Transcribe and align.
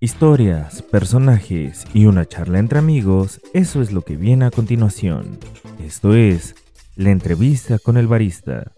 Historias, 0.00 0.82
personajes 0.82 1.84
y 1.92 2.06
una 2.06 2.24
charla 2.24 2.60
entre 2.60 2.78
amigos, 2.78 3.40
eso 3.52 3.82
es 3.82 3.90
lo 3.90 4.02
que 4.02 4.16
viene 4.16 4.44
a 4.44 4.50
continuación. 4.50 5.38
Esto 5.84 6.14
es 6.14 6.54
la 6.94 7.10
entrevista 7.10 7.78
con 7.78 7.96
el 7.96 8.06
barista. 8.06 8.72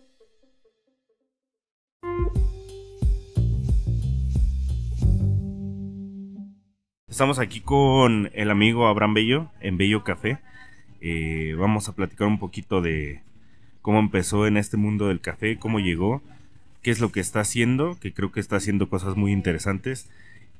Estamos 7.09 7.39
aquí 7.39 7.61
con 7.61 8.31
el 8.33 8.51
amigo 8.51 8.87
Abraham 8.87 9.13
Bello 9.13 9.51
en 9.61 9.77
Bello 9.77 10.05
Café. 10.05 10.39
Eh, 11.03 11.55
vamos 11.59 11.87
a 11.89 11.95
platicar 11.95 12.29
un 12.29 12.39
poquito 12.39 12.81
de 12.81 13.23
cómo 13.83 13.99
empezó 13.99 14.47
en 14.47 14.57
este 14.57 14.79
mundo 14.79 15.09
del 15.09 15.21
café, 15.21 15.59
cómo 15.59 15.81
llegó, 15.81 16.23
qué 16.83 16.91
es 16.91 17.01
lo 17.01 17.13
que 17.13 17.21
está 17.21 17.41
haciendo, 17.41 17.99
que 18.01 18.13
creo 18.13 18.33
que 18.33 18.41
está 18.41 18.57
haciendo 18.57 18.89
cosas 18.89 19.17
muy 19.17 19.33
interesantes 19.33 20.09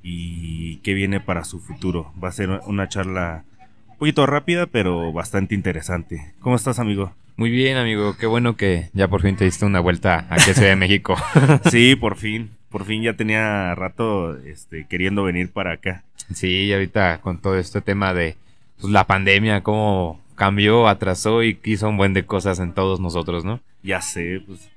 y 0.03 0.77
qué 0.77 0.93
viene 0.93 1.19
para 1.19 1.43
su 1.43 1.59
futuro. 1.59 2.13
Va 2.21 2.29
a 2.29 2.33
ser 2.33 2.49
una 2.65 2.87
charla 2.89 3.43
un 3.89 3.97
poquito 3.97 4.25
rápida, 4.25 4.67
pero 4.67 5.11
bastante 5.11 5.55
interesante. 5.55 6.33
¿Cómo 6.39 6.55
estás, 6.55 6.79
amigo? 6.79 7.13
Muy 7.37 7.49
bien, 7.49 7.77
amigo. 7.77 8.15
Qué 8.17 8.25
bueno 8.25 8.55
que 8.55 8.89
ya 8.93 9.07
por 9.07 9.21
fin 9.21 9.35
te 9.35 9.45
diste 9.45 9.65
una 9.65 9.79
vuelta 9.79 10.27
aquí 10.29 10.51
a 10.51 10.53
Ciudad 10.53 10.69
de 10.69 10.75
México. 10.75 11.15
sí, 11.71 11.95
por 11.95 12.17
fin. 12.17 12.51
Por 12.69 12.85
fin 12.85 13.03
ya 13.03 13.13
tenía 13.13 13.75
rato 13.75 14.37
este, 14.37 14.85
queriendo 14.87 15.23
venir 15.23 15.51
para 15.51 15.73
acá. 15.73 16.03
Sí, 16.33 16.65
y 16.65 16.73
ahorita 16.73 17.19
con 17.21 17.39
todo 17.39 17.57
este 17.57 17.81
tema 17.81 18.13
de 18.13 18.37
pues, 18.79 18.91
la 18.91 19.05
pandemia, 19.05 19.61
cómo 19.61 20.21
cambió, 20.35 20.87
atrasó 20.87 21.43
y 21.43 21.55
quiso 21.55 21.89
un 21.89 21.97
buen 21.97 22.13
de 22.13 22.25
cosas 22.25 22.59
en 22.59 22.73
todos 22.73 22.99
nosotros, 22.99 23.45
¿no? 23.45 23.59
Ya 23.83 24.01
sé, 24.01 24.41
pues. 24.45 24.70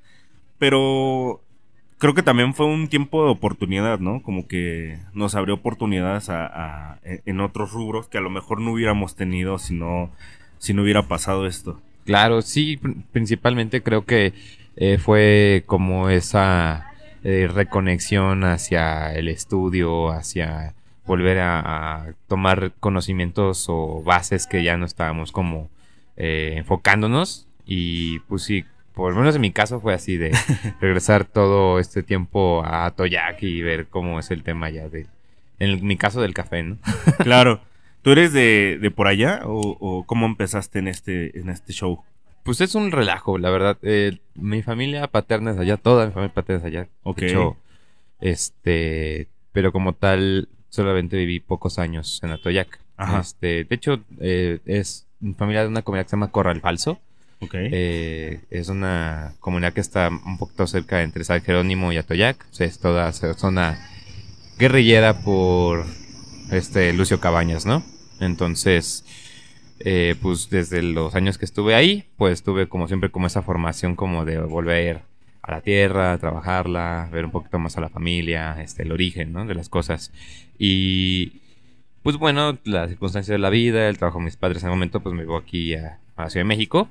Pero 0.65 1.43
creo 1.99 2.15
que 2.15 2.23
también 2.23 2.55
fue 2.55 2.65
un 2.65 2.89
tiempo 2.89 3.23
de 3.23 3.31
oportunidad, 3.31 3.99
¿no? 3.99 4.23
Como 4.23 4.49
que 4.49 4.99
nos 5.13 5.35
abrió 5.35 5.57
oportunidades 5.57 6.31
a, 6.31 7.01
en 7.05 7.41
otros 7.41 7.73
rubros 7.73 8.09
que 8.09 8.17
a 8.17 8.23
lo 8.23 8.31
mejor 8.31 8.63
no 8.63 8.73
hubiéramos 8.73 9.15
tenido 9.15 9.59
si 9.59 9.75
no, 9.75 10.11
si 10.57 10.73
no 10.73 10.81
hubiera 10.81 11.03
pasado 11.03 11.47
esto. 11.47 11.83
Claro, 12.07 12.41
sí, 12.41 12.81
principalmente 13.13 13.83
creo 13.83 14.07
que 14.07 14.33
eh, 14.77 14.97
fue 14.97 15.65
como 15.67 16.09
esa 16.09 16.87
eh, 17.25 17.47
reconexión 17.53 18.45
hacia 18.45 19.15
el 19.15 19.29
estudio, 19.29 20.13
hacia 20.13 20.73
volver 21.05 21.41
a, 21.41 22.15
tomar 22.27 22.73
conocimientos 22.81 23.67
o 23.69 24.03
bases 24.03 24.47
que 24.47 24.65
ya 24.65 24.79
no 24.79 24.87
estábamos 24.87 25.31
como 25.31 25.69
eh, 26.17 26.55
enfocándonos 26.57 27.49
y 27.67 28.21
pues 28.21 28.45
sí, 28.45 28.65
por 28.95 29.13
lo 29.13 29.19
menos 29.19 29.35
en 29.35 29.41
mi 29.41 29.51
caso 29.51 29.81
fue 29.81 29.93
así 29.93 30.17
de 30.17 30.33
regresar 30.81 31.25
todo 31.25 31.79
este 31.79 32.03
tiempo 32.03 32.63
a 32.65 32.91
Toyak 32.93 33.43
y 33.43 33.61
ver 33.63 33.87
cómo 33.87 34.21
es 34.21 34.31
el 34.31 34.43
tema 34.43 34.71
ya 34.71 34.89
de, 34.89 35.07
en 35.59 35.85
mi 35.85 35.97
caso 35.97 36.21
del 36.23 36.35
café, 36.35 36.63
¿no? 36.63 36.79
claro. 37.19 37.61
¿Tú 38.03 38.11
eres 38.11 38.35
de, 38.35 38.79
de 38.81 38.91
por 38.91 39.07
allá 39.07 39.41
o, 39.45 40.05
cómo 40.07 40.27
empezaste 40.27 40.79
en 40.79 40.89
este, 40.89 41.39
en 41.39 41.49
este 41.49 41.73
show? 41.73 42.03
Pues 42.43 42.61
es 42.61 42.75
un 42.75 42.93
relajo, 42.93 43.39
la 43.39 43.49
verdad. 43.49 43.79
Eh, 43.81 44.19
mi 44.35 44.61
familia 44.61 45.07
paterna 45.07 45.53
es 45.53 45.59
allá, 45.59 45.79
toda 45.79 46.05
mi 46.05 46.13
familia 46.13 46.35
paterna 46.35 46.61
es 46.61 46.67
allá. 46.67 46.89
Ok. 47.03 47.23
este, 48.21 49.29
pero 49.53 49.73
como 49.73 49.95
tal, 49.95 50.51
solamente 50.69 51.17
viví 51.17 51.41
pocos 51.41 51.79
años 51.79 52.21
en 52.23 52.33
Atoyac. 52.33 52.79
Ajá. 52.99 53.21
Este, 53.21 53.65
de 53.65 53.75
hecho, 53.75 54.01
eh, 54.21 54.59
es 54.67 55.07
familia 55.39 55.63
de 55.63 55.69
una 55.69 55.81
comunidad 55.81 56.05
que 56.05 56.11
se 56.11 56.17
llama 56.17 56.31
Corral 56.31 56.61
Falso. 56.61 57.01
Eh, 57.53 58.41
es 58.51 58.69
una 58.69 59.35
comunidad 59.41 59.73
que 59.73 59.81
está 59.81 60.09
un 60.09 60.39
poquito 60.39 60.67
cerca 60.67 61.03
entre 61.03 61.25
San 61.25 61.43
Jerónimo 61.43 61.93
y 61.93 61.97
Atoyac. 61.97 62.45
O 62.59 62.63
es 62.63 62.79
toda 62.79 63.13
zona 63.13 63.79
guerrillera 64.59 65.21
por 65.21 65.85
este 66.51 66.93
Lucio 66.93 67.21
Cabañas, 67.21 67.67
¿no? 67.67 67.83
Entonces, 68.21 69.05
eh, 69.81 70.15
pues 70.23 70.49
desde 70.51 70.83
los 70.83 71.15
años 71.15 71.39
que 71.39 71.45
estuve 71.45 71.75
ahí, 71.75 72.05
pues 72.17 72.43
tuve 72.43 72.69
como 72.69 72.89
siempre 72.89 73.11
como 73.11 73.27
esa 73.27 73.43
formación 73.43 73.97
como 73.97 74.25
de 74.25 74.39
volver 74.39 75.03
a 75.43 75.51
la 75.51 75.61
tierra, 75.61 76.17
trabajarla, 76.19 77.09
ver 77.13 77.27
un 77.27 77.31
poquito 77.31 77.59
más 77.59 77.77
a 77.77 77.81
la 77.81 77.91
familia, 77.91 78.63
este, 78.63 78.83
el 78.83 78.93
origen, 78.93 79.33
¿no? 79.33 79.45
De 79.45 79.55
las 79.55 79.69
cosas. 79.69 80.13
Y 80.59 81.41
pues 82.03 82.17
bueno, 82.17 82.59
las 82.65 82.91
circunstancias 82.91 83.35
de 83.35 83.39
la 83.39 83.51
vida, 83.51 83.89
el 83.89 83.99
trabajo 83.99 84.19
de 84.19 84.27
mis 84.27 84.37
padres 84.37 84.63
en 84.63 84.69
el 84.69 84.75
momento, 84.75 85.01
pues 85.01 85.15
me 85.15 85.25
voy 85.25 85.41
aquí 85.43 85.75
a, 85.75 85.99
a 86.17 86.31
Ciudad 86.31 86.45
de 86.45 86.49
México. 86.49 86.89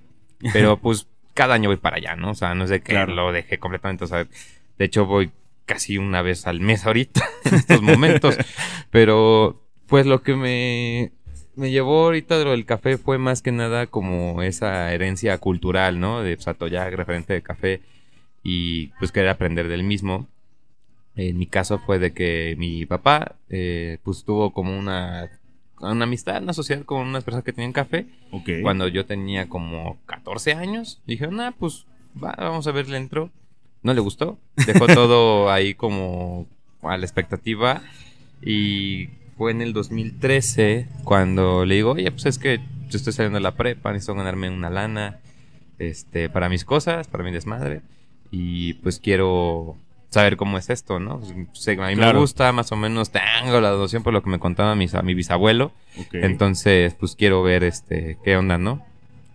Pero 0.51 0.77
pues 0.77 1.07
cada 1.33 1.55
año 1.55 1.69
voy 1.69 1.77
para 1.77 1.97
allá, 1.97 2.15
¿no? 2.15 2.31
O 2.31 2.35
sea, 2.35 2.55
no 2.55 2.65
es 2.65 2.69
de 2.69 2.81
que 2.81 2.93
lo 2.93 3.31
dejé 3.31 3.59
completamente, 3.59 4.03
o 4.03 4.07
sea, 4.07 4.27
de 4.77 4.85
hecho 4.85 5.05
voy 5.05 5.31
casi 5.65 5.97
una 5.97 6.21
vez 6.21 6.47
al 6.47 6.59
mes 6.59 6.85
ahorita, 6.85 7.23
en 7.45 7.55
estos 7.55 7.81
momentos. 7.81 8.37
Pero 8.91 9.61
pues 9.87 10.05
lo 10.05 10.21
que 10.21 10.35
me, 10.35 11.11
me 11.55 11.71
llevó 11.71 12.05
ahorita 12.05 12.37
de 12.37 12.45
lo 12.45 12.51
del 12.51 12.65
café 12.65 12.97
fue 12.97 13.17
más 13.17 13.41
que 13.41 13.51
nada 13.51 13.87
como 13.87 14.41
esa 14.41 14.93
herencia 14.93 15.37
cultural, 15.37 15.99
¿no? 15.99 16.21
De 16.21 16.37
Satoyak, 16.37 16.93
referente 16.93 17.33
de 17.33 17.41
café, 17.41 17.81
y 18.43 18.87
pues 18.99 19.11
querer 19.11 19.29
aprender 19.29 19.67
del 19.67 19.83
mismo. 19.83 20.27
En 21.15 21.37
mi 21.37 21.45
caso 21.45 21.77
fue 21.79 21.99
de 21.99 22.11
que 22.13 22.55
mi 22.57 22.85
papá, 22.85 23.35
eh, 23.49 23.99
pues 24.03 24.23
tuvo 24.23 24.51
como 24.51 24.77
una 24.77 25.29
una 25.91 26.05
amistad, 26.05 26.41
una 26.41 26.53
sociedad 26.53 26.83
con 26.83 27.07
unas 27.07 27.23
personas 27.23 27.43
que 27.43 27.53
tenían 27.53 27.73
café. 27.73 28.05
Cuando 28.61 28.87
yo 28.87 29.05
tenía 29.05 29.49
como 29.49 29.97
14 30.05 30.53
años, 30.53 31.01
dije, 31.05 31.27
nah, 31.27 31.51
pues 31.51 31.85
vamos 32.13 32.67
a 32.67 32.71
ver, 32.71 32.89
le 32.89 32.97
entró. 32.97 33.29
No 33.81 33.93
le 33.93 34.01
gustó. 34.01 34.39
Dejó 34.65 34.87
todo 34.93 35.51
ahí 35.51 35.73
como 35.73 36.47
a 36.81 36.97
la 36.97 37.05
expectativa. 37.05 37.81
Y 38.41 39.09
fue 39.37 39.51
en 39.51 39.61
el 39.61 39.73
2013 39.73 40.87
cuando 41.03 41.65
le 41.65 41.75
digo, 41.75 41.91
oye, 41.91 42.11
pues 42.11 42.25
es 42.25 42.37
que 42.37 42.59
yo 42.89 42.97
estoy 42.97 43.13
saliendo 43.13 43.37
de 43.37 43.43
la 43.43 43.55
prepa, 43.55 43.91
necesito 43.91 44.15
ganarme 44.15 44.49
una 44.49 44.69
lana 44.69 45.19
este, 45.79 46.29
para 46.29 46.49
mis 46.49 46.65
cosas, 46.65 47.07
para 47.07 47.23
mi 47.23 47.31
desmadre. 47.31 47.81
Y 48.31 48.73
pues 48.75 48.99
quiero 48.99 49.77
saber 50.13 50.37
cómo 50.37 50.57
es 50.57 50.69
esto, 50.69 50.99
¿no? 50.99 51.19
Pues, 51.19 51.67
a 51.67 51.87
mí 51.87 51.95
me 51.95 52.13
gusta, 52.13 52.51
más 52.51 52.71
o 52.71 52.75
menos 52.75 53.11
tengo 53.11 53.59
la 53.59 53.69
donación 53.69 54.03
por 54.03 54.13
lo 54.13 54.23
que 54.23 54.29
me 54.29 54.39
contaba 54.39 54.75
mis, 54.75 54.95
a 54.95 55.01
mi 55.01 55.13
bisabuelo. 55.13 55.71
Entonces, 56.11 56.93
pues 56.93 57.15
quiero 57.15 57.43
ver 57.43 57.63
este 57.63 58.17
qué 58.23 58.37
onda, 58.37 58.57
¿no? 58.57 58.85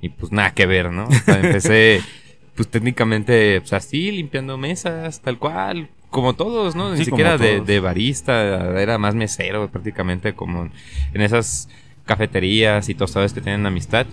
Y 0.01 0.11
pues 0.11 0.33
nada 0.33 0.53
que 0.53 0.67
ver, 0.67 0.93
¿no? 0.93 1.09
empecé, 1.27 2.01
pues 2.55 2.69
técnicamente, 2.69 3.61
pues 3.61 3.73
así, 3.73 4.13
limpiando 4.13 4.57
mesas, 4.57 5.21
tal 5.21 5.39
cual, 5.39 5.89
como 6.11 6.35
todos, 6.35 6.77
¿no? 6.77 6.95
Ni 6.95 7.05
siquiera 7.05 7.37
de, 7.37 7.61
de, 7.61 7.81
barista, 7.81 8.81
era 8.81 8.97
más 8.99 9.15
mesero 9.15 9.69
prácticamente, 9.69 10.35
como 10.35 10.71
en 11.13 11.21
esas 11.21 11.69
cafeterías 12.07 12.89
y 12.89 12.95
tostadas 12.95 13.33
que 13.33 13.41
tienen 13.41 13.67
amistad 13.67 14.07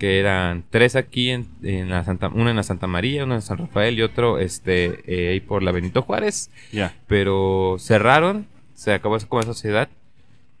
que 0.00 0.18
eran 0.18 0.64
tres 0.70 0.96
aquí 0.96 1.28
en, 1.28 1.46
la 1.90 2.02
Santa, 2.04 2.28
una 2.28 2.50
en 2.50 2.56
la 2.56 2.62
Santa 2.62 2.86
María, 2.86 3.22
una 3.22 3.34
en 3.34 3.42
San 3.42 3.58
Rafael 3.58 3.98
y 3.98 4.02
otro 4.02 4.38
este 4.38 5.02
eh, 5.06 5.32
ahí 5.32 5.40
por 5.40 5.62
la 5.62 5.72
Benito 5.72 6.00
Juárez. 6.00 6.50
Ya. 6.72 6.94
Pero 7.06 7.76
cerraron, 7.78 8.46
se 8.74 8.94
acabó 8.94 9.18
con 9.28 9.42
esa 9.42 9.52
sociedad 9.52 9.90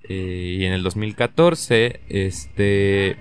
eh, 0.04 0.56
y 0.58 0.64
en 0.66 0.74
el 0.74 0.82
2014 0.82 2.00
este 2.10 3.16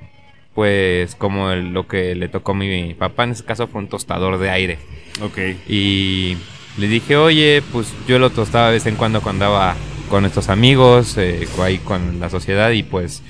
pues 0.53 1.15
como 1.15 1.55
lo 1.55 1.87
que 1.87 2.13
le 2.15 2.27
tocó 2.27 2.51
a 2.51 2.55
mi 2.55 2.93
papá 2.95 3.23
en 3.23 3.31
ese 3.31 3.45
caso 3.45 3.67
fue 3.67 3.79
un 3.79 3.87
tostador 3.87 4.39
de 4.39 4.49
aire. 4.49 4.77
Ok. 5.21 5.37
Y 5.69 6.35
le 6.77 6.87
dije, 6.89 7.15
oye, 7.15 7.63
pues 7.71 7.93
yo 8.09 8.19
lo 8.19 8.29
tostaba 8.29 8.67
de 8.67 8.73
vez 8.73 8.85
en 8.87 8.97
cuando 8.97 9.21
cuando 9.21 9.45
andaba 9.45 9.77
con 10.09 10.25
estos 10.25 10.49
amigos, 10.49 11.17
eh, 11.17 11.47
ahí 11.61 11.77
con 11.77 12.19
la 12.19 12.29
sociedad 12.29 12.71
y 12.71 12.83
pues 12.83 13.23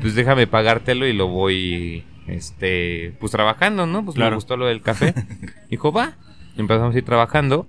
pues 0.00 0.14
déjame 0.14 0.46
pagártelo 0.46 1.06
y 1.06 1.12
lo 1.12 1.28
voy, 1.28 2.04
este, 2.26 3.14
pues 3.18 3.32
trabajando, 3.32 3.86
¿no? 3.86 4.04
Pues 4.04 4.16
me 4.16 4.30
gustó 4.34 4.56
lo 4.56 4.66
del 4.66 4.82
café. 4.82 5.14
Dijo, 5.70 5.92
va. 5.92 6.16
Empezamos 6.56 6.94
a 6.94 6.98
ir 6.98 7.04
trabajando. 7.04 7.66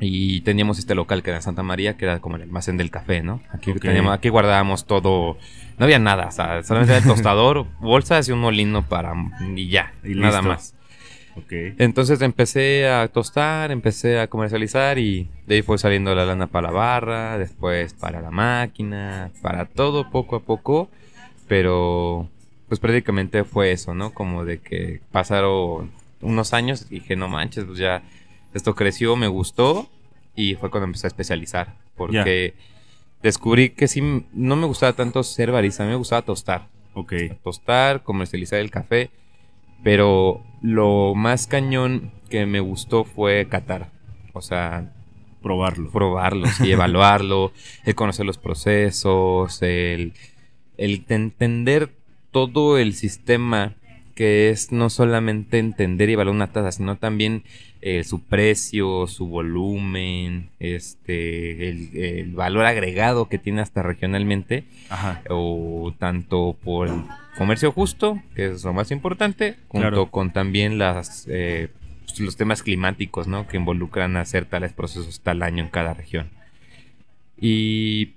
Y 0.00 0.40
teníamos 0.40 0.78
este 0.78 0.94
local 0.94 1.22
que 1.22 1.30
era 1.30 1.40
Santa 1.40 1.62
María, 1.62 1.96
que 1.96 2.04
era 2.04 2.20
como 2.20 2.36
el 2.36 2.42
almacén 2.42 2.76
del 2.76 2.90
café, 2.90 3.22
¿no? 3.22 3.40
Aquí, 3.50 3.72
teníamos, 3.74 4.12
aquí 4.12 4.28
guardábamos 4.28 4.86
todo. 4.86 5.38
No 5.78 5.84
había 5.84 5.98
nada, 5.98 6.26
o 6.26 6.32
sea, 6.32 6.62
solamente 6.62 6.96
el 6.96 7.04
tostador, 7.04 7.66
bolsas 7.80 8.28
y 8.28 8.32
un 8.32 8.40
molino 8.40 8.86
para. 8.86 9.14
y 9.54 9.68
ya, 9.68 9.94
y 10.02 10.14
nada 10.14 10.42
más. 10.42 10.74
Okay. 11.36 11.74
Entonces 11.78 12.20
empecé 12.22 12.88
a 12.88 13.08
tostar, 13.08 13.72
empecé 13.72 14.20
a 14.20 14.28
comercializar 14.28 14.98
y 14.98 15.28
de 15.46 15.56
ahí 15.56 15.62
fue 15.62 15.78
saliendo 15.78 16.14
la 16.14 16.24
lana 16.24 16.46
para 16.46 16.68
la 16.68 16.72
barra, 16.72 17.38
después 17.38 17.92
para 17.94 18.20
la 18.20 18.30
máquina, 18.30 19.30
para 19.42 19.66
todo 19.66 20.10
poco 20.10 20.36
a 20.36 20.40
poco. 20.40 20.90
Pero 21.48 22.28
pues 22.68 22.80
prácticamente 22.80 23.44
fue 23.44 23.72
eso, 23.72 23.94
¿no? 23.94 24.12
Como 24.12 24.44
de 24.44 24.58
que 24.58 25.00
pasaron 25.12 25.90
unos 26.20 26.54
años 26.54 26.86
y 26.90 27.00
dije, 27.00 27.16
no 27.16 27.28
manches, 27.28 27.64
pues 27.64 27.78
ya 27.78 28.02
esto 28.54 28.74
creció, 28.74 29.16
me 29.16 29.28
gustó 29.28 29.88
y 30.34 30.54
fue 30.54 30.70
cuando 30.70 30.86
empecé 30.86 31.06
a 31.06 31.08
especializar. 31.08 31.74
Porque 31.96 32.54
descubrí 33.22 33.70
que 33.70 33.88
sí, 33.88 34.00
no 34.32 34.56
me 34.56 34.66
gustaba 34.66 34.94
tanto 34.94 35.22
ser 35.22 35.52
barista, 35.52 35.84
me 35.84 35.94
gustaba 35.96 36.22
tostar. 36.22 36.68
Ok. 36.94 37.12
Tostar, 37.42 38.02
comercializar 38.02 38.60
el 38.60 38.70
café. 38.70 39.10
Pero 39.82 40.42
lo 40.62 41.14
más 41.14 41.46
cañón 41.46 42.10
que 42.30 42.46
me 42.46 42.60
gustó 42.60 43.04
fue 43.04 43.46
catar. 43.48 43.90
O 44.32 44.40
sea, 44.40 44.92
probarlo. 45.42 45.90
Probarlo, 45.90 46.48
y 46.60 46.72
evaluarlo, 46.72 47.52
el 47.84 47.94
conocer 47.94 48.24
los 48.24 48.38
procesos, 48.38 49.60
el, 49.62 50.14
el 50.76 51.04
entender 51.08 51.90
todo 52.30 52.78
el 52.78 52.94
sistema 52.94 53.74
que 54.14 54.50
es 54.50 54.70
no 54.70 54.90
solamente 54.90 55.58
entender 55.58 56.08
y 56.08 56.12
evaluar 56.12 56.36
una 56.36 56.52
taza, 56.52 56.70
sino 56.72 56.96
también 56.96 57.42
eh, 57.80 58.04
su 58.04 58.22
precio, 58.22 59.06
su 59.08 59.26
volumen, 59.26 60.50
este, 60.60 61.68
el, 61.68 62.32
valor 62.32 62.64
agregado 62.64 63.28
que 63.28 63.38
tiene 63.38 63.60
hasta 63.60 63.82
regionalmente, 63.82 64.64
o 65.28 65.92
tanto 65.98 66.56
por 66.62 66.88
el 66.88 67.02
comercio 67.36 67.72
justo, 67.72 68.22
que 68.36 68.46
es 68.46 68.64
lo 68.64 68.72
más 68.72 68.90
importante, 68.90 69.56
junto 69.68 70.10
con 70.10 70.32
también 70.32 70.78
las 70.78 71.26
eh, 71.28 71.68
los 72.18 72.36
temas 72.36 72.62
climáticos, 72.62 73.26
¿no? 73.26 73.48
Que 73.48 73.56
involucran 73.56 74.16
hacer 74.16 74.44
tales 74.44 74.72
procesos 74.72 75.20
tal 75.20 75.42
año 75.42 75.64
en 75.64 75.70
cada 75.70 75.94
región. 75.94 76.30
Y 77.36 78.12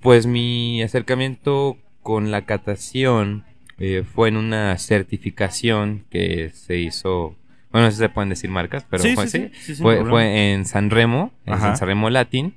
pues 0.00 0.26
mi 0.26 0.82
acercamiento 0.82 1.76
con 2.04 2.30
la 2.30 2.44
catación 2.44 3.44
eh, 3.78 4.04
fue 4.04 4.28
en 4.28 4.36
una 4.36 4.76
certificación 4.78 6.04
que 6.10 6.50
se 6.50 6.76
hizo, 6.76 7.34
bueno, 7.72 7.86
no 7.86 7.90
sé 7.90 7.96
si 7.96 8.02
se 8.02 8.08
pueden 8.10 8.28
decir 8.28 8.50
marcas, 8.50 8.86
pero 8.88 9.02
fue, 9.02 9.26
sí, 9.26 9.50
fue, 9.74 10.52
en 10.52 10.66
San 10.66 10.90
Remo, 10.90 11.32
en 11.46 11.58
San 11.58 11.76
Remo 11.80 12.10
Latin, 12.10 12.54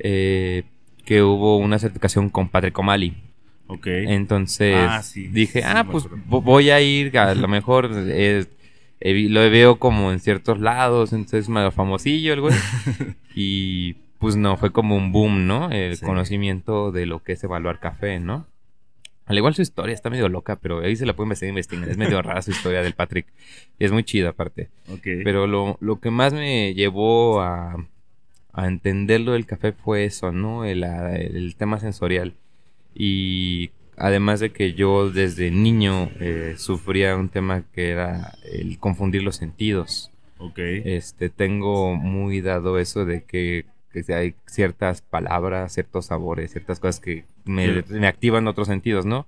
eh, 0.00 0.64
que 1.04 1.22
hubo 1.22 1.58
una 1.58 1.78
certificación 1.78 2.30
con 2.30 2.48
Patrick 2.48 2.76
O'Malley. 2.78 3.14
Ok. 3.68 3.86
Entonces 3.86 4.74
ah, 4.76 5.02
dije, 5.14 5.62
ah, 5.64 5.86
pues 5.88 6.06
voy 6.26 6.70
a 6.70 6.80
ir, 6.80 7.16
a 7.18 7.34
lo 7.34 7.46
mejor 7.48 7.90
eh, 7.94 8.46
lo 9.00 9.40
veo 9.50 9.78
como 9.78 10.12
en 10.12 10.18
ciertos 10.18 10.58
lados, 10.58 11.12
entonces 11.12 11.44
es 11.44 11.48
más 11.50 11.72
famosillo 11.74 12.32
el 12.32 12.40
güey. 12.40 12.54
y 13.34 13.96
pues 14.18 14.36
no, 14.36 14.56
fue 14.56 14.72
como 14.72 14.96
un 14.96 15.12
boom, 15.12 15.46
¿no? 15.46 15.70
El 15.70 16.00
conocimiento 16.00 16.90
de 16.90 17.04
lo 17.06 17.22
que 17.22 17.32
es 17.34 17.44
evaluar 17.44 17.78
café, 17.78 18.18
¿no? 18.18 18.46
Al 19.28 19.36
igual 19.36 19.54
su 19.54 19.60
historia 19.60 19.94
está 19.94 20.08
medio 20.08 20.30
loca, 20.30 20.56
pero 20.56 20.80
ahí 20.80 20.96
se 20.96 21.04
la 21.04 21.14
pueden 21.14 21.36
investigar. 21.50 21.88
Es 21.88 21.98
medio 21.98 22.22
rara 22.22 22.40
su 22.40 22.50
historia 22.50 22.82
del 22.82 22.94
Patrick. 22.94 23.26
Y 23.78 23.84
es 23.84 23.92
muy 23.92 24.02
chida 24.02 24.30
aparte. 24.30 24.70
Pero 25.02 25.46
lo, 25.46 25.76
lo, 25.80 26.00
que 26.00 26.10
más 26.10 26.32
me 26.32 26.72
llevó 26.72 27.42
a, 27.42 27.76
a 28.54 28.66
entender 28.66 29.20
lo 29.20 29.32
del 29.32 29.44
café 29.44 29.72
fue 29.72 30.06
eso, 30.06 30.32
¿no? 30.32 30.64
El, 30.64 30.82
el, 30.82 31.54
tema 31.56 31.78
sensorial. 31.78 32.32
Y 32.94 33.70
además 33.98 34.40
de 34.40 34.50
que 34.50 34.72
yo 34.72 35.10
desde 35.10 35.50
niño 35.50 36.10
eh, 36.20 36.54
sufría 36.56 37.14
un 37.14 37.28
tema 37.28 37.64
que 37.74 37.90
era 37.90 38.34
el 38.50 38.78
confundir 38.78 39.22
los 39.22 39.36
sentidos. 39.36 40.10
Ok. 40.38 40.58
Este, 40.58 41.28
tengo 41.28 41.94
muy 41.96 42.40
dado 42.40 42.78
eso 42.78 43.04
de 43.04 43.24
que 43.24 43.66
que 43.92 44.04
hay 44.14 44.34
ciertas 44.46 45.02
palabras, 45.02 45.72
ciertos 45.72 46.06
sabores, 46.06 46.52
ciertas 46.52 46.80
cosas 46.80 47.00
que 47.00 47.24
me, 47.44 47.82
activan 48.06 48.46
otros 48.46 48.68
sentidos, 48.68 49.06
¿no? 49.06 49.26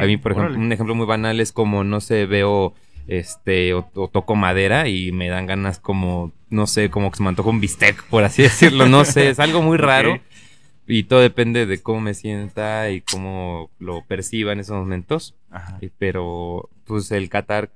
A 0.00 0.06
mí, 0.06 0.16
por 0.16 0.32
ejemplo, 0.32 0.56
un 0.56 0.72
ejemplo 0.72 0.94
muy 0.94 1.06
banal 1.06 1.40
es 1.40 1.52
como, 1.52 1.84
no 1.84 2.00
sé, 2.00 2.26
veo 2.26 2.74
este 3.08 3.74
o, 3.74 3.82
toco 4.12 4.36
madera 4.36 4.88
y 4.88 5.12
me 5.12 5.28
dan 5.28 5.46
ganas 5.46 5.78
como, 5.80 6.32
no 6.50 6.66
sé, 6.66 6.90
como 6.90 7.10
que 7.10 7.16
se 7.16 7.22
me 7.22 7.30
antoja 7.30 7.50
un 7.50 7.60
bistec, 7.60 8.02
por 8.04 8.24
así 8.24 8.42
decirlo, 8.42 8.88
no 8.88 9.04
sé, 9.04 9.30
es 9.30 9.38
algo 9.38 9.62
muy 9.62 9.78
raro. 9.78 10.20
Y 10.86 11.04
todo 11.04 11.20
depende 11.20 11.64
de 11.64 11.80
cómo 11.80 12.00
me 12.00 12.12
sienta 12.12 12.90
y 12.90 13.02
cómo 13.02 13.70
lo 13.78 14.04
perciba 14.04 14.52
en 14.52 14.60
esos 14.60 14.76
momentos. 14.76 15.34
Pero, 15.98 16.68
pues 16.84 17.10
el 17.12 17.28
Qatar, 17.28 17.70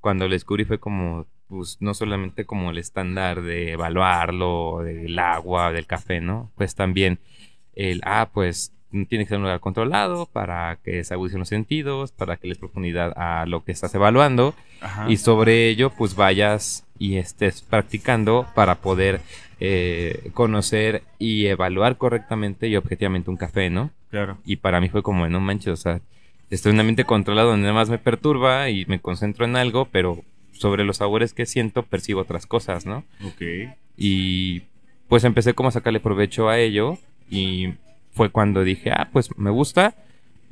cuando 0.00 0.26
lo 0.26 0.32
descubrí 0.32 0.64
fue 0.64 0.78
como, 0.78 1.26
pues 1.48 1.78
no 1.80 1.94
solamente 1.94 2.44
como 2.44 2.70
el 2.70 2.78
estándar 2.78 3.42
de 3.42 3.72
evaluarlo, 3.72 4.80
del 4.84 5.18
agua, 5.18 5.72
del 5.72 5.86
café, 5.86 6.20
¿no? 6.20 6.50
Pues 6.56 6.74
también 6.74 7.18
el, 7.74 8.00
ah, 8.04 8.28
pues 8.32 8.72
tiene 8.90 9.24
que 9.24 9.28
ser 9.28 9.36
un 9.36 9.44
lugar 9.44 9.60
controlado 9.60 10.26
para 10.26 10.78
que 10.82 11.04
se 11.04 11.12
agudicen 11.14 11.40
los 11.40 11.48
sentidos, 11.48 12.12
para 12.12 12.36
que 12.36 12.48
les 12.48 12.58
profundidad 12.58 13.12
a 13.16 13.44
lo 13.46 13.64
que 13.64 13.72
estás 13.72 13.94
evaluando 13.94 14.54
y 15.08 15.18
sobre 15.18 15.68
ello 15.68 15.90
pues 15.90 16.14
vayas 16.14 16.86
y 16.98 17.16
estés 17.16 17.62
practicando 17.62 18.46
para 18.54 18.76
poder 18.76 19.20
eh, 19.60 20.30
conocer 20.34 21.02
y 21.18 21.46
evaluar 21.46 21.96
correctamente 21.96 22.68
y 22.68 22.76
objetivamente 22.76 23.30
un 23.30 23.36
café, 23.36 23.70
¿no? 23.70 23.90
Claro. 24.10 24.38
Y 24.44 24.56
para 24.56 24.80
mí 24.80 24.88
fue 24.88 25.02
como, 25.02 25.28
no 25.28 25.40
manches, 25.40 25.72
o 25.72 25.76
sea, 25.76 26.00
estoy 26.48 26.70
en 26.70 26.76
un 26.76 26.80
ambiente 26.80 27.04
controlado 27.04 27.50
donde 27.50 27.64
nada 27.64 27.74
más 27.74 27.90
me 27.90 27.98
perturba 27.98 28.70
y 28.70 28.86
me 28.86 29.00
concentro 29.00 29.44
en 29.44 29.56
algo, 29.56 29.86
pero 29.86 30.24
sobre 30.58 30.84
los 30.84 30.98
sabores 30.98 31.32
que 31.32 31.46
siento 31.46 31.84
percibo 31.84 32.20
otras 32.20 32.46
cosas, 32.46 32.86
¿no? 32.86 33.04
Ok. 33.24 33.42
Y 33.96 34.62
pues 35.08 35.24
empecé 35.24 35.54
como 35.54 35.70
a 35.70 35.72
sacarle 35.72 36.00
provecho 36.00 36.48
a 36.48 36.58
ello 36.58 36.98
y 37.30 37.74
fue 38.12 38.30
cuando 38.30 38.64
dije, 38.64 38.90
ah, 38.90 39.08
pues 39.12 39.30
me 39.36 39.50
gusta, 39.50 39.94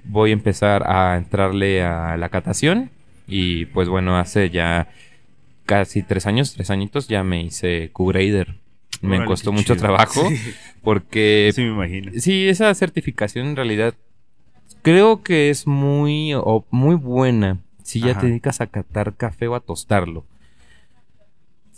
voy 0.05 0.31
a 0.31 0.35
empezar 0.35 0.85
a 0.88 1.17
entrarle 1.17 1.82
a 1.82 2.17
la 2.17 2.29
catación 2.29 2.91
y 3.26 3.67
pues 3.67 3.88
bueno, 3.88 4.19
hace 4.19 4.50
ya 4.50 4.88
casi 5.64 6.03
tres 6.03 6.26
años, 6.26 6.55
tres 6.55 6.70
añitos 6.70 7.08
ya 7.08 7.23
me 7.23 7.43
hice 7.43 7.91
Q-Grader. 7.93 8.55
Me 9.03 9.25
costó 9.26 9.53
mucho 9.53 9.76
trabajo 9.76 10.26
porque... 10.82 11.50
Sí, 11.55 11.62
me 11.62 11.69
imagino. 11.69 12.12
Sí, 12.19 12.49
esa 12.49 12.75
certificación 12.75 13.47
en 13.49 13.56
realidad 13.56 13.94
creo 14.82 15.23
que 15.23 15.50
es 15.50 15.67
muy, 15.67 16.32
muy 16.70 16.94
buena 16.94 17.58
si 17.86 18.00
ya 18.00 18.18
te 18.18 18.26
dedicas 18.26 18.60
a 18.60 18.66
catar 18.66 19.14
café 19.14 19.46
o 19.46 19.54
a 19.54 19.60
tostarlo. 19.60 20.24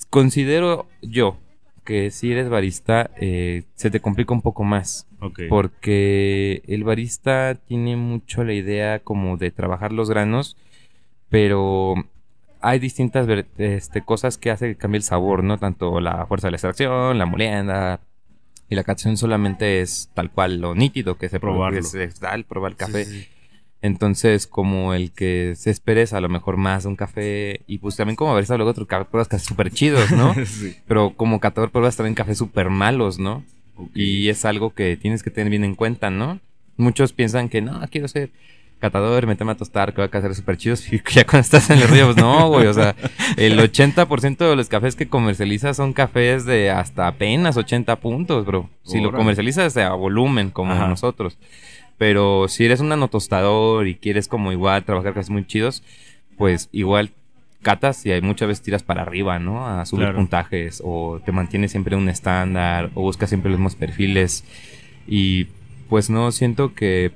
Considero 0.08 0.87
yo 1.02 1.37
que 1.84 2.10
si 2.10 2.32
eres 2.32 2.49
barista 2.49 3.10
eh, 3.20 3.64
se 3.75 3.90
te 3.90 4.00
complica 4.00 4.32
un 4.32 4.40
poco 4.40 4.64
más. 4.64 5.06
Porque 5.50 6.62
el 6.66 6.84
barista 6.84 7.56
tiene 7.56 7.96
mucho 7.96 8.43
la 8.43 8.55
idea 8.55 9.00
como 9.00 9.37
de 9.37 9.50
trabajar 9.50 9.93
los 9.93 10.08
granos, 10.08 10.56
pero 11.28 11.94
hay 12.62 12.78
distintas 12.78 13.28
este, 13.58 14.02
cosas 14.02 14.38
que 14.38 14.50
hacen 14.50 14.70
que 14.70 14.78
cambie 14.78 14.99
el 14.99 15.02
sabor, 15.02 15.44
¿no? 15.44 15.58
Tanto 15.58 16.00
la 16.00 16.25
fuerza 16.25 16.46
de 16.46 16.52
la 16.52 16.56
extracción, 16.56 17.19
la 17.19 17.26
molienda, 17.26 18.00
y 18.70 18.76
la 18.76 18.84
catación 18.84 19.19
solamente 19.19 19.82
es 19.82 20.08
tal 20.14 20.31
cual 20.31 20.60
lo 20.60 20.75
nítido 20.75 21.19
que 21.19 21.28
se 21.28 21.38
probar, 21.38 21.75
es, 21.75 21.94
probar 22.49 22.72
el 22.72 22.76
café. 22.76 23.28
Entonces, 23.81 24.47
como 24.47 24.93
el 24.93 25.13
que 25.13 25.55
se 25.57 25.71
esperes 25.71 26.13
a 26.13 26.21
lo 26.21 26.29
mejor 26.29 26.57
más 26.57 26.83
de 26.83 26.89
un 26.89 26.97
café 26.97 27.61
y 27.69 27.79
pues 27.79 27.97
también 27.97 28.17
como 28.17 28.33
haber 28.33 28.49
luego 28.49 28.71
otros 28.71 28.89
cafés 28.89 29.43
súper 29.43 29.71
chidos, 29.71 30.11
¿no? 30.11 30.35
Pero 30.89 31.15
como 31.15 31.39
catador 31.39 31.71
pruebas 31.71 31.97
también 31.97 32.15
cafés 32.15 32.39
súper 32.39 32.70
malos, 32.70 33.19
¿no? 33.19 33.44
Y 33.94 34.29
es 34.29 34.44
algo 34.44 34.75
que 34.75 34.97
tienes 34.97 35.23
que 35.23 35.31
tener 35.31 35.51
bien 35.51 35.65
en 35.65 35.77
cuenta, 35.77 36.11
¿no? 36.11 36.41
Muchos 36.77 37.13
piensan 37.13 37.49
que 37.49 37.61
no, 37.61 37.81
quiero 37.91 38.08
ser 38.08 38.31
catador, 38.81 39.27
meterme 39.27 39.53
a 39.53 39.56
tostar, 39.56 39.93
que 39.93 40.01
voy 40.01 40.11
a 40.13 40.19
hacer 40.19 40.35
súper 40.35 40.56
chidos. 40.56 40.93
Y 40.93 41.01
ya 41.13 41.25
cuando 41.25 41.41
estás 41.41 41.70
en 41.70 41.79
el 41.79 41.89
río, 41.89 42.06
pues 42.06 42.17
no, 42.17 42.49
güey. 42.49 42.67
O 42.67 42.75
sea, 42.75 42.94
el 43.37 43.58
80% 43.58 44.37
de 44.39 44.56
los 44.56 44.69
cafés 44.69 44.97
que 44.97 45.08
comercializas 45.08 45.77
son 45.77 45.93
cafés 45.93 46.44
de 46.44 46.70
hasta 46.70 47.06
apenas 47.06 47.56
80 47.56 47.97
puntos, 47.97 48.44
bro. 48.44 48.69
Si 48.85 49.01
lo 49.01 49.13
comercializas 49.13 49.77
a 49.77 49.93
volumen, 49.94 50.51
como 50.51 50.75
nosotros. 50.75 51.39
Pero 51.98 52.46
si 52.48 52.64
eres 52.64 52.81
un 52.81 52.93
anotostador 52.93 53.88
y 53.88 53.96
quieres 53.96 54.28
como 54.28 54.52
igual 54.52 54.84
trabajar 54.84 55.14
casi 55.14 55.32
muy 55.32 55.46
chidos, 55.46 55.82
pues 56.36 56.69
igual 56.72 57.10
catas 57.62 58.06
y 58.06 58.12
hay 58.12 58.20
muchas 58.20 58.48
veces 58.48 58.62
tiras 58.62 58.82
para 58.82 59.02
arriba, 59.02 59.38
¿no? 59.38 59.67
A 59.67 59.84
subir 59.84 60.14
puntajes 60.14 60.81
o 60.84 61.20
te 61.24 61.32
mantienes 61.32 61.72
siempre 61.72 61.96
un 61.96 62.08
estándar 62.08 62.90
o 62.94 63.02
buscas 63.02 63.28
siempre 63.28 63.50
los 63.50 63.58
mismos 63.58 63.74
perfiles. 63.74 64.44
Y 65.06 65.48
pues 65.88 66.08
no, 66.08 66.31
siento 66.31 66.74
que 66.74 67.10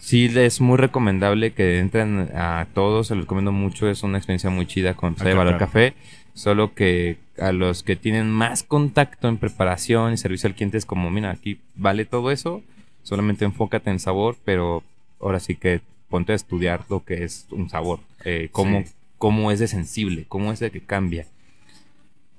sí 0.00 0.30
es 0.34 0.60
muy 0.60 0.76
recomendable 0.76 1.52
que 1.52 1.78
entren 1.78 2.30
a 2.34 2.66
todos, 2.74 3.08
se 3.08 3.14
los 3.14 3.24
recomiendo 3.24 3.52
mucho, 3.52 3.88
es 3.88 4.02
una 4.02 4.18
experiencia 4.18 4.50
muy 4.50 4.66
chida 4.66 4.94
con 4.94 5.14
Valor 5.14 5.58
Café, 5.58 5.94
solo 6.34 6.74
que 6.74 7.18
a 7.38 7.52
los 7.52 7.82
que 7.82 7.96
tienen 7.96 8.30
más 8.30 8.62
contacto 8.62 9.28
en 9.28 9.36
preparación 9.36 10.12
y 10.12 10.16
servicio 10.16 10.48
al 10.48 10.54
cliente 10.54 10.78
es 10.78 10.86
como, 10.86 11.10
mira, 11.10 11.30
aquí 11.30 11.60
vale 11.76 12.06
todo 12.06 12.30
eso, 12.30 12.62
solamente 13.02 13.44
enfócate 13.44 13.90
en 13.90 13.98
sabor, 13.98 14.36
pero 14.44 14.82
ahora 15.20 15.40
sí 15.40 15.56
que 15.56 15.80
ponte 16.08 16.32
a 16.32 16.36
estudiar 16.36 16.84
lo 16.88 17.04
que 17.04 17.24
es 17.24 17.46
un 17.50 17.68
sabor, 17.68 18.00
eh, 18.24 18.48
cómo, 18.52 18.84
cómo 19.18 19.50
es 19.50 19.58
de 19.58 19.68
sensible, 19.68 20.24
cómo 20.28 20.52
es 20.52 20.60
de 20.60 20.70
que 20.70 20.80
cambia. 20.80 21.26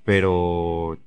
Pero 0.03 0.98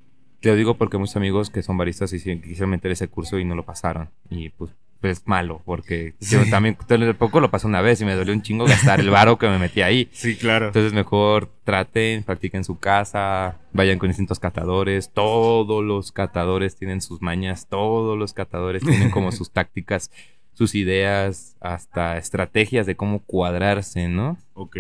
te 0.41 0.49
lo 0.51 0.57
digo 0.57 0.75
porque 0.75 0.99
muchos 0.99 1.17
amigos 1.17 1.51
que 1.51 1.63
son 1.63 1.77
baristas 1.77 2.11
quisieron 2.11 2.71
meter 2.71 2.91
ese 2.91 3.09
curso 3.09 3.39
y 3.39 3.45
no 3.45 3.55
lo 3.55 3.65
pasaron. 3.65 4.09
Y 4.31 4.51
pues, 4.51 4.71
pues 5.01 5.23
malo, 5.27 5.61
porque 5.65 6.15
yo 6.21 6.49
también 6.49 6.77
poco 7.19 7.41
lo 7.41 7.51
pasé 7.51 7.67
una 7.67 7.83
vez 7.83 8.01
y 8.01 8.05
me 8.05 8.15
dolió 8.15 8.33
un 8.33 8.43
chingo 8.43 8.65
gastar 8.65 9.01
el 9.01 9.11
varo 9.11 9.39
que 9.39 9.49
me 9.49 9.59
metí 9.59 9.83
ahí. 9.83 10.09
Sí, 10.15 10.37
claro. 10.37 10.69
Entonces 10.69 10.93
mejor 10.93 11.51
traten, 11.65 12.23
practiquen 12.23 12.61
en 12.61 12.65
su 12.65 12.79
casa, 12.79 13.59
vayan 13.73 13.99
con 13.99 14.09
distintos 14.09 14.39
catadores. 14.39 15.11
Todos 15.13 15.85
los 15.85 16.13
catadores 16.13 16.77
tienen 16.77 17.01
sus 17.03 17.21
mañas, 17.21 17.67
todos 17.69 18.19
los 18.19 18.33
catadores 18.33 18.83
tienen 18.83 19.11
como 19.11 19.33
sus 19.33 19.51
tácticas, 19.51 20.11
sus 20.55 20.75
ideas, 20.75 21.57
hasta 21.61 22.17
estrategias 22.17 22.87
de 22.87 22.97
cómo 22.97 23.21
cuadrarse, 23.21 24.09
¿no? 24.09 24.39
Ok. 24.55 24.77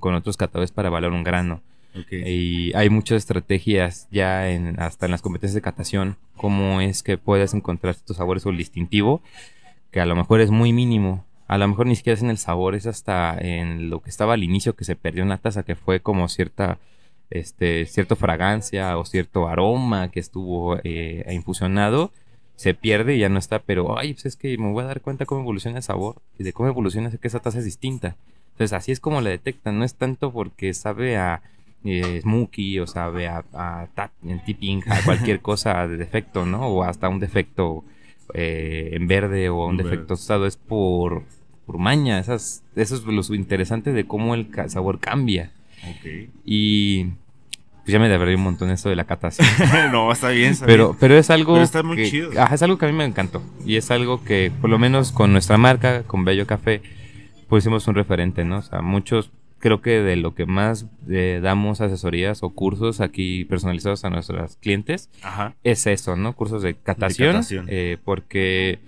con 0.00 0.14
otros 0.14 0.36
catadores 0.36 0.72
para 0.72 0.88
evaluar 0.88 1.12
un 1.12 1.22
grano. 1.22 1.62
Y 2.10 2.72
hay 2.74 2.88
muchas 2.88 3.18
estrategias 3.18 4.08
ya 4.10 4.50
en, 4.50 4.78
hasta 4.80 5.06
en 5.06 5.12
las 5.12 5.22
competencias 5.22 5.54
de 5.54 5.62
catación, 5.62 6.16
cómo 6.36 6.80
es 6.80 7.02
que 7.02 7.18
puedes 7.18 7.54
encontrar 7.54 7.94
estos 7.94 8.16
sabores 8.16 8.46
o 8.46 8.50
el 8.50 8.56
distintivo, 8.56 9.22
que 9.90 10.00
a 10.00 10.06
lo 10.06 10.16
mejor 10.16 10.40
es 10.40 10.50
muy 10.50 10.72
mínimo. 10.72 11.24
A 11.48 11.58
lo 11.58 11.66
mejor 11.66 11.86
ni 11.86 11.96
siquiera 11.96 12.14
es 12.14 12.22
en 12.22 12.30
el 12.30 12.38
sabor, 12.38 12.76
es 12.76 12.86
hasta 12.86 13.36
en 13.36 13.90
lo 13.90 14.00
que 14.00 14.10
estaba 14.10 14.34
al 14.34 14.44
inicio 14.44 14.76
que 14.76 14.84
se 14.84 14.94
perdió 14.94 15.24
en 15.24 15.30
la 15.30 15.38
taza, 15.38 15.64
que 15.64 15.74
fue 15.74 15.98
como 16.00 16.28
cierta, 16.28 16.78
este, 17.28 17.86
cierta 17.86 18.14
fragancia 18.14 18.96
o 18.96 19.04
cierto 19.04 19.48
aroma 19.48 20.10
que 20.12 20.20
estuvo 20.20 20.78
eh, 20.84 21.26
infusionado. 21.32 22.12
Se 22.54 22.74
pierde 22.74 23.16
y 23.16 23.20
ya 23.20 23.28
no 23.28 23.38
está, 23.38 23.58
pero 23.58 23.98
ay, 23.98 24.12
pues 24.12 24.26
es 24.26 24.36
que 24.36 24.56
me 24.58 24.70
voy 24.70 24.84
a 24.84 24.86
dar 24.86 25.00
cuenta 25.00 25.26
cómo 25.26 25.40
evoluciona 25.40 25.78
el 25.78 25.82
sabor 25.82 26.22
y 26.38 26.44
de 26.44 26.52
cómo 26.52 26.68
evoluciona 26.68 27.10
que 27.10 27.26
esa 27.26 27.40
taza 27.40 27.58
es 27.58 27.64
distinta. 27.64 28.16
Entonces 28.52 28.72
así 28.74 28.92
es 28.92 29.00
como 29.00 29.20
la 29.20 29.30
detectan, 29.30 29.78
no 29.78 29.84
es 29.84 29.94
tanto 29.94 30.30
porque 30.32 30.72
sabe 30.74 31.16
a 31.16 31.42
eh, 31.84 32.20
Smokey 32.22 32.78
o 32.78 32.86
sabe 32.86 33.28
a, 33.28 33.44
a, 33.52 33.88
tipping, 34.44 34.82
a 34.88 35.02
cualquier 35.02 35.40
cosa 35.42 35.86
de 35.88 35.96
defecto, 35.96 36.46
¿no? 36.46 36.66
O 36.68 36.82
hasta 36.82 37.08
un 37.08 37.20
defecto 37.20 37.84
eh, 38.34 38.90
en 38.92 39.06
verde 39.06 39.48
o 39.48 39.66
un 39.66 39.76
defecto 39.76 40.08
tostado, 40.08 40.46
es 40.46 40.56
por, 40.56 41.24
por 41.66 41.78
maña, 41.78 42.18
Esas, 42.18 42.62
eso 42.76 42.96
es 42.96 43.04
lo 43.04 43.34
interesante 43.34 43.92
de 43.92 44.06
cómo 44.06 44.34
el 44.34 44.48
sabor 44.68 44.98
cambia. 45.00 45.52
Okay. 45.98 46.28
Y 46.44 47.04
pues 47.84 47.92
ya 47.94 47.98
me 47.98 48.08
debería 48.08 48.36
un 48.36 48.42
montón 48.42 48.70
eso 48.70 48.88
de 48.88 48.96
la 48.96 49.04
catación. 49.04 49.48
no, 49.92 50.12
está 50.12 50.28
bien, 50.28 50.54
pero, 50.64 50.96
Pero 51.00 51.16
es 51.16 51.30
algo. 51.30 51.60
está 51.60 51.82
muy 51.82 51.96
que, 51.96 52.10
chido. 52.10 52.30
es 52.32 52.62
algo 52.62 52.78
que 52.78 52.86
a 52.86 52.88
mí 52.88 52.94
me 52.94 53.04
encantó. 53.04 53.42
Y 53.64 53.76
es 53.76 53.90
algo 53.90 54.22
que, 54.22 54.52
por 54.60 54.68
lo 54.68 54.78
menos 54.78 55.12
con 55.12 55.32
nuestra 55.32 55.56
marca, 55.56 56.02
con 56.02 56.24
Bello 56.24 56.46
Café, 56.46 56.82
pues 57.48 57.64
hicimos 57.64 57.88
un 57.88 57.94
referente, 57.94 58.44
¿no? 58.44 58.58
O 58.58 58.62
sea, 58.62 58.82
muchos, 58.82 59.30
creo 59.60 59.80
que 59.80 60.00
de 60.00 60.16
lo 60.16 60.34
que 60.34 60.46
más 60.46 60.86
eh, 61.08 61.40
damos 61.42 61.80
asesorías 61.80 62.42
o 62.42 62.50
cursos 62.50 63.00
aquí 63.00 63.44
personalizados 63.44 64.04
a 64.04 64.10
nuestros 64.10 64.56
clientes, 64.56 65.10
es 65.62 65.86
eso, 65.86 66.16
¿no? 66.16 66.34
Cursos 66.34 66.62
de 66.62 66.74
catación. 66.74 67.42
Eh, 67.68 67.98
porque 68.04 68.80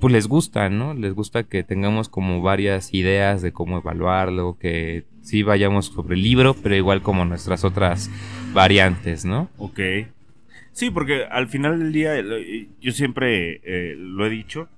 pues 0.00 0.12
les 0.12 0.26
gusta, 0.26 0.68
¿no? 0.68 0.94
Les 0.94 1.14
gusta 1.14 1.44
que 1.44 1.62
tengamos 1.62 2.08
como 2.08 2.42
varias 2.42 2.92
ideas 2.92 3.42
de 3.42 3.52
cómo 3.52 3.78
evaluarlo, 3.78 4.58
que 4.58 5.04
sí 5.22 5.42
vayamos 5.42 5.86
sobre 5.86 6.16
el 6.16 6.22
libro, 6.22 6.54
pero 6.54 6.74
igual 6.74 7.02
como 7.02 7.24
nuestras 7.24 7.64
otras 7.64 8.10
variantes, 8.52 9.24
¿no? 9.24 9.48
Ok. 9.58 9.80
Sí, 10.72 10.90
porque 10.90 11.24
al 11.24 11.48
final 11.48 11.78
del 11.78 11.92
día, 11.92 12.14
yo 12.80 12.92
siempre 12.92 13.60
eh, 13.64 13.94
lo 13.96 14.26
he 14.26 14.30
dicho, 14.30 14.68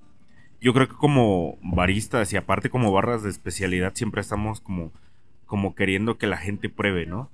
yo 0.61 0.73
creo 0.73 0.87
que 0.87 0.95
como 0.95 1.57
baristas 1.61 2.31
y 2.33 2.37
aparte 2.37 2.69
como 2.69 2.91
barras 2.91 3.23
de 3.23 3.29
especialidad 3.29 3.93
siempre 3.95 4.21
estamos 4.21 4.61
como, 4.61 4.93
como 5.49 5.73
queriendo 5.73 6.19
que 6.19 6.27
la 6.27 6.37
gente 6.37 6.69
pruebe, 6.69 7.07
¿no? 7.07 7.31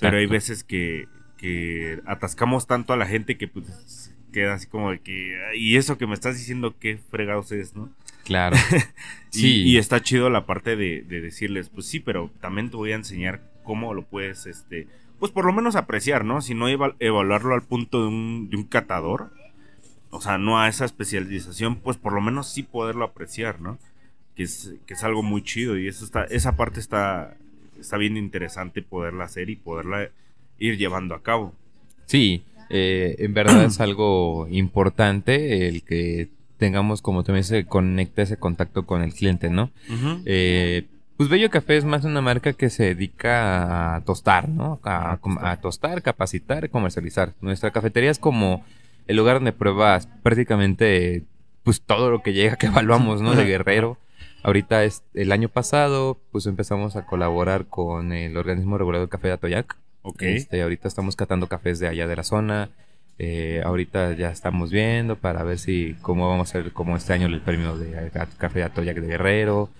Pero 0.00 0.18
hay 0.18 0.26
veces 0.26 0.64
que, 0.64 1.06
que 1.38 2.00
atascamos 2.06 2.66
tanto 2.66 2.92
a 2.92 2.96
la 2.96 3.06
gente 3.06 3.38
que 3.38 3.46
pues 3.46 4.12
queda 4.32 4.54
así 4.54 4.66
como 4.66 4.90
de 4.90 4.98
que, 4.98 5.38
y 5.54 5.76
eso 5.76 5.96
que 5.96 6.08
me 6.08 6.14
estás 6.14 6.36
diciendo, 6.36 6.74
qué 6.80 6.98
fregados 6.98 7.52
es, 7.52 7.76
¿no? 7.76 7.88
Claro. 8.24 8.56
sí. 9.30 9.62
Y, 9.62 9.78
está 9.78 10.02
chido 10.02 10.28
la 10.28 10.44
parte 10.44 10.74
de, 10.74 11.02
decirles, 11.02 11.68
pues 11.68 11.86
sí, 11.86 12.00
pero 12.00 12.32
también 12.40 12.68
te 12.68 12.76
voy 12.76 12.90
a 12.90 12.96
enseñar 12.96 13.42
cómo 13.62 13.94
lo 13.94 14.02
puedes, 14.02 14.46
este, 14.46 14.88
pues 15.20 15.30
por 15.30 15.44
lo 15.44 15.52
menos 15.52 15.76
apreciar, 15.76 16.24
¿no? 16.24 16.40
Si 16.40 16.54
no 16.54 16.66
evaluarlo 16.68 17.54
al 17.54 17.62
punto 17.62 18.02
de 18.02 18.08
un, 18.08 18.50
de 18.50 18.56
un 18.56 18.64
catador, 18.64 19.30
o 20.10 20.20
sea, 20.20 20.36
no 20.36 20.58
a 20.58 20.66
esa 20.66 20.84
especialización, 20.84 21.76
pues 21.76 21.96
por 21.96 22.12
lo 22.12 22.20
menos 22.20 22.52
sí 22.52 22.64
poderlo 22.64 23.04
apreciar, 23.04 23.60
¿no? 23.60 23.78
Que 24.34 24.42
es, 24.42 24.74
que 24.84 24.94
es 24.94 25.04
algo 25.04 25.22
muy 25.22 25.42
chido 25.42 25.78
y 25.78 25.86
eso 25.86 26.04
está, 26.04 26.24
esa 26.24 26.56
parte 26.56 26.80
está, 26.80 27.36
está 27.82 27.98
bien 27.98 28.16
interesante 28.16 28.82
poderla 28.82 29.24
hacer 29.24 29.50
y 29.50 29.56
poderla 29.56 30.08
ir 30.58 30.78
llevando 30.78 31.14
a 31.14 31.22
cabo. 31.22 31.52
Sí, 32.06 32.44
eh, 32.70 33.16
en 33.18 33.34
verdad 33.34 33.64
es 33.64 33.80
algo 33.80 34.48
importante 34.50 35.68
el 35.68 35.82
que 35.82 36.30
tengamos, 36.58 37.02
como 37.02 37.24
también 37.24 37.44
se 37.44 37.66
conecta 37.66 38.22
ese 38.22 38.36
contacto 38.36 38.86
con 38.86 39.02
el 39.02 39.12
cliente, 39.12 39.50
¿no? 39.50 39.70
Eh, 40.24 40.86
pues 41.16 41.28
Bello 41.28 41.50
Café 41.50 41.76
es 41.76 41.84
más 41.84 42.04
una 42.04 42.20
marca 42.20 42.52
que 42.52 42.70
se 42.70 42.94
dedica 42.94 43.96
a 43.96 44.00
tostar, 44.02 44.48
¿no? 44.48 44.80
A, 44.84 45.18
tostar. 45.60 46.02
capacitar, 46.02 46.70
comercializar. 46.70 47.34
Nuestra 47.40 47.72
cafetería 47.72 48.10
es 48.10 48.18
como 48.18 48.64
el 49.06 49.16
lugar 49.16 49.36
donde 49.36 49.52
pruebas 49.52 50.08
prácticamente 50.22 51.24
pues 51.64 51.80
todo 51.80 52.10
lo 52.10 52.22
que 52.22 52.32
llega 52.32 52.56
que 52.56 52.66
evaluamos, 52.66 53.20
¿no? 53.20 53.34
De 53.34 53.44
Guerrero. 53.44 53.98
Ahorita 54.42 54.84
es 54.84 55.02
el 55.14 55.32
año 55.32 55.48
pasado, 55.48 56.18
pues 56.32 56.46
empezamos 56.46 56.96
a 56.96 57.06
colaborar 57.06 57.66
con 57.66 58.12
el 58.12 58.36
organismo 58.36 58.76
regulador 58.76 59.08
de 59.08 59.10
café 59.10 59.28
de 59.28 59.34
Atoyac. 59.34 59.76
Ok. 60.02 60.22
Este, 60.22 60.62
ahorita 60.62 60.88
estamos 60.88 61.14
catando 61.14 61.46
cafés 61.46 61.78
de 61.78 61.88
allá 61.88 62.06
de 62.06 62.16
la 62.16 62.24
zona. 62.24 62.70
Eh, 63.18 63.62
ahorita 63.64 64.14
ya 64.14 64.30
estamos 64.30 64.72
viendo 64.72 65.16
para 65.16 65.44
ver 65.44 65.58
si 65.58 65.94
cómo 66.02 66.28
vamos 66.28 66.48
a 66.48 66.58
hacer 66.58 66.72
como 66.72 66.96
este 66.96 67.12
año 67.12 67.26
el 67.26 67.40
premio 67.40 67.76
de 67.76 68.10
café 68.38 68.60
de 68.60 68.64
Atoyac 68.64 68.96
de 68.96 69.06
Guerrero. 69.06 69.70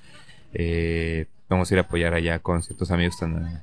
Eh, 0.55 1.27
vamos 1.49 1.71
a 1.71 1.75
ir 1.75 1.79
a 1.79 1.83
apoyar 1.83 2.15
allá 2.15 2.39
con 2.39 2.63
ciertos 2.63 2.91
amigos 2.91 3.17
que 3.17 3.27
están 3.27 3.63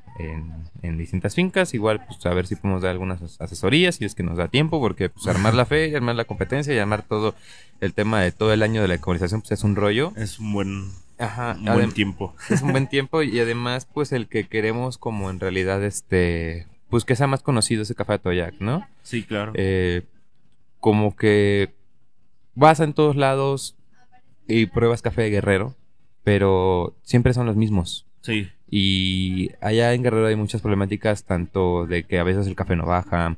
en, 0.82 0.98
distintas 0.98 1.36
fincas. 1.36 1.74
Igual, 1.74 2.06
pues 2.06 2.26
a 2.26 2.34
ver 2.34 2.46
si 2.46 2.56
podemos 2.56 2.82
dar 2.82 2.92
algunas 2.92 3.40
asesorías, 3.40 3.96
si 3.96 4.06
es 4.06 4.16
que 4.16 4.24
nos 4.24 4.38
da 4.38 4.48
tiempo, 4.48 4.80
porque 4.80 5.10
pues 5.10 5.28
armar 5.28 5.54
la 5.54 5.66
fe, 5.66 5.96
armar 5.96 6.16
la 6.16 6.26
competencia 6.26 6.74
y 6.74 6.78
armar 6.78 7.04
todo 7.04 7.36
el 7.82 7.94
tema 7.94 8.22
de 8.22 8.32
todo 8.32 8.54
el 8.54 8.64
año 8.64 8.82
de 8.82 8.88
la 8.88 8.98
comunicación, 8.98 9.42
pues 9.42 9.52
es 9.54 9.64
un 9.64 9.76
rollo. 9.76 10.14
Es 10.16 10.40
un 10.40 10.54
buen 10.54 10.92
Ajá, 11.20 11.58
buen 11.74 11.92
tiempo. 11.92 12.34
Es 12.50 12.62
un 12.62 12.72
buen 12.72 12.88
tiempo 12.90 13.22
y 13.22 13.40
además, 13.40 13.86
pues 13.86 14.12
el 14.12 14.28
que 14.28 14.48
queremos 14.48 14.98
como 14.98 15.30
en 15.30 15.40
realidad, 15.40 15.84
este, 15.84 16.68
pues 16.90 17.06
que 17.06 17.16
sea 17.16 17.28
más 17.28 17.44
conocido 17.44 17.84
ese 17.84 17.96
café 17.96 18.14
de 18.14 18.20
Toyac, 18.20 18.60
¿no? 18.60 18.88
Sí, 19.04 19.24
claro. 19.24 19.52
Eh, 19.56 20.04
como 20.80 21.16
que 21.16 21.74
vas 22.56 22.80
en 22.80 22.94
todos 22.94 23.16
lados 23.16 23.76
y 24.48 24.66
pruebas 24.68 25.02
café 25.02 25.24
de 25.24 25.30
Guerrero, 25.30 25.76
pero 26.24 26.96
siempre 27.04 27.34
son 27.34 27.46
los 27.46 27.58
mismos. 27.58 28.06
Sí. 28.22 28.50
Y 28.70 29.52
allá 29.62 29.94
en 29.94 30.04
Guerrero 30.04 30.28
hay 30.28 30.36
muchas 30.36 30.62
problemáticas, 30.62 31.26
tanto 31.26 31.86
de 31.86 32.04
que 32.04 32.20
a 32.20 32.24
veces 32.24 32.48
el 32.48 32.56
café 32.56 32.76
no 32.76 32.86
baja, 32.86 33.36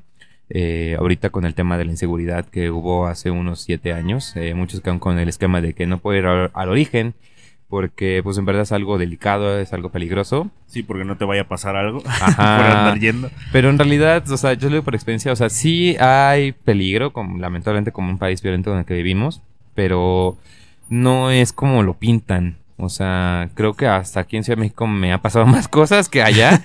eh, 0.54 0.96
ahorita 1.00 1.30
con 1.30 1.46
el 1.46 1.56
tema 1.56 1.78
de 1.78 1.86
la 1.86 1.92
inseguridad 1.92 2.46
que 2.46 2.70
hubo 2.70 3.08
hace 3.08 3.32
unos 3.32 3.62
siete 3.62 3.94
años, 3.94 4.36
eh, 4.36 4.54
muchos 4.54 4.82
quedan 4.82 5.00
con 5.00 5.18
el 5.18 5.30
esquema 5.30 5.62
de 5.62 5.74
que 5.74 5.88
no 5.88 6.00
puede 6.00 6.20
ir 6.20 6.26
al 6.26 6.70
origen 6.70 7.14
porque 7.72 8.20
pues 8.22 8.38
en 8.38 8.44
verdad 8.44 8.64
es 8.64 8.74
algo 8.74 8.98
delicado, 8.98 9.58
es 9.58 9.72
algo 9.72 9.90
peligroso. 9.90 10.52
Sí, 10.68 10.84
porque 10.84 11.06
no 11.06 11.16
te 11.16 11.24
vaya 11.24 11.44
a 11.44 11.48
pasar 11.48 11.78
algo 11.78 12.04
Ajá. 12.06 12.58
por 12.58 12.66
andar 12.66 13.00
yendo. 13.00 13.32
Pero 13.54 13.70
en 13.70 13.78
realidad, 13.78 14.30
o 14.30 14.36
sea, 14.36 14.54
yo 14.56 14.68
lo 14.68 14.76
digo 14.76 14.84
por 14.84 14.94
experiencia, 14.94 15.32
o 15.32 15.38
sea, 15.38 15.50
sí 15.50 15.96
hay 15.98 16.52
peligro, 16.52 17.14
como, 17.14 17.40
lamentablemente 17.40 17.94
como 17.94 18.10
un 18.10 18.18
país 18.18 18.42
violento 18.42 18.74
en 18.74 18.80
el 18.80 18.86
que 18.86 18.96
vivimos, 18.96 19.42
pero 19.74 20.38
no 20.90 21.32
es 21.32 21.54
como 21.54 21.82
lo 21.82 21.94
pintan. 21.94 22.58
O 22.78 22.90
sea, 22.90 23.50
creo 23.54 23.74
que 23.74 23.88
hasta 23.88 24.22
aquí 24.22 24.38
en 24.38 24.44
Ciudad 24.44 24.58
de 24.58 24.62
México 24.62 24.88
me 24.88 25.14
ha 25.14 25.22
pasado 25.22 25.46
más 25.48 25.68
cosas 25.68 26.10
que 26.10 26.22
allá. 26.22 26.64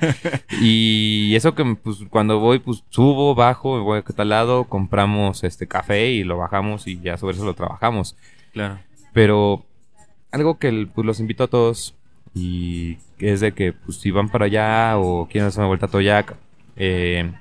y 0.60 1.34
eso 1.34 1.54
que 1.54 1.64
pues 1.76 1.98
cuando 2.10 2.38
voy, 2.38 2.58
pues 2.58 2.84
subo, 2.90 3.34
bajo, 3.34 3.82
voy 3.82 3.98
a 3.98 4.02
tal 4.02 4.28
lado, 4.28 4.64
compramos 4.64 5.44
este 5.44 5.66
café 5.66 6.10
y 6.10 6.24
lo 6.24 6.36
bajamos 6.36 6.86
y 6.86 7.00
ya 7.00 7.16
sobre 7.16 7.36
eso 7.36 7.44
lo 7.44 7.54
trabajamos. 7.54 8.16
Claro. 8.52 8.78
Pero 9.12 9.64
algo 10.32 10.58
que 10.58 10.88
pues, 10.94 11.06
los 11.06 11.20
invito 11.20 11.44
a 11.44 11.48
todos 11.48 11.94
y 12.34 12.98
es 13.18 13.40
de 13.40 13.52
que 13.52 13.72
pues, 13.72 13.98
si 13.98 14.10
van 14.10 14.28
para 14.28 14.46
allá 14.46 14.98
o 14.98 15.26
quieren 15.26 15.48
hacer 15.48 15.60
una 15.60 15.68
vuelta 15.68 15.86
a 15.86 15.90
Toyac, 15.90 16.36
eh, 16.76 17.32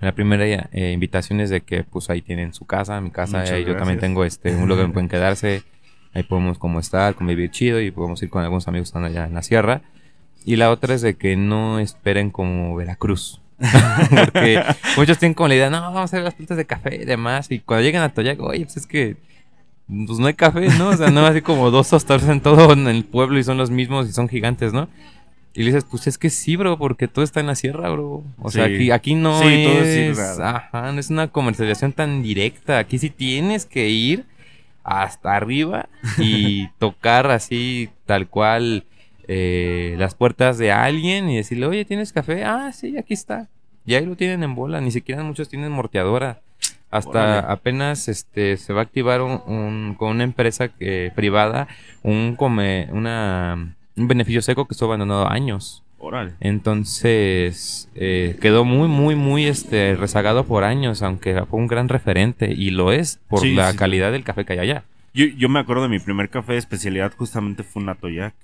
la 0.00 0.12
primera 0.12 0.44
eh, 0.46 0.92
invitación 0.92 1.40
es 1.40 1.50
de 1.50 1.60
que 1.60 1.84
pues 1.84 2.08
ahí 2.08 2.22
tienen 2.22 2.54
su 2.54 2.64
casa, 2.64 3.00
mi 3.00 3.10
casa, 3.10 3.58
y 3.58 3.64
yo 3.64 3.76
también 3.76 3.98
tengo 3.98 4.24
este 4.24 4.54
un 4.54 4.62
lugar 4.62 4.84
donde 4.84 4.94
pueden 4.94 5.08
quedarse, 5.08 5.62
ahí 6.14 6.22
podemos 6.22 6.58
como 6.58 6.80
estar, 6.80 7.14
convivir 7.14 7.50
chido 7.50 7.80
y 7.80 7.90
podemos 7.90 8.22
ir 8.22 8.30
con 8.30 8.42
algunos 8.42 8.66
amigos 8.68 8.88
que 8.88 8.98
están 8.98 9.04
allá 9.04 9.26
en 9.26 9.34
la 9.34 9.42
sierra. 9.42 9.82
Y 10.44 10.56
la 10.56 10.70
otra 10.70 10.94
es 10.94 11.02
de 11.02 11.14
que 11.14 11.36
no 11.36 11.78
esperen 11.78 12.30
como 12.30 12.74
Veracruz. 12.76 13.40
Porque 14.10 14.62
muchos 14.96 15.18
tienen 15.18 15.34
como 15.34 15.48
la 15.48 15.54
idea, 15.54 15.70
no, 15.70 15.80
vamos 15.80 15.98
a 15.98 16.04
hacer 16.04 16.22
las 16.22 16.34
plantas 16.34 16.56
de 16.56 16.64
café 16.64 16.96
y 16.96 17.04
demás. 17.04 17.50
Y 17.50 17.60
cuando 17.60 17.84
llegan 17.84 18.02
a 18.02 18.08
Toyac, 18.08 18.40
oye, 18.40 18.64
pues 18.64 18.78
es 18.78 18.86
que 18.86 19.16
pues 19.86 20.18
no 20.18 20.26
hay 20.26 20.34
café, 20.34 20.68
¿no? 20.78 20.88
O 20.88 20.96
sea, 20.96 21.10
no 21.10 21.26
así 21.26 21.42
como 21.42 21.70
dos 21.70 21.88
tostadores 21.88 22.28
en 22.28 22.40
todo 22.40 22.72
en 22.72 22.86
el 22.86 23.04
pueblo 23.04 23.38
y 23.38 23.44
son 23.44 23.58
los 23.58 23.70
mismos 23.70 24.08
y 24.08 24.12
son 24.12 24.28
gigantes, 24.28 24.72
¿no? 24.72 24.88
Y 25.52 25.60
le 25.60 25.66
dices, 25.66 25.84
pues 25.90 26.06
es 26.06 26.16
que 26.16 26.30
sí, 26.30 26.54
bro, 26.54 26.78
porque 26.78 27.08
todo 27.08 27.24
está 27.24 27.40
en 27.40 27.48
la 27.48 27.56
sierra, 27.56 27.90
bro. 27.90 28.22
O 28.38 28.50
sea, 28.50 28.66
aquí, 28.66 28.92
aquí 28.92 29.14
no 29.16 29.42
es... 29.42 30.16
ajá, 30.38 30.92
no 30.92 31.00
es 31.00 31.10
una 31.10 31.26
comercialización 31.28 31.92
tan 31.92 32.22
directa. 32.22 32.78
Aquí 32.78 32.98
sí 32.98 33.10
tienes 33.10 33.66
que 33.66 33.88
ir 33.88 34.24
hasta 34.90 35.36
arriba 35.36 35.88
y 36.18 36.68
tocar 36.78 37.30
así, 37.30 37.90
tal 38.06 38.28
cual, 38.28 38.84
eh, 39.28 39.94
las 39.98 40.16
puertas 40.16 40.58
de 40.58 40.72
alguien 40.72 41.30
y 41.30 41.36
decirle, 41.36 41.66
oye, 41.66 41.84
¿tienes 41.84 42.12
café? 42.12 42.44
Ah, 42.44 42.72
sí, 42.72 42.98
aquí 42.98 43.14
está. 43.14 43.48
Y 43.86 43.94
ahí 43.94 44.04
lo 44.04 44.16
tienen 44.16 44.42
en 44.42 44.56
bola. 44.56 44.80
Ni 44.80 44.90
siquiera 44.90 45.22
muchos 45.22 45.48
tienen 45.48 45.70
morteadora. 45.70 46.40
Hasta 46.90 47.38
apenas 47.38 48.08
este 48.08 48.56
se 48.56 48.72
va 48.72 48.80
a 48.80 48.82
activar 48.82 49.22
un, 49.22 49.94
con 49.96 50.10
una 50.10 50.24
empresa 50.24 50.68
que, 50.68 51.12
privada 51.14 51.68
un 52.02 52.34
come 52.34 52.88
una 52.90 53.76
un 53.96 54.08
beneficio 54.08 54.42
seco 54.42 54.66
que 54.66 54.74
estuvo 54.74 54.88
abandonado 54.88 55.28
años. 55.30 55.84
Órale. 56.00 56.32
Entonces 56.40 57.88
eh, 57.94 58.36
quedó 58.40 58.64
muy, 58.64 58.88
muy, 58.88 59.14
muy 59.14 59.44
este, 59.46 59.94
rezagado 59.94 60.44
por 60.44 60.64
años, 60.64 61.02
aunque 61.02 61.44
fue 61.48 61.58
un 61.60 61.66
gran 61.66 61.88
referente 61.88 62.52
y 62.52 62.70
lo 62.70 62.90
es 62.90 63.20
por 63.28 63.40
Sí, 63.40 63.54
la 63.54 63.72
sí. 63.72 63.76
calidad 63.78 64.10
del 64.10 64.24
café 64.24 64.44
que 64.44 64.54
hay 64.54 64.58
allá. 64.60 64.84
Yo, 65.12 65.26
yo 65.26 65.48
me 65.48 65.58
acuerdo 65.60 65.82
de 65.82 65.88
mi 65.90 65.98
primer 65.98 66.30
café 66.30 66.52
de 66.54 66.58
especialidad, 66.58 67.12
justamente 67.16 67.62
fue 67.62 67.82
un 67.82 67.88
Atoyac. 67.90 68.34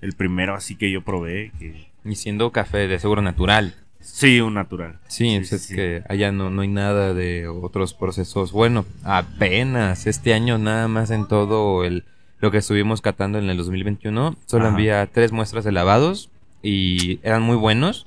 El 0.00 0.12
primero 0.12 0.54
así 0.54 0.76
que 0.76 0.92
yo 0.92 1.02
probé. 1.02 1.50
Que... 1.58 1.88
Y 2.04 2.14
siendo 2.14 2.52
café 2.52 2.86
de 2.86 3.00
seguro 3.00 3.20
natural. 3.20 3.74
Sí, 3.98 4.40
un 4.40 4.54
natural. 4.54 5.00
Sí, 5.08 5.34
pues 5.38 5.52
es 5.52 5.66
que 5.66 6.02
allá 6.08 6.30
no, 6.30 6.50
no 6.50 6.62
hay 6.62 6.68
nada 6.68 7.14
de 7.14 7.48
otros 7.48 7.92
procesos. 7.92 8.52
Bueno, 8.52 8.86
apenas 9.02 10.06
este 10.06 10.34
año 10.34 10.56
nada 10.58 10.86
más 10.86 11.10
en 11.10 11.26
todo 11.26 11.84
el 11.84 12.04
lo 12.40 12.50
que 12.50 12.58
estuvimos 12.58 13.02
catando 13.02 13.38
en 13.38 13.50
el 13.50 13.56
2021, 13.58 14.34
solo 14.46 14.64
Ajá. 14.66 14.74
había 14.74 15.06
tres 15.06 15.30
muestras 15.32 15.62
de 15.64 15.72
lavados 15.72 16.30
y 16.62 17.20
eran 17.22 17.42
muy 17.42 17.56
buenos, 17.56 18.06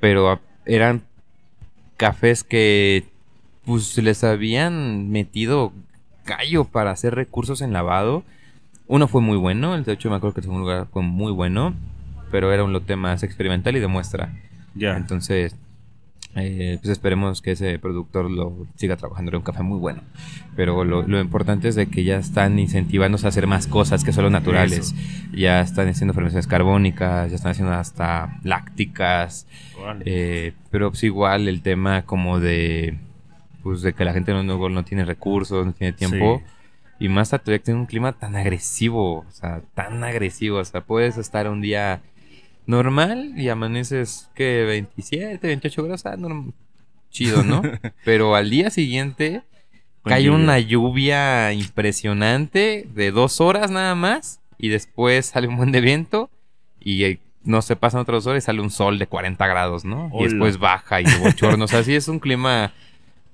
pero 0.00 0.40
eran 0.64 1.02
cafés 1.96 2.44
que 2.44 3.04
pues 3.64 3.96
les 3.98 4.24
habían 4.24 5.10
metido 5.10 5.72
gallo 6.24 6.64
para 6.64 6.90
hacer 6.90 7.14
recursos 7.14 7.60
en 7.60 7.72
lavado. 7.72 8.24
Uno 8.86 9.08
fue 9.08 9.20
muy 9.20 9.36
bueno, 9.36 9.74
el 9.74 9.84
de 9.84 9.92
hecho 9.92 10.10
me 10.10 10.16
acuerdo 10.16 10.34
que 10.34 10.40
el 10.40 10.44
segundo 10.44 10.68
lugar 10.68 10.86
fue 10.92 11.02
muy 11.02 11.32
bueno, 11.32 11.74
pero 12.30 12.52
era 12.52 12.64
un 12.64 12.72
lote 12.72 12.96
más 12.96 13.22
experimental 13.22 13.76
y 13.76 13.80
de 13.80 13.86
muestra. 13.86 14.32
Ya. 14.74 14.96
Entonces, 14.96 15.56
eh, 16.34 16.78
pues 16.80 16.90
esperemos 16.90 17.42
que 17.42 17.52
ese 17.52 17.78
productor 17.78 18.30
lo 18.30 18.66
siga 18.76 18.96
trabajando 18.96 19.30
en 19.30 19.36
un 19.36 19.42
café 19.42 19.62
muy 19.62 19.78
bueno. 19.78 20.02
Pero 20.56 20.84
lo, 20.84 21.02
lo 21.02 21.20
importante 21.20 21.68
es 21.68 21.74
de 21.74 21.86
que 21.86 22.04
ya 22.04 22.16
están 22.16 22.58
incentivándose 22.58 23.26
a 23.26 23.28
hacer 23.28 23.46
más 23.46 23.66
cosas 23.66 24.04
que 24.04 24.12
solo 24.12 24.30
naturales. 24.30 24.94
Ya 25.32 25.60
están 25.60 25.88
haciendo 25.88 26.14
fermentaciones 26.14 26.46
carbónicas, 26.46 27.30
ya 27.30 27.36
están 27.36 27.52
haciendo 27.52 27.74
hasta 27.74 28.38
lácticas. 28.44 29.46
Eh, 30.04 30.52
pero 30.70 30.90
pues 30.90 31.02
igual 31.04 31.48
el 31.48 31.60
tema 31.62 32.02
como 32.02 32.40
de 32.40 32.98
pues 33.62 33.82
de 33.82 33.92
que 33.92 34.04
la 34.04 34.12
gente 34.12 34.32
no, 34.32 34.42
no, 34.42 34.68
no 34.68 34.84
tiene 34.84 35.04
recursos, 35.04 35.66
no 35.66 35.72
tiene 35.72 35.92
tiempo. 35.92 36.42
Sí. 36.44 36.52
Y 37.04 37.08
más 37.08 37.30
todavía 37.30 37.58
que 37.58 37.64
tiene 37.64 37.80
un 37.80 37.86
clima 37.86 38.12
tan 38.12 38.36
agresivo, 38.36 39.18
o 39.20 39.30
sea, 39.30 39.60
tan 39.74 40.04
agresivo. 40.04 40.58
O 40.58 40.64
sea, 40.64 40.82
puedes 40.82 41.18
estar 41.18 41.48
un 41.48 41.60
día 41.60 42.00
normal 42.66 43.32
y 43.36 43.48
amaneces 43.48 44.30
que 44.34 44.64
27, 44.64 45.46
28 45.46 45.82
grados, 45.84 46.06
ah, 46.06 46.16
norm- 46.16 46.52
chido, 47.10 47.42
¿no? 47.42 47.62
Pero 48.04 48.34
al 48.34 48.48
día 48.50 48.70
siguiente 48.70 49.42
cae 50.04 50.24
lluvia. 50.24 50.38
una 50.44 50.58
lluvia 50.58 51.52
impresionante 51.52 52.86
de 52.94 53.10
dos 53.10 53.40
horas 53.40 53.70
nada 53.70 53.94
más 53.94 54.40
y 54.58 54.68
después 54.68 55.26
sale 55.26 55.48
un 55.48 55.56
buen 55.56 55.72
de 55.72 55.80
viento 55.80 56.30
y 56.80 57.04
eh, 57.04 57.18
no 57.44 57.60
se 57.62 57.76
pasan 57.76 58.00
otras 58.00 58.24
dos 58.24 58.30
horas 58.30 58.44
y 58.44 58.46
sale 58.46 58.60
un 58.60 58.70
sol 58.70 58.98
de 58.98 59.06
40 59.06 59.46
grados, 59.46 59.84
¿no? 59.84 60.10
Y 60.18 60.24
después 60.24 60.58
baja 60.58 61.00
y 61.00 61.04
bochornos. 61.20 61.74
Así 61.74 61.94
es 61.94 62.08
un 62.08 62.18
clima 62.18 62.72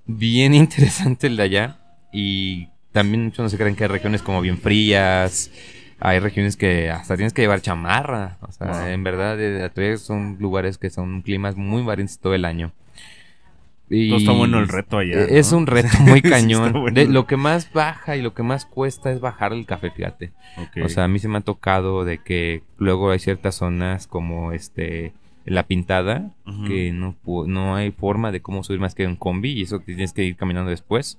bien 0.06 0.54
interesante 0.54 1.26
el 1.26 1.36
de 1.36 1.42
allá 1.42 1.78
y 2.12 2.68
también 2.92 3.24
muchos 3.26 3.40
no 3.44 3.48
se 3.48 3.58
creen 3.58 3.76
que 3.76 3.84
hay 3.84 3.88
regiones 3.90 4.22
como 4.22 4.40
bien 4.40 4.58
frías. 4.58 5.50
Hay 6.00 6.20
regiones 6.20 6.56
que 6.56 6.90
hasta 6.90 7.16
tienes 7.16 7.32
que 7.32 7.42
llevar 7.42 7.60
chamarra. 7.60 8.38
O 8.42 8.52
sea, 8.52 8.68
Wow. 8.68 8.86
en 8.88 9.02
verdad, 9.04 9.98
son 9.98 10.36
lugares 10.38 10.78
que 10.78 10.90
son 10.90 11.22
climas 11.22 11.56
muy 11.56 11.82
variantes 11.82 12.18
todo 12.18 12.34
el 12.34 12.44
año. 12.44 12.72
Y 13.90 14.10
Todo 14.10 14.18
está 14.18 14.32
bueno 14.32 14.58
el 14.58 14.68
reto 14.68 14.98
allá. 14.98 15.14
eh, 15.22 15.38
Es 15.38 15.50
¿no? 15.52 15.58
un 15.58 15.66
reto 15.66 15.88
muy 16.00 16.20
cañón. 16.20 16.72
bueno. 16.72 16.94
De- 16.94 17.06
lo 17.08 17.26
que 17.26 17.36
más 17.38 17.72
baja 17.72 18.16
y 18.16 18.22
lo 18.22 18.34
que 18.34 18.42
más 18.42 18.66
cuesta 18.66 19.10
es 19.10 19.20
bajar 19.20 19.52
el 19.54 19.64
café, 19.64 19.90
fíjate. 19.90 20.32
O 20.84 20.88
sea, 20.90 21.04
a 21.04 21.08
mí 21.08 21.18
se 21.18 21.28
me 21.28 21.38
ha 21.38 21.40
tocado 21.40 22.04
de 22.04 22.18
que 22.18 22.62
luego 22.76 23.10
hay 23.10 23.18
ciertas 23.18 23.54
zonas 23.56 24.06
como 24.06 24.52
este 24.52 25.12
la 25.46 25.62
pintada 25.62 26.32
que 26.66 26.92
no 26.92 27.16
no 27.46 27.74
hay 27.74 27.90
forma 27.90 28.30
de 28.30 28.42
cómo 28.42 28.62
subir 28.62 28.80
más 28.80 28.94
que 28.94 29.04
en 29.04 29.16
combi 29.16 29.52
y 29.52 29.62
eso 29.62 29.80
tienes 29.80 30.12
que 30.12 30.22
ir 30.22 30.36
caminando 30.36 30.68
después. 30.70 31.18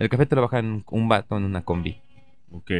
El 0.00 0.08
café 0.08 0.26
te 0.26 0.34
lo 0.34 0.42
baja 0.42 0.58
en 0.58 0.82
un 0.90 1.08
vato 1.08 1.36
en 1.36 1.44
una 1.44 1.62
combi 1.62 1.98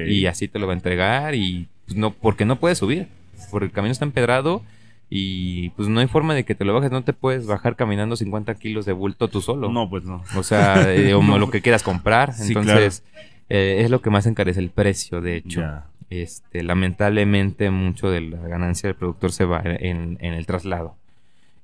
Y 0.09 0.27
así 0.27 0.49
te 0.49 0.59
lo 0.59 0.67
va 0.67 0.73
a 0.73 0.77
entregar 0.77 1.35
y 1.35 1.69
pues, 1.87 1.97
no 1.97 2.13
porque 2.13 2.45
no 2.45 2.57
puedes 2.57 2.79
subir 2.79 3.09
porque 3.51 3.67
el 3.67 3.73
camino 3.73 3.93
está 3.93 4.05
empedrado 4.05 4.63
y 5.09 5.71
pues 5.71 5.89
no 5.89 5.99
hay 6.01 6.07
forma 6.07 6.35
de 6.35 6.45
que 6.45 6.55
te 6.55 6.65
lo 6.65 6.73
bajes 6.75 6.91
no 6.93 7.03
te 7.03 7.13
puedes 7.13 7.47
bajar 7.47 7.75
caminando 7.75 8.15
50 8.17 8.55
kilos 8.57 8.85
de 8.87 8.93
bulto 8.93 9.29
tú 9.29 9.41
solo. 9.41 9.71
No, 9.71 9.89
pues 9.91 10.05
no. 10.05 10.23
o 10.37 10.43
sea 10.43 10.93
eh, 10.95 11.15
o 11.15 11.23
No. 11.23 11.39
lo 11.39 11.51
que 11.51 11.63
quieras 11.63 11.83
comprar. 11.83 12.33
Sí, 12.35 12.49
entonces 12.49 13.03
eh, 13.49 13.81
es 13.85 13.91
lo 13.91 14.01
que 14.03 14.11
más 14.11 14.27
encarece 14.27 14.61
el 14.61 14.71
precio 14.71 15.21
de 15.21 15.37
hecho. 15.37 15.63
Este 16.11 16.63
lamentablemente 16.63 17.71
mucho 17.71 18.11
de 18.11 18.21
la 18.21 18.39
ganancia 18.49 18.89
del 18.89 18.97
productor 18.97 19.33
se 19.33 19.45
va 19.45 19.63
en, 19.65 20.19
en 20.21 20.35
el 20.35 20.47
traslado. 20.47 20.97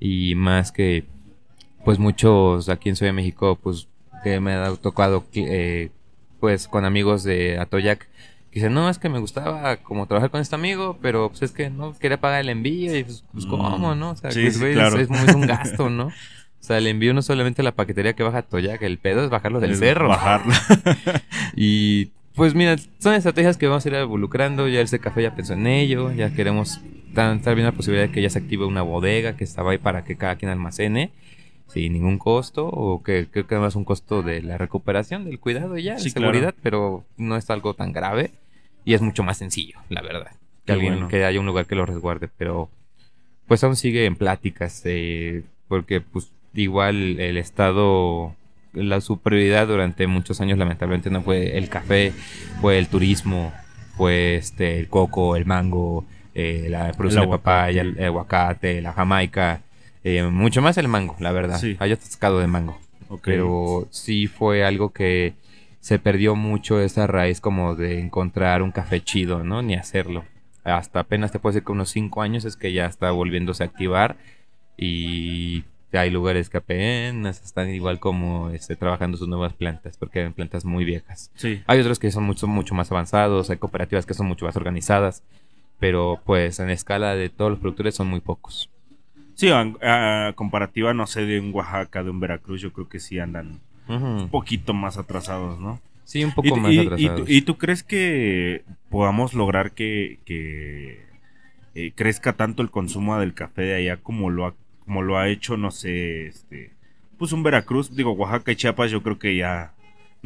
Y 0.00 0.34
más 0.34 0.72
que 0.72 1.04
pues 1.84 1.98
muchos 1.98 2.68
aquí 2.68 2.88
en 2.88 2.96
Ciudad 2.96 3.10
de 3.10 3.16
México 3.16 3.58
pues 3.62 3.86
que 4.24 4.40
me 4.40 4.54
ha 4.54 4.74
tocado 4.76 5.24
eh, 5.34 5.90
pues 6.46 6.68
con 6.68 6.84
amigos 6.84 7.24
de 7.24 7.58
Atoyac 7.58 7.98
que 8.52 8.60
dicen 8.60 8.72
no 8.72 8.88
es 8.88 8.98
que 9.00 9.08
me 9.08 9.18
gustaba 9.18 9.78
como 9.78 10.06
trabajar 10.06 10.30
con 10.30 10.40
este 10.40 10.54
amigo 10.54 10.96
pero 11.02 11.28
pues 11.30 11.42
es 11.42 11.50
que 11.50 11.70
no 11.70 11.92
quería 11.98 12.20
pagar 12.20 12.40
el 12.40 12.48
envío 12.50 12.96
y 12.96 13.02
pues, 13.02 13.24
pues, 13.32 13.46
Mm. 13.46 13.50
cómo 13.50 13.94
no 13.96 14.10
o 14.10 14.16
sea 14.16 14.30
Sí, 14.30 14.42
pues, 14.42 14.54
sí, 14.58 14.72
claro. 14.74 14.96
es, 15.00 15.08
un 15.34 15.40
gasto 15.44 15.90
no 15.90 16.06
o 16.06 16.12
sea 16.60 16.78
el 16.78 16.86
envío 16.86 17.12
no 17.14 17.18
es 17.18 17.26
solamente 17.26 17.64
la 17.64 17.72
paquetería 17.72 18.12
que 18.12 18.22
baja 18.22 18.36
a 18.36 18.40
Atoyac 18.42 18.80
el 18.82 18.98
pedo 18.98 19.24
es 19.24 19.28
bajarlo 19.30 19.58
del 19.58 19.72
Es 19.72 19.80
cerro 19.80 20.06
Bajarlo. 20.06 20.54
y 21.56 22.12
pues 22.36 22.54
mira, 22.54 22.76
son 23.00 23.14
estrategias 23.14 23.56
que 23.56 23.66
vamos 23.66 23.84
a 23.84 23.88
ir 23.88 23.94
involucrando. 23.94 24.68
Ya 24.68 24.82
el 24.82 25.00
café 25.00 25.22
ya 25.22 25.34
pensó 25.34 25.54
en 25.54 25.66
ello. 25.66 26.12
Ya 26.12 26.34
queremos 26.34 26.80
estar 27.08 27.54
viendo 27.54 27.70
la 27.70 27.72
posibilidad 27.72 28.06
de 28.08 28.12
que 28.12 28.20
ya 28.20 28.28
se 28.28 28.38
active 28.38 28.66
una 28.66 28.82
bodega 28.82 29.38
que 29.38 29.44
estaba 29.44 29.70
ahí 29.70 29.78
para 29.78 30.04
que 30.04 30.16
cada 30.16 30.36
quien 30.36 30.50
almacene 30.50 31.12
sin 31.68 31.92
ningún 31.92 32.18
costo. 32.18 32.66
O 32.68 33.02
que 33.02 33.28
creo 33.30 33.46
que 33.46 33.54
además 33.54 33.76
un 33.76 33.84
costo 33.84 34.22
de 34.22 34.42
la 34.42 34.58
recuperación, 34.58 35.24
del 35.24 35.40
cuidado 35.40 35.76
y 35.76 35.84
ya, 35.84 35.98
Sí, 35.98 36.04
de 36.04 36.10
seguridad, 36.10 36.54
pero 36.62 37.04
no 37.16 37.36
es 37.36 37.48
algo 37.50 37.74
tan 37.74 37.92
grave. 37.92 38.30
Y 38.84 38.94
es 38.94 39.02
mucho 39.02 39.22
más 39.22 39.38
sencillo, 39.38 39.78
la 39.88 40.02
verdad. 40.02 40.30
Que 40.30 40.66
Qué 40.66 40.72
alguien, 40.72 40.92
bueno. 40.94 41.08
que 41.08 41.24
haya 41.24 41.40
un 41.40 41.46
lugar 41.46 41.66
que 41.66 41.74
lo 41.74 41.86
resguarde. 41.86 42.28
Pero 42.36 42.70
pues 43.46 43.62
aún 43.64 43.76
sigue 43.76 44.06
en 44.06 44.16
pláticas. 44.16 44.82
eh, 44.84 45.44
porque 45.68 46.00
pues 46.00 46.32
igual 46.54 47.18
el 47.20 47.36
Estado 47.36 48.34
la 48.72 49.00
su 49.00 49.18
prioridad 49.18 49.66
durante 49.66 50.06
muchos 50.06 50.40
años 50.40 50.58
lamentablemente 50.58 51.10
no 51.10 51.22
fue 51.22 51.56
el 51.56 51.68
café, 51.68 52.12
fue 52.60 52.78
el 52.78 52.88
turismo, 52.88 53.52
fue 53.96 54.36
este 54.36 54.78
el 54.78 54.88
coco, 54.88 55.34
el 55.36 55.46
mango, 55.46 56.04
eh, 56.34 56.66
la 56.68 56.92
producción 56.92 57.24
de 57.24 57.30
papaya, 57.30 57.80
el, 57.82 58.02
aguacate, 58.04 58.82
la 58.82 58.92
jamaica, 58.92 59.62
eh, 60.08 60.22
mucho 60.22 60.62
más 60.62 60.78
el 60.78 60.86
mango, 60.86 61.16
la 61.18 61.32
verdad. 61.32 61.58
Sí. 61.58 61.76
Hay 61.80 61.90
atascado 61.90 62.38
de 62.38 62.46
mango. 62.46 62.78
Pero 63.24 63.88
sí 63.90 64.28
fue 64.28 64.64
algo 64.64 64.90
que 64.90 65.34
se 65.80 65.98
perdió 65.98 66.36
mucho 66.36 66.80
esa 66.80 67.08
raíz 67.08 67.40
como 67.40 67.74
de 67.74 67.98
encontrar 67.98 68.62
un 68.62 68.70
café 68.70 69.02
chido, 69.02 69.42
¿no? 69.42 69.62
Ni 69.62 69.74
hacerlo. 69.74 70.24
Hasta 70.62 71.00
apenas 71.00 71.32
te 71.32 71.40
puedo 71.40 71.54
decir 71.54 71.64
que 71.64 71.72
unos 71.72 71.90
5 71.90 72.22
años 72.22 72.44
es 72.44 72.56
que 72.56 72.72
ya 72.72 72.86
está 72.86 73.10
volviéndose 73.10 73.64
a 73.64 73.66
activar 73.66 74.16
y 74.76 75.64
hay 75.92 76.10
lugares 76.10 76.50
que 76.50 76.58
apenas 76.58 77.42
están 77.42 77.70
igual 77.70 77.98
como 77.98 78.50
este, 78.50 78.76
trabajando 78.76 79.16
sus 79.16 79.26
nuevas 79.26 79.54
plantas, 79.54 79.96
porque 79.96 80.20
eran 80.20 80.34
plantas 80.34 80.64
muy 80.64 80.84
viejas. 80.84 81.32
Sí. 81.34 81.62
Hay 81.66 81.80
otros 81.80 81.98
que 81.98 82.12
son 82.12 82.22
mucho, 82.22 82.46
mucho 82.46 82.76
más 82.76 82.92
avanzados, 82.92 83.50
hay 83.50 83.56
cooperativas 83.56 84.06
que 84.06 84.14
son 84.14 84.26
mucho 84.26 84.44
más 84.44 84.56
organizadas, 84.56 85.24
pero 85.80 86.20
pues 86.24 86.60
en 86.60 86.70
escala 86.70 87.16
de 87.16 87.28
todos 87.28 87.50
los 87.50 87.58
productores 87.58 87.96
son 87.96 88.06
muy 88.06 88.20
pocos. 88.20 88.70
Sí, 89.36 89.50
a, 89.50 90.28
a 90.28 90.32
comparativa, 90.32 90.94
no 90.94 91.06
sé, 91.06 91.26
de 91.26 91.40
un 91.40 91.54
Oaxaca, 91.54 92.02
de 92.02 92.10
un 92.10 92.20
Veracruz, 92.20 92.60
yo 92.60 92.72
creo 92.72 92.88
que 92.88 93.00
sí 93.00 93.18
andan 93.18 93.60
un 93.88 94.28
poquito 94.30 94.74
más 94.74 94.96
atrasados, 94.98 95.60
¿no? 95.60 95.80
Sí, 96.04 96.24
un 96.24 96.32
poco 96.32 96.56
¿Y, 96.56 96.60
más 96.60 96.72
y- 96.72 96.80
y 96.96 97.06
atrasados. 97.06 97.28
y 97.28 97.42
tú 97.42 97.58
crees 97.58 97.82
que 97.82 98.64
podamos 98.90 99.34
lograr 99.34 99.72
que, 99.72 100.18
que, 100.24 101.04
eh, 101.74 101.92
crezca 101.94 102.34
tanto 102.34 102.62
el 102.62 102.70
consumo 102.70 103.18
del 103.18 103.34
café 103.34 103.62
de 103.62 103.74
allá 103.76 103.96
como 103.98 104.30
lo 104.30 104.46
ha, 104.46 104.54
como 104.84 105.02
lo 105.02 105.18
ha 105.18 105.28
hecho, 105.28 105.56
no 105.56 105.70
sé, 105.70 106.28
este, 106.28 106.72
pues 107.18 107.32
un 107.32 107.42
Veracruz, 107.42 107.94
digo, 107.96 108.12
Oaxaca 108.12 108.52
y 108.52 108.56
Chiapas, 108.56 108.90
yo 108.90 109.02
creo 109.02 109.18
que 109.18 109.36
ya 109.36 109.72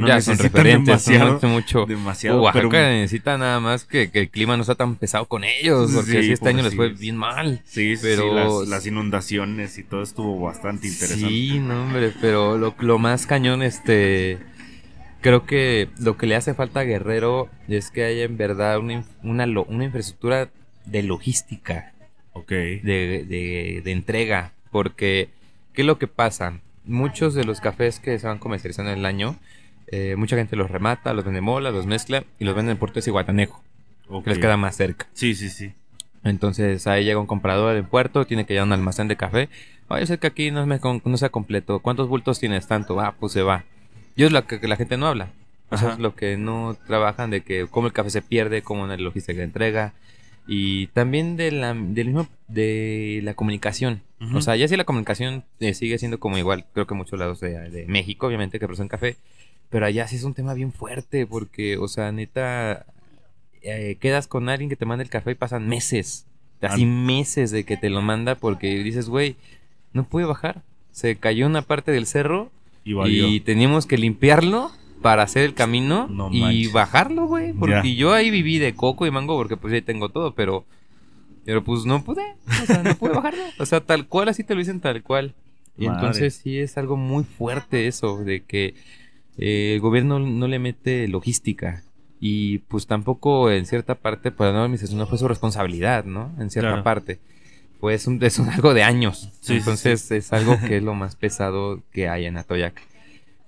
no 0.00 0.08
ya 0.08 0.20
son 0.20 0.38
referentes, 0.38 0.86
demasiado, 0.86 1.38
no 1.42 1.48
mucho. 1.54 1.86
demasiado, 1.86 2.42
Oaxaca 2.42 2.68
pero- 2.70 2.82
necesita 2.90 3.38
nada 3.38 3.60
más 3.60 3.84
que, 3.84 4.10
que 4.10 4.20
el 4.20 4.28
clima 4.30 4.56
no 4.56 4.64
sea 4.64 4.74
tan 4.74 4.96
pesado 4.96 5.26
con 5.26 5.44
ellos, 5.44 5.90
porque 5.94 6.10
Sí, 6.10 6.16
así 6.18 6.32
este 6.32 6.48
año 6.48 6.62
les 6.62 6.74
fue 6.74 6.88
bien 6.90 7.16
mal. 7.16 7.62
Sí, 7.64 7.96
sí, 7.96 8.02
pero- 8.02 8.60
las, 8.62 8.68
las 8.68 8.86
inundaciones 8.86 9.78
y 9.78 9.84
todo 9.84 10.02
estuvo 10.02 10.40
bastante 10.40 10.86
interesante. 10.88 11.28
Sí, 11.28 11.58
no, 11.60 11.82
hombre, 11.84 12.12
pero 12.20 12.58
lo, 12.58 12.74
lo 12.78 12.98
más 12.98 13.26
cañón, 13.26 13.62
este. 13.62 14.38
Creo 15.20 15.44
que 15.44 15.88
lo 15.98 16.16
que 16.16 16.26
le 16.26 16.34
hace 16.34 16.54
falta 16.54 16.80
a 16.80 16.84
Guerrero 16.84 17.50
es 17.68 17.90
que 17.90 18.04
haya 18.04 18.24
en 18.24 18.38
verdad 18.38 18.78
una, 18.78 19.04
una, 19.22 19.44
una 19.44 19.84
infraestructura 19.84 20.48
de 20.86 21.02
logística, 21.02 21.92
Ok. 22.32 22.48
de, 22.48 23.26
de- 23.28 23.82
de 23.84 23.92
entrega. 23.92 24.52
Porque, 24.70 25.28
¿qué 25.74 25.82
es 25.82 25.86
lo 25.86 25.98
que 25.98 26.06
pasa? 26.06 26.60
Muchos 26.86 27.34
de 27.34 27.44
los 27.44 27.60
cafés 27.60 28.00
que 28.00 28.18
se 28.18 28.26
van 28.26 28.38
comercializando 28.38 28.92
en 28.92 28.98
el 29.00 29.04
año, 29.04 29.36
eh, 29.90 30.14
mucha 30.16 30.36
gente 30.36 30.56
los 30.56 30.70
remata, 30.70 31.12
los 31.14 31.24
vende 31.24 31.40
mola, 31.40 31.70
los 31.70 31.86
mezcla 31.86 32.24
y 32.38 32.44
los 32.44 32.54
vende 32.54 32.72
en 32.72 32.78
Puerto 32.78 32.96
de 32.96 33.02
Ciguatanejo, 33.02 33.62
ok. 34.08 34.24
que 34.24 34.30
les 34.30 34.38
queda 34.38 34.56
más 34.56 34.76
cerca. 34.76 35.06
Sí, 35.12 35.34
sí, 35.34 35.48
sí. 35.48 35.72
Entonces 36.22 36.86
ahí 36.86 37.04
llega 37.04 37.18
un 37.18 37.26
comprador 37.26 37.76
en 37.76 37.86
puerto, 37.86 38.26
tiene 38.26 38.44
que 38.46 38.52
ir 38.54 38.60
a 38.60 38.64
un 38.64 38.72
almacén 38.72 39.08
de 39.08 39.16
café. 39.16 39.48
Oye, 39.88 40.06
sé 40.06 40.18
que 40.18 40.26
aquí 40.28 40.50
no, 40.50 40.66
con- 40.80 41.02
no 41.04 41.16
sea 41.16 41.30
completo. 41.30 41.80
¿Cuántos 41.80 42.08
bultos 42.08 42.38
tienes 42.38 42.66
tanto? 42.66 43.00
Ah, 43.00 43.14
pues 43.18 43.32
se 43.32 43.42
va. 43.42 43.64
Y 44.16 44.24
es 44.24 44.32
lo 44.32 44.46
que, 44.46 44.58
la 44.68 44.76
gente 44.76 44.96
no 44.96 45.06
habla. 45.06 45.30
Eso 45.70 45.86
Ajá. 45.86 45.92
es 45.94 45.98
lo 45.98 46.14
que 46.14 46.36
no 46.36 46.76
trabajan 46.86 47.30
de 47.30 47.40
que 47.42 47.66
cómo 47.70 47.86
el 47.86 47.92
café 47.92 48.10
se 48.10 48.22
pierde, 48.22 48.62
cómo 48.62 48.84
en 48.84 48.90
la 48.90 48.96
logística 48.98 49.38
de 49.38 49.44
entrega. 49.44 49.94
Y 50.46 50.88
también 50.88 51.36
de 51.36 51.52
la, 51.52 51.74
del 51.74 52.08
mismo, 52.08 52.28
de 52.48 53.20
la 53.22 53.34
comunicación. 53.34 54.02
O 54.34 54.42
sea, 54.42 54.54
ya 54.56 54.68
si 54.68 54.76
la 54.76 54.84
comunicación 54.84 55.44
eh, 55.60 55.72
sigue 55.72 55.96
siendo 55.98 56.20
como 56.20 56.36
igual, 56.36 56.66
creo 56.74 56.86
que 56.86 56.94
muchos 56.94 57.18
lados 57.18 57.40
de, 57.40 57.70
de 57.70 57.86
México, 57.86 58.26
obviamente, 58.26 58.58
que 58.58 58.66
producen 58.66 58.88
café. 58.88 59.16
Pero 59.70 59.86
allá 59.86 60.06
sí 60.08 60.16
es 60.16 60.24
un 60.24 60.34
tema 60.34 60.52
bien 60.52 60.72
fuerte 60.72 61.26
porque, 61.26 61.76
o 61.78 61.86
sea, 61.86 62.10
neta, 62.10 62.86
eh, 63.62 63.96
quedas 64.00 64.26
con 64.26 64.48
alguien 64.48 64.68
que 64.68 64.76
te 64.76 64.84
manda 64.84 65.02
el 65.02 65.10
café 65.10 65.30
y 65.30 65.36
pasan 65.36 65.68
meses. 65.68 66.26
Así 66.60 66.84
meses 66.84 67.50
de 67.50 67.64
que 67.64 67.76
te 67.76 67.88
lo 67.88 68.02
manda 68.02 68.34
porque 68.34 68.82
dices, 68.82 69.08
güey, 69.08 69.36
no 69.92 70.04
pude 70.04 70.24
bajar. 70.24 70.62
Se 70.92 71.16
cayó 71.16 71.46
una 71.46 71.62
parte 71.62 71.92
del 71.92 72.06
cerro 72.06 72.50
Y 72.84 73.40
teníamos 73.40 73.86
que 73.86 73.96
limpiarlo 73.96 74.70
para 75.00 75.22
hacer 75.22 75.44
el 75.44 75.54
camino 75.54 76.08
No 76.08 76.28
y 76.32 76.66
bajarlo, 76.66 77.26
güey. 77.26 77.52
Porque 77.52 77.94
yo 77.94 78.12
ahí 78.12 78.30
viví 78.30 78.58
de 78.58 78.74
coco 78.74 79.06
y 79.06 79.10
mango 79.10 79.36
porque 79.36 79.56
pues 79.56 79.72
ahí 79.72 79.82
tengo 79.82 80.08
todo, 80.08 80.34
pero... 80.34 80.64
Pero 81.46 81.64
pues 81.64 81.86
no 81.86 82.04
pude, 82.04 82.22
o 82.62 82.66
sea, 82.66 82.82
no 82.82 82.94
pude 82.96 83.14
bajarlo. 83.14 83.42
O 83.58 83.64
sea, 83.64 83.80
tal 83.80 84.06
cual, 84.06 84.28
así 84.28 84.44
te 84.44 84.54
lo 84.54 84.58
dicen 84.60 84.80
tal 84.80 85.02
cual. 85.02 85.34
Y 85.78 85.86
Madre. 85.86 85.98
entonces 85.98 86.34
sí 86.34 86.58
es 86.58 86.76
algo 86.76 86.98
muy 86.98 87.24
fuerte 87.24 87.86
eso, 87.86 88.18
de 88.18 88.42
que 88.42 88.74
eh, 89.40 89.72
el 89.74 89.80
gobierno 89.80 90.18
no 90.20 90.46
le 90.46 90.58
mete 90.60 91.08
logística. 91.08 91.82
Y 92.20 92.58
pues 92.58 92.86
tampoco 92.86 93.50
en 93.50 93.64
cierta 93.64 93.94
parte, 93.94 94.30
para 94.30 94.52
no 94.52 94.58
administración 94.60 94.98
no 94.98 95.06
fue 95.06 95.16
su 95.18 95.26
responsabilidad, 95.26 96.04
¿no? 96.04 96.30
En 96.38 96.50
cierta 96.50 96.68
Claro. 96.68 96.84
parte. 96.84 97.18
Pues 97.80 98.06
un, 98.06 98.22
es 98.22 98.38
un- 98.38 98.50
algo 98.50 98.74
de 98.74 98.82
años. 98.82 99.30
Sí, 99.40 99.54
sí, 99.54 99.56
entonces 99.56 100.10
es 100.10 100.32
algo 100.34 100.58
que 100.60 100.76
es 100.76 100.82
lo 100.82 100.94
más 101.02 101.16
pesado 101.16 101.80
que 101.92 102.08
hay 102.10 102.26
en 102.26 102.36
Atoyac. 102.36 102.80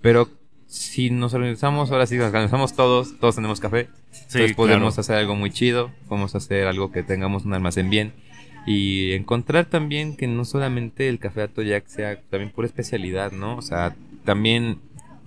Pero 0.00 0.28
si 0.66 1.10
nos 1.10 1.34
organizamos, 1.34 1.90
ahora 1.90 2.06
sí 2.06 2.16
nos 2.16 2.26
organizamos 2.28 2.72
todos, 2.74 3.18
todos 3.20 3.34
tenemos 3.34 3.60
café. 3.60 3.88
Sí, 4.10 4.20
Entonces 4.22 4.56
podemos 4.56 4.94
claro. 4.94 5.00
hacer 5.02 5.16
algo 5.16 5.34
muy 5.36 5.50
chido, 5.50 5.90
podemos 6.08 6.34
hacer 6.34 6.66
algo 6.66 6.90
que 6.92 7.02
tengamos 7.02 7.44
un 7.44 7.52
almacén 7.52 7.90
bien 7.90 8.12
y 8.66 9.12
encontrar 9.12 9.66
también 9.66 10.16
que 10.16 10.26
no 10.28 10.46
solamente 10.46 11.08
el 11.10 11.18
café 11.18 11.42
Atoyac 11.42 11.86
sea 11.88 12.18
también 12.30 12.50
pura 12.52 12.66
especialidad, 12.66 13.32
¿no? 13.32 13.56
O 13.58 13.62
sea, 13.62 13.94
también 14.24 14.78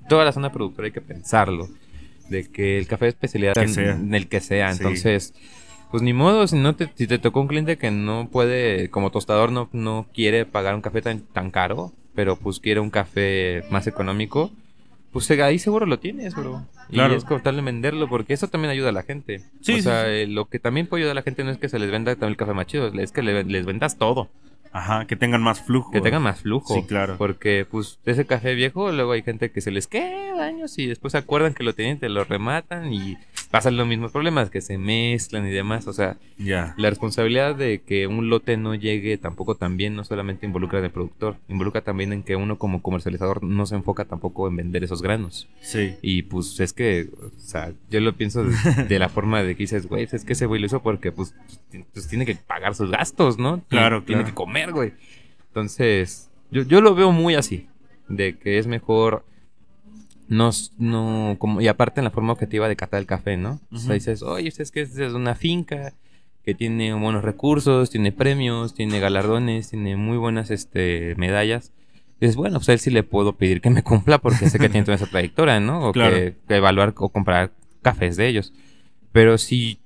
toda 0.09 0.25
la 0.25 0.31
zona 0.31 0.51
productora 0.51 0.87
hay 0.87 0.91
que 0.91 1.01
pensarlo, 1.01 1.67
de 2.29 2.49
que 2.49 2.77
el 2.77 2.87
café 2.87 3.05
de 3.05 3.09
especialidad 3.09 3.53
Que 3.53 3.61
en, 3.63 4.13
el 4.15 4.27
que 4.27 4.39
sea, 4.41 4.71
Sí. 4.73 4.77
entonces 4.81 5.33
pues 5.91 6.01
ni 6.03 6.13
modo, 6.13 6.45
si 6.47 6.57
no 6.57 6.75
te, 6.75 6.89
si 6.95 7.07
te 7.07 7.19
tocó 7.19 7.39
un 7.39 7.47
cliente 7.47 7.77
que 7.77 7.89
no 7.91 8.27
puede, 8.29 8.89
como 8.89 9.11
tostador 9.11 9.51
no, 9.51 9.69
no 9.71 10.07
quiere 10.13 10.45
pagar 10.45 10.75
un 10.75 10.81
café 10.81 11.01
tan, 11.01 11.21
tan 11.21 11.51
caro, 11.51 11.93
pero 12.15 12.35
pues 12.35 12.59
quiere 12.59 12.79
un 12.81 12.89
café 12.89 13.63
más 13.69 13.87
económico, 13.87 14.51
pues 15.13 15.29
ahí 15.31 15.57
seguro 15.59 15.85
lo 15.85 15.99
tienes, 15.99 16.35
bro. 16.35 16.65
Claro. 16.89 17.13
Y 17.13 17.17
es 17.17 17.23
de 17.55 17.61
venderlo, 17.61 18.09
porque 18.09 18.33
eso 18.33 18.47
también 18.49 18.71
ayuda 18.71 18.89
a 18.89 18.91
la 18.91 19.03
gente. 19.03 19.41
Sí, 19.61 19.75
o 19.79 19.81
sea, 19.81 20.03
sí. 20.03 20.09
eh, 20.09 20.27
lo 20.27 20.45
que 20.49 20.59
también 20.59 20.87
puede 20.87 21.03
ayudar 21.03 21.13
a 21.13 21.21
la 21.21 21.23
gente 21.23 21.43
no 21.45 21.51
es 21.51 21.57
que 21.59 21.69
se 21.69 21.79
les 21.79 21.89
venda 21.89 22.11
también 22.15 22.31
el 22.31 22.37
café 22.37 22.53
más 22.53 22.65
chido, 22.67 22.87
es 22.99 23.11
que 23.11 23.21
le- 23.21 23.43
les 23.45 23.65
vendas 23.65 23.97
todo. 23.97 24.29
Ajá, 24.77 25.05
que 25.07 25.15
tengan 25.15 25.41
más 25.41 25.61
flujo. 25.61 25.89
Que 25.91 26.01
tengan 26.01 26.21
más 26.21 26.41
flujo. 26.41 26.73
Sí, 26.75 26.83
claro. 26.83 27.15
Porque, 27.17 27.65
pues, 27.69 27.97
ese 28.05 28.25
café 28.25 28.55
viejo, 28.55 28.91
luego 28.91 29.13
hay 29.13 29.21
gente 29.23 29.49
que 29.51 29.61
se 29.61 29.71
les 29.71 29.87
queda 29.87 30.43
años 30.45 30.77
y 30.77 30.85
después 30.87 31.13
se 31.13 31.17
acuerdan 31.17 31.53
que 31.53 31.63
lo 31.63 31.73
tienen, 31.73 31.97
te 31.97 32.09
lo 32.09 32.25
rematan 32.25 32.91
y 32.91 33.17
pasan 33.51 33.77
los 33.77 33.87
mismos 33.87 34.11
problemas, 34.11 34.49
que 34.49 34.59
se 34.59 34.77
mezclan 34.77 35.47
y 35.47 35.51
demás. 35.51 35.87
O 35.87 35.93
sea, 35.93 36.17
Ya. 36.37 36.73
la 36.77 36.89
responsabilidad 36.89 37.55
de 37.55 37.79
que 37.81 38.05
un 38.07 38.29
lote 38.29 38.57
no 38.57 38.75
llegue 38.75 39.17
tampoco 39.17 39.55
también 39.55 39.95
no 39.95 40.03
solamente 40.03 40.45
involucra 40.45 40.79
el 40.79 40.91
productor, 40.91 41.37
involucra 41.47 41.79
también 41.81 42.11
en 42.11 42.23
que 42.23 42.35
uno 42.35 42.57
como 42.57 42.81
comercializador 42.81 43.43
no 43.43 43.65
se 43.65 43.75
enfoca 43.75 44.03
tampoco 44.03 44.47
en 44.49 44.57
vender 44.57 44.83
esos 44.83 45.01
granos. 45.01 45.47
Sí. 45.61 45.95
Y 46.01 46.23
pues 46.23 46.59
es 46.59 46.73
que, 46.73 47.07
o 47.17 47.39
sea, 47.39 47.71
yo 47.89 48.01
lo 48.01 48.11
pienso 48.17 48.43
de, 48.43 48.53
de 48.89 48.99
la 48.99 49.07
forma 49.07 49.41
de 49.41 49.55
que 49.55 49.63
dices, 49.63 49.87
güey, 49.87 50.05
es 50.11 50.25
que 50.25 50.33
ese 50.33 50.47
güey 50.47 50.59
lo 50.59 50.67
hizo 50.67 50.81
porque 50.81 51.13
pues, 51.13 51.33
pues, 51.93 52.09
tiene 52.09 52.25
que 52.25 52.35
pagar 52.35 52.75
sus 52.75 52.91
gastos, 52.91 53.37
¿no? 53.37 53.59
Tiene- 53.69 53.85
Claro, 53.85 54.03
Tiene 54.03 54.23
claro. 54.23 54.33
que 54.33 54.35
comer, 54.35 54.64
güey. 54.71 54.93
Entonces, 55.47 56.29
yo, 56.51 56.63
yo 56.63 56.81
lo 56.81 56.95
veo 56.95 57.11
muy 57.11 57.35
así, 57.35 57.67
de 58.07 58.37
que 58.37 58.57
es 58.57 58.67
mejor 58.67 59.25
no, 60.27 60.49
no, 60.77 61.35
como, 61.39 61.61
y 61.61 61.67
aparte 61.67 61.99
en 61.99 62.05
la 62.05 62.11
forma 62.11 62.33
objetiva 62.33 62.67
de 62.67 62.75
catar 62.75 62.99
el 62.99 63.05
café, 63.05 63.37
¿no? 63.37 63.59
O 63.71 63.77
sea, 63.77 63.85
Ujú. 63.87 63.93
dices, 63.93 64.23
oye, 64.23 64.51
es 64.57 64.71
que 64.71 64.81
es 64.81 64.97
una 64.97 65.35
finca 65.35 65.93
que 66.43 66.53
tiene 66.53 66.93
buenos 66.93 67.23
recursos, 67.23 67.89
tiene 67.89 68.11
premios, 68.11 68.73
tiene 68.73 68.99
galardones, 68.99 69.69
tiene 69.69 69.95
muy 69.95 70.17
buenas 70.17 70.51
este, 70.51 71.15
medallas. 71.17 71.71
Es 72.19 72.35
bueno, 72.35 72.59
pues 72.59 72.69
a 72.69 72.73
él 72.73 72.79
sí 72.79 72.91
le 72.91 73.03
puedo 73.03 73.33
pedir 73.33 73.61
que 73.61 73.69
me 73.69 73.83
cumpla 73.83 74.19
porque 74.19 74.49
sé 74.49 74.59
que 74.59 74.69
tiene 74.69 74.85
toda 74.85 74.95
esa 74.95 75.07
trayectoria, 75.07 75.59
¿no? 75.59 75.89
O 75.89 75.91
Claro. 75.93 76.15
que, 76.15 76.35
que 76.47 76.55
evaluar 76.55 76.93
o 76.97 77.09
comprar 77.09 77.51
cafés 77.81 78.15
de 78.15 78.27
ellos. 78.27 78.53
Pero 79.11 79.37
sí, 79.37 79.79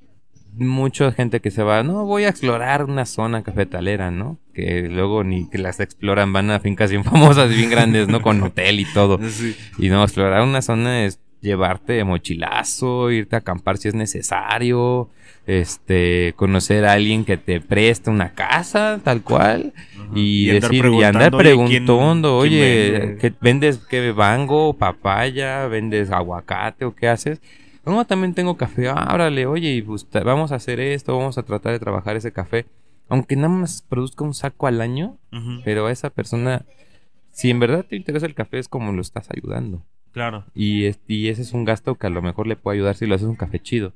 mucha 0.60 1.12
gente 1.12 1.40
que 1.40 1.52
se 1.52 1.64
va, 1.64 1.84
no, 1.84 2.06
voy 2.06 2.24
a 2.26 2.30
explorar 2.30 2.84
una 2.86 3.06
zona 3.06 3.44
cafetalera, 3.44 4.12
¿no? 4.12 4.38
Que 4.54 4.84
luego 4.90 5.24
ni 5.24 5.50
que 5.50 5.58
las 5.58 5.80
exploran, 5.80 6.32
van 6.34 6.52
a 6.52 6.60
fincas 6.60 6.92
bien 6.92 7.04
famosas, 7.06 7.50
bien 7.50 7.70
grandes, 7.70 8.08
¿no? 8.08 8.22
Con 8.22 8.42
hotel 8.44 8.80
y 8.80 8.86
todo. 8.86 9.20
Sí. 9.30 9.56
Y 9.78 9.90
no, 9.90 10.04
explorar 10.04 10.42
una 10.44 10.62
zona 10.62 11.06
es 11.06 11.20
llevarte 11.42 11.94
de 11.94 12.04
mochilazo, 12.04 13.12
irte 13.12 13.36
a 13.36 13.40
acampar 13.40 13.78
si 13.78 13.88
es 13.88 13.96
necesario, 13.96 15.10
este, 15.48 16.34
conocer 16.36 16.86
a 16.86 16.92
alguien 16.94 17.24
que 17.26 17.38
te 17.38 17.62
preste 17.62 18.10
una 18.10 18.34
casa, 18.34 19.00
tal 19.04 19.22
cual, 19.24 19.74
Ajá. 19.96 20.06
y, 20.16 20.48
decir, 20.48 20.86
y 20.86 21.04
andar 21.04 21.32
preguntando, 21.36 21.38
oye, 21.38 21.70
¿quién- 21.70 21.86
preguntando, 21.86 22.40
quién 22.42 22.54
oye, 22.54 22.92
vende? 23.00 23.18
¿qué 23.20 23.34
vendes 23.42 23.78
qué 23.90 24.14
mango, 24.14 24.74
papaya, 24.74 25.68
vendes 25.68 26.12
aguacate 26.12 26.86
o 26.86 26.94
qué 26.94 27.08
haces? 27.08 27.42
No, 27.90 28.06
también 28.06 28.34
tengo 28.34 28.56
café, 28.58 28.90
ábrale, 28.90 29.46
oye, 29.46 29.74
y 29.74 29.82
pues, 29.82 30.08
vamos 30.26 30.52
a 30.52 30.56
hacer 30.56 30.80
esto, 30.80 31.18
vamos 31.18 31.38
a 31.38 31.44
tratar 31.44 31.72
de 31.74 31.80
trabajar 31.80 32.16
ese 32.16 32.32
café. 32.32 32.66
Aunque 33.08 33.36
nada 33.36 33.50
más 33.50 33.82
produzca 33.88 34.24
un 34.24 34.34
saco 34.34 34.68
al 34.68 34.82
año, 34.82 35.18
pero 35.66 35.88
a 35.88 35.92
esa 35.92 36.10
persona, 36.12 36.66
si 37.32 37.50
en 37.50 37.60
verdad 37.60 37.86
te 37.88 37.96
interesa 37.96 38.26
el 38.26 38.36
café, 38.36 38.60
es 38.60 38.68
como 38.68 38.92
lo 38.92 39.02
estás 39.02 39.30
ayudando. 39.32 39.84
Claro. 40.12 40.46
Y, 40.54 40.86
es- 40.86 41.00
y 41.08 41.30
ese 41.30 41.42
es 41.44 41.54
un 41.54 41.66
gasto 41.66 41.96
que 41.96 42.08
a 42.08 42.10
lo 42.12 42.22
mejor 42.22 42.46
le 42.48 42.56
puede 42.56 42.78
ayudar 42.78 42.96
si 42.96 43.06
lo 43.08 43.16
haces 43.16 43.28
un 43.28 43.36
café 43.36 43.60
chido. 43.60 43.94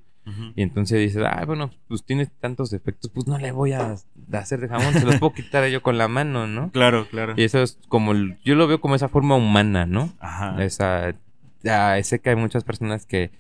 Y 0.55 0.61
entonces 0.61 0.99
dices, 1.01 1.21
ah, 1.29 1.43
bueno, 1.45 1.69
pues 1.89 2.05
tiene 2.05 2.25
tantos 2.27 2.69
defectos, 2.71 3.11
pues 3.11 3.27
no 3.27 3.37
le 3.37 3.51
voy 3.51 3.73
a 3.73 3.97
hacer 4.31 4.61
de 4.61 4.69
jamón, 4.69 4.93
se 4.93 5.03
los 5.05 5.17
puedo 5.17 5.33
quitar 5.33 5.67
yo 5.67 5.81
con 5.83 5.97
la 5.97 6.07
mano, 6.07 6.47
¿no? 6.47 6.71
Claro, 6.71 7.05
claro. 7.09 7.33
Y 7.35 7.43
eso 7.43 7.61
es 7.61 7.77
como, 7.89 8.13
yo 8.45 8.55
lo 8.55 8.65
veo 8.67 8.79
como 8.79 8.95
esa 8.95 9.09
forma 9.09 9.35
humana, 9.35 9.85
¿no? 9.85 10.13
Ajá. 10.19 10.63
Esa, 10.63 11.13
ya, 11.61 12.01
sé 12.03 12.19
que 12.19 12.29
hay 12.29 12.35
muchas 12.37 12.63
personas 12.63 13.05
que 13.05 13.31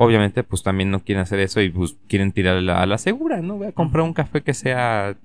obviamente 0.00 0.44
pues 0.44 0.62
también 0.62 0.92
no 0.92 1.00
quieren 1.00 1.22
hacer 1.22 1.40
eso 1.40 1.60
y 1.60 1.70
pues 1.70 1.96
quieren 2.06 2.30
tirar 2.30 2.58
a 2.58 2.60
la, 2.60 2.86
la 2.86 2.98
segura, 2.98 3.42
¿no? 3.42 3.56
Voy 3.56 3.66
a 3.66 3.72
comprar 3.72 4.04
un 4.04 4.14
café 4.14 4.42
que 4.42 4.54
sea 4.54 5.16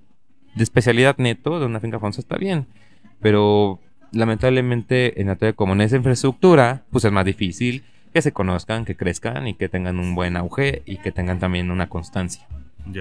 de 0.55 0.63
especialidad 0.63 1.15
neto, 1.19 1.59
de 1.59 1.67
una 1.67 1.79
finca 1.79 1.99
famosa, 1.99 2.21
está 2.21 2.37
bien. 2.37 2.65
Pero 3.21 3.79
lamentablemente 4.11 5.21
en 5.21 5.29
Atoya 5.29 5.53
como 5.53 5.73
en 5.73 5.81
esa 5.81 5.95
infraestructura, 5.95 6.81
pues 6.89 7.05
es 7.05 7.11
más 7.11 7.23
difícil 7.23 7.83
que 8.15 8.23
se 8.23 8.31
conozcan, 8.31 8.83
que 8.83 8.95
crezcan 8.95 9.47
y 9.47 9.53
que 9.53 9.69
tengan 9.69 9.99
un 9.99 10.15
buen 10.15 10.35
auge 10.37 10.81
y 10.87 10.97
que 10.97 11.11
tengan 11.11 11.37
también 11.37 11.69
una 11.69 11.87
constancia. 11.87 12.47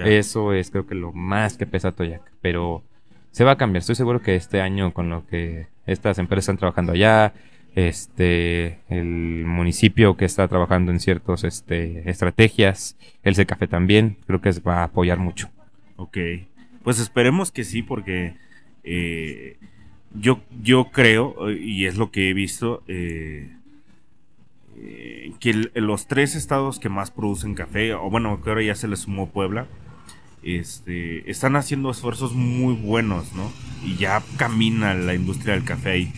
Eso 0.05 0.53
es 0.53 0.69
creo 0.69 0.85
que 0.85 0.95
lo 0.95 1.11
más 1.11 1.57
que 1.57 1.65
pesa 1.65 1.91
Toyac. 1.91 2.21
Pero 2.41 2.83
se 3.31 3.43
va 3.43 3.53
a 3.53 3.57
cambiar. 3.57 3.81
Estoy 3.81 3.95
seguro 3.95 4.21
que 4.21 4.35
este 4.35 4.61
año 4.61 4.93
con 4.93 5.09
lo 5.09 5.25
que 5.25 5.67
estas 5.87 6.19
empresas 6.19 6.43
están 6.43 6.57
trabajando 6.57 6.91
allá, 6.91 7.33
este, 7.75 8.79
el 8.89 9.45
municipio 9.45 10.15
que 10.15 10.25
está 10.25 10.47
trabajando 10.47 10.91
en 10.91 10.99
ciertas 10.99 11.43
este, 11.43 12.09
estrategias, 12.09 12.97
el 13.23 13.45
Café 13.45 13.67
también, 13.67 14.17
creo 14.27 14.41
que 14.41 14.51
va 14.59 14.79
a 14.79 14.83
apoyar 14.83 15.19
mucho. 15.19 15.49
Ok. 15.95 16.17
Pues 16.83 16.99
esperemos 16.99 17.51
que 17.51 17.63
sí, 17.63 17.81
porque 17.81 18.35
eh, 18.83 19.57
yo, 20.13 20.41
yo 20.61 20.91
creo, 20.91 21.49
eh, 21.49 21.59
y 21.59 21.85
es 21.85 21.97
lo 21.97 22.11
que 22.11 22.29
he 22.29 22.33
visto, 22.33 22.83
eh, 22.87 23.51
que 25.39 25.69
los 25.75 26.07
tres 26.07 26.35
estados 26.35 26.79
que 26.79 26.89
más 26.89 27.11
producen 27.11 27.55
café, 27.55 27.93
o 27.93 28.09
bueno, 28.09 28.41
que 28.41 28.49
ahora 28.49 28.63
ya 28.63 28.75
se 28.75 28.87
le 28.87 28.97
sumó 28.97 29.29
Puebla, 29.29 29.67
este, 30.43 31.29
están 31.29 31.55
haciendo 31.55 31.89
esfuerzos 31.89 32.33
muy 32.33 32.75
buenos, 32.75 33.33
¿no? 33.33 33.51
Y 33.85 33.95
ya 33.95 34.21
camina 34.37 34.93
la 34.93 35.13
industria 35.15 35.53
del 35.53 35.63
café 35.63 35.91
ahí. 35.91 36.13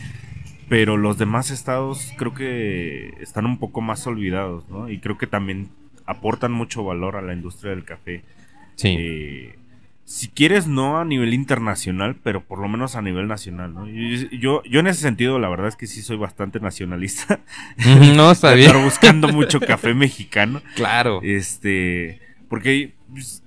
Pero 0.69 0.97
los 0.97 1.17
demás 1.17 1.51
estados 1.51 2.12
creo 2.17 2.34
que 2.34 3.13
están 3.21 3.45
un 3.45 3.58
poco 3.60 3.82
más 3.82 4.06
olvidados, 4.08 4.67
¿no? 4.69 4.89
Y 4.89 4.99
creo 4.99 5.17
que 5.17 5.28
también 5.28 5.69
aportan 6.06 6.51
mucho 6.51 6.84
valor 6.84 7.15
a 7.17 7.21
la 7.21 7.34
industria 7.34 7.71
del 7.71 7.84
café. 7.84 8.23
Sí. 8.75 8.95
Eh, 8.97 9.56
si 10.06 10.28
quieres, 10.28 10.67
no 10.67 10.99
a 10.99 11.06
nivel 11.06 11.34
internacional, 11.34 12.15
pero 12.23 12.43
por 12.43 12.60
lo 12.60 12.67
menos 12.67 12.95
a 12.95 13.01
nivel 13.01 13.28
nacional, 13.28 13.73
¿no? 13.73 13.88
Yo, 13.88 14.28
yo, 14.32 14.63
yo 14.63 14.80
en 14.80 14.88
ese 14.88 15.01
sentido, 15.01 15.39
la 15.39 15.49
verdad 15.49 15.67
es 15.67 15.75
que 15.75 15.88
sí 15.88 16.01
soy 16.04 16.17
bastante 16.17 16.60
nacionalista. 16.60 17.39
no, 18.15 18.32
está 18.32 18.54
bien. 18.56 18.67
estar 18.67 18.84
buscando 18.84 19.28
mucho 19.30 19.60
café 19.60 19.93
mexicano. 19.95 20.62
Claro. 20.75 21.21
Este, 21.23 22.19
porque 22.49 22.93
pues, 23.12 23.43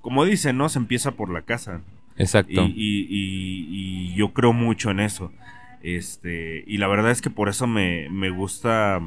como 0.00 0.24
dicen, 0.24 0.56
¿no? 0.56 0.68
Se 0.70 0.78
empieza 0.78 1.12
por 1.12 1.30
la 1.30 1.42
casa. 1.42 1.82
Exacto. 2.16 2.62
Y, 2.64 2.72
y- 2.74 3.06
y- 3.10 3.66
y 4.12 4.14
yo 4.14 4.32
creo 4.32 4.52
mucho 4.54 4.90
en 4.90 5.00
eso. 5.00 5.30
Este, 5.82 6.64
y 6.66 6.78
la 6.78 6.88
verdad 6.88 7.10
es 7.10 7.22
que 7.22 7.30
por 7.30 7.48
eso 7.48 7.66
me, 7.66 8.08
me 8.10 8.30
gusta 8.30 9.00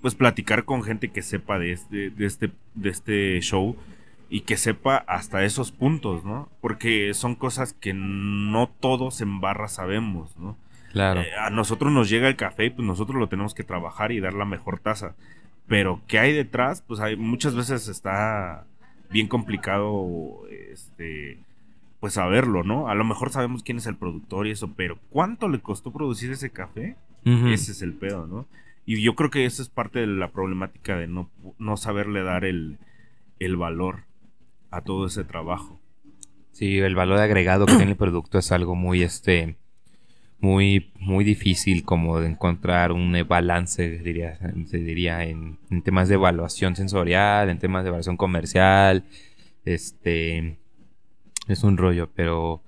pues 0.00 0.14
platicar 0.14 0.64
con 0.64 0.82
gente 0.82 1.08
que 1.08 1.22
sepa 1.22 1.58
de 1.58 1.72
este, 1.72 2.10
de 2.10 2.26
este, 2.26 2.50
de 2.74 2.90
este 2.90 3.40
show 3.40 3.76
y 4.28 4.42
que 4.42 4.56
sepa 4.56 4.96
hasta 4.96 5.44
esos 5.44 5.72
puntos, 5.72 6.24
¿no? 6.24 6.48
Porque 6.60 7.12
son 7.14 7.34
cosas 7.34 7.72
que 7.72 7.92
no 7.92 8.70
todos 8.80 9.20
en 9.20 9.40
barra 9.40 9.68
sabemos, 9.68 10.36
¿no? 10.38 10.56
Claro. 10.92 11.20
Eh, 11.20 11.34
a 11.38 11.50
nosotros 11.50 11.92
nos 11.92 12.08
llega 12.08 12.28
el 12.28 12.36
café 12.36 12.66
y 12.66 12.70
pues 12.70 12.86
nosotros 12.86 13.18
lo 13.18 13.28
tenemos 13.28 13.54
que 13.54 13.64
trabajar 13.64 14.12
y 14.12 14.20
dar 14.20 14.34
la 14.34 14.44
mejor 14.44 14.78
taza. 14.78 15.14
Pero 15.66 16.00
¿qué 16.06 16.18
hay 16.18 16.32
detrás? 16.32 16.82
Pues 16.86 17.00
hay 17.00 17.16
muchas 17.16 17.54
veces 17.54 17.88
está 17.88 18.64
bien 19.10 19.28
complicado 19.28 20.42
este 20.50 21.38
pues 22.00 22.14
saberlo, 22.14 22.64
¿no? 22.64 22.88
A 22.88 22.94
lo 22.94 23.04
mejor 23.04 23.30
sabemos 23.30 23.62
quién 23.62 23.78
es 23.78 23.86
el 23.86 23.96
productor 23.96 24.46
y 24.46 24.52
eso, 24.52 24.72
pero 24.74 24.98
¿cuánto 25.10 25.48
le 25.48 25.60
costó 25.60 25.92
producir 25.92 26.32
ese 26.32 26.50
café? 26.50 26.96
Ese 27.24 27.72
es 27.72 27.82
el 27.82 27.92
pedo, 27.92 28.26
¿no? 28.26 28.46
Y 28.86 29.02
yo 29.02 29.14
creo 29.14 29.30
que 29.30 29.44
esa 29.44 29.62
es 29.62 29.68
parte 29.68 30.00
de 30.00 30.06
la 30.06 30.32
problemática 30.32 30.96
de 30.96 31.06
no, 31.06 31.30
no 31.58 31.76
saberle 31.76 32.22
dar 32.22 32.44
el, 32.44 32.78
el 33.38 33.56
valor 33.56 34.04
a 34.70 34.80
todo 34.80 35.06
ese 35.06 35.22
trabajo. 35.24 35.78
Sí, 36.52 36.78
el 36.78 36.94
valor 36.94 37.18
agregado 37.18 37.66
que 37.66 37.76
tiene 37.76 37.92
el 37.92 37.96
producto 37.96 38.38
es 38.38 38.50
algo 38.52 38.74
muy, 38.74 39.02
este, 39.02 39.56
muy, 40.40 40.90
muy 40.98 41.24
difícil 41.24 41.84
como 41.84 42.18
de 42.20 42.28
encontrar 42.28 42.92
un 42.92 43.14
balance, 43.28 43.98
diría, 43.98 44.38
se 44.66 44.78
diría, 44.78 45.24
en, 45.24 45.58
en 45.70 45.82
temas 45.82 46.08
de 46.08 46.14
evaluación 46.14 46.74
sensorial, 46.74 47.50
en 47.50 47.58
temas 47.58 47.84
de 47.84 47.88
evaluación 47.88 48.16
comercial, 48.16 49.04
este, 49.64 50.58
es 51.52 51.62
un 51.64 51.76
rollo, 51.76 52.08
pero 52.14 52.60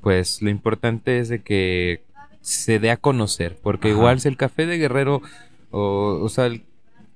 pues 0.00 0.42
lo 0.42 0.50
importante 0.50 1.18
es 1.18 1.28
de 1.28 1.40
que 1.42 2.02
se 2.40 2.78
dé 2.78 2.90
a 2.90 2.96
conocer, 2.98 3.56
porque 3.62 3.88
Ajá. 3.88 3.96
igual 3.96 4.20
si 4.20 4.28
el 4.28 4.36
café 4.36 4.66
de 4.66 4.76
Guerrero, 4.78 5.22
o, 5.70 6.20
o 6.22 6.28
sea, 6.28 6.46
el- 6.46 6.62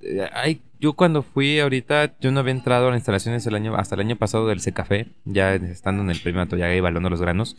eh, 0.00 0.26
ay, 0.32 0.60
yo 0.80 0.92
cuando 0.94 1.22
fui 1.22 1.58
ahorita, 1.58 2.14
yo 2.20 2.30
no 2.30 2.40
había 2.40 2.52
entrado 2.52 2.86
a 2.86 2.90
las 2.90 2.98
instalaciones 2.98 3.46
el 3.46 3.54
año, 3.54 3.74
hasta 3.76 3.94
el 3.96 4.00
año 4.02 4.16
pasado 4.16 4.46
del 4.46 4.60
Café, 4.72 5.08
ya 5.24 5.54
estando 5.54 6.02
en 6.02 6.10
el 6.10 6.20
primer 6.20 6.42
Atoyaga 6.42 6.74
y 6.74 6.78
evaluando 6.78 7.10
los 7.10 7.20
granos, 7.20 7.56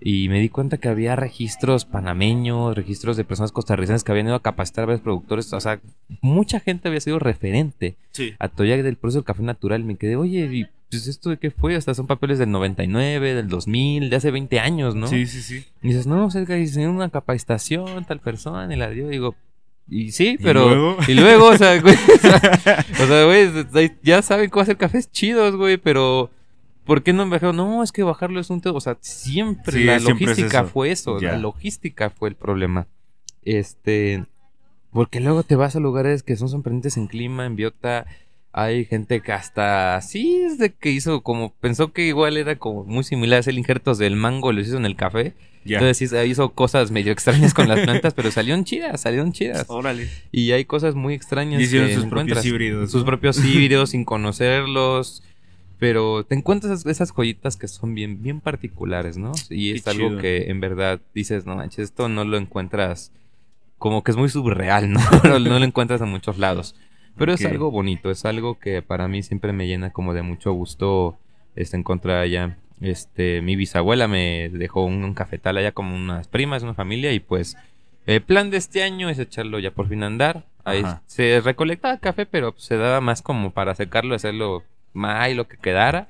y 0.00 0.28
me 0.28 0.40
di 0.40 0.48
cuenta 0.48 0.78
que 0.78 0.88
había 0.88 1.14
registros 1.14 1.84
panameños, 1.84 2.74
registros 2.74 3.16
de 3.16 3.24
personas 3.24 3.52
costarricenses 3.52 4.02
que 4.02 4.12
habían 4.12 4.26
ido 4.26 4.34
a 4.34 4.42
capacitar 4.42 4.82
a 4.84 4.86
varios 4.86 5.02
productores, 5.02 5.52
o 5.52 5.60
sea, 5.60 5.78
mucha 6.20 6.58
gente 6.58 6.88
había 6.88 7.00
sido 7.00 7.18
referente 7.18 7.96
Sí. 8.10 8.32
a 8.38 8.48
Toyac 8.48 8.82
del 8.82 8.96
proceso 8.96 9.18
del 9.20 9.24
café 9.26 9.42
natural. 9.42 9.84
Me 9.84 9.96
quedé, 9.96 10.16
oye, 10.16 10.48
¿y 10.52 10.66
pues 10.96 11.08
esto 11.08 11.30
de 11.30 11.38
qué 11.38 11.50
fue? 11.50 11.76
Hasta 11.76 11.94
son 11.94 12.06
papeles 12.06 12.38
del 12.38 12.50
99, 12.50 13.34
del 13.34 13.48
2000, 13.48 14.10
de 14.10 14.16
hace 14.16 14.30
20 14.30 14.60
años, 14.60 14.94
¿no? 14.94 15.06
Sí, 15.06 15.26
sí, 15.26 15.42
sí. 15.42 15.64
Y 15.82 15.88
dices, 15.88 16.06
no, 16.06 16.22
pues 16.24 16.34
es 16.36 16.46
que 16.46 16.58
hicieron 16.60 16.96
una 16.96 17.08
capacitación, 17.10 18.04
tal 18.04 18.20
persona, 18.20 18.72
y 18.72 18.76
la 18.76 18.90
dio. 18.90 19.08
Digo, 19.08 19.34
y 19.88 20.12
sí, 20.12 20.36
¿Y 20.38 20.42
pero. 20.42 20.68
luego? 20.68 20.96
Y 21.08 21.14
luego, 21.14 21.46
o 21.48 21.56
sea, 21.56 21.80
güey. 21.82 21.94
O 21.94 22.18
sea, 22.18 22.86
o 23.02 23.06
sea, 23.06 23.24
güey, 23.24 23.92
ya 24.02 24.22
saben 24.22 24.50
cómo 24.50 24.62
hacer 24.62 24.76
cafés 24.76 25.10
chidos, 25.10 25.56
güey, 25.56 25.76
pero. 25.76 26.30
¿Por 26.84 27.02
qué 27.02 27.14
no 27.14 27.26
bajaron? 27.28 27.56
No, 27.56 27.82
es 27.82 27.92
que 27.92 28.02
bajarlo 28.02 28.40
es 28.40 28.50
un. 28.50 28.60
O 28.64 28.80
sea, 28.80 28.98
siempre 29.00 29.78
Sí, 29.78 29.84
la 29.84 29.98
siempre 30.00 30.24
es 30.24 30.28
logística 30.30 30.60
eso. 30.60 30.68
fue 30.68 30.90
eso. 30.90 31.18
Ya. 31.20 31.32
La 31.32 31.38
logística 31.38 32.10
fue 32.10 32.28
el 32.28 32.34
problema. 32.34 32.86
Este. 33.42 34.24
Porque 34.92 35.18
luego 35.20 35.42
te 35.42 35.56
vas 35.56 35.74
a 35.76 35.80
lugares 35.80 36.22
que 36.22 36.36
son 36.36 36.48
sorprendentes 36.48 36.96
en 36.96 37.06
clima, 37.06 37.46
en 37.46 37.56
biota. 37.56 38.06
Hay 38.56 38.84
gente 38.84 39.20
que 39.20 39.32
hasta 39.32 40.00
sí 40.00 40.36
es 40.36 40.58
de 40.58 40.72
que 40.72 40.90
hizo 40.90 41.22
como 41.22 41.52
pensó 41.54 41.92
que 41.92 42.06
igual 42.06 42.36
era 42.36 42.54
como 42.54 42.84
muy 42.84 43.02
similar 43.02 43.38
a 43.38 43.40
hacer 43.40 43.54
injertos 43.54 43.98
del 43.98 44.14
mango, 44.14 44.52
los 44.52 44.68
hizo 44.68 44.76
en 44.76 44.86
el 44.86 44.94
café. 44.94 45.34
Entonces 45.64 46.12
hizo 46.28 46.50
cosas 46.50 46.92
medio 46.92 47.10
extrañas 47.10 47.52
con 47.52 47.66
las 47.66 47.80
plantas, 47.80 48.14
pero 48.14 48.30
salieron 48.30 48.64
chidas, 48.64 49.00
salieron 49.00 49.32
chidas. 49.32 49.64
Órale. 49.68 50.08
Y 50.30 50.52
hay 50.52 50.66
cosas 50.66 50.94
muy 50.94 51.14
extrañas. 51.14 51.60
Y 51.60 51.64
hicieron 51.64 51.88
que 51.88 51.94
sus 51.94 52.06
propios 52.06 52.44
híbridos. 52.44 52.90
Sus 52.92 53.00
¿no? 53.00 53.06
propios 53.06 53.38
híbridos 53.44 53.90
sin 53.90 54.04
conocerlos. 54.04 55.24
Pero 55.80 56.24
te 56.24 56.36
encuentras 56.36 56.72
esas, 56.72 56.86
esas 56.86 57.10
joyitas 57.10 57.56
que 57.56 57.66
son 57.66 57.94
bien, 57.94 58.22
bien 58.22 58.40
particulares, 58.40 59.16
¿no? 59.16 59.32
Y 59.50 59.72
Qué 59.72 59.78
es 59.78 59.88
algo 59.88 60.16
que 60.18 60.50
en 60.50 60.60
verdad 60.60 61.00
dices, 61.12 61.44
no 61.44 61.56
manches, 61.56 61.86
esto 61.86 62.08
no 62.08 62.24
lo 62.24 62.36
encuentras 62.36 63.10
como 63.78 64.04
que 64.04 64.12
es 64.12 64.16
muy 64.16 64.28
surreal, 64.28 64.92
¿no? 64.92 65.00
no, 65.24 65.38
no 65.40 65.58
lo 65.58 65.64
encuentras 65.64 66.00
en 66.00 66.08
muchos 66.08 66.38
lados. 66.38 66.76
Pero 67.16 67.32
es 67.32 67.44
algo 67.44 67.70
bonito, 67.70 68.10
es 68.10 68.24
algo 68.24 68.58
que 68.58 68.82
para 68.82 69.08
mí 69.08 69.22
siempre 69.22 69.52
me 69.52 69.66
llena 69.66 69.90
como 69.90 70.14
de 70.14 70.22
mucho 70.22 70.52
gusto 70.52 71.16
este, 71.54 71.76
encontrar 71.76 72.18
allá. 72.18 72.58
Este, 72.80 73.40
mi 73.40 73.56
bisabuela 73.56 74.08
me 74.08 74.50
dejó 74.52 74.84
un, 74.84 75.04
un 75.04 75.14
cafetal 75.14 75.56
allá 75.56 75.72
como 75.72 75.94
unas 75.94 76.28
primas, 76.28 76.62
una 76.62 76.74
familia, 76.74 77.12
y 77.12 77.20
pues 77.20 77.56
el 78.06 78.20
plan 78.20 78.50
de 78.50 78.56
este 78.56 78.82
año 78.82 79.08
es 79.08 79.18
echarlo 79.18 79.58
ya 79.58 79.70
por 79.70 79.88
fin 79.88 80.02
a 80.02 80.06
andar. 80.06 80.44
Ahí 80.64 80.80
Ajá. 80.80 81.02
se 81.06 81.40
recolectaba 81.40 81.98
café, 81.98 82.26
pero 82.26 82.54
se 82.56 82.76
daba 82.76 83.00
más 83.00 83.22
como 83.22 83.52
para 83.52 83.74
secarlo, 83.74 84.14
hacerlo 84.14 84.64
más 84.92 85.30
y 85.30 85.34
lo 85.34 85.46
que 85.46 85.56
quedara. 85.56 86.08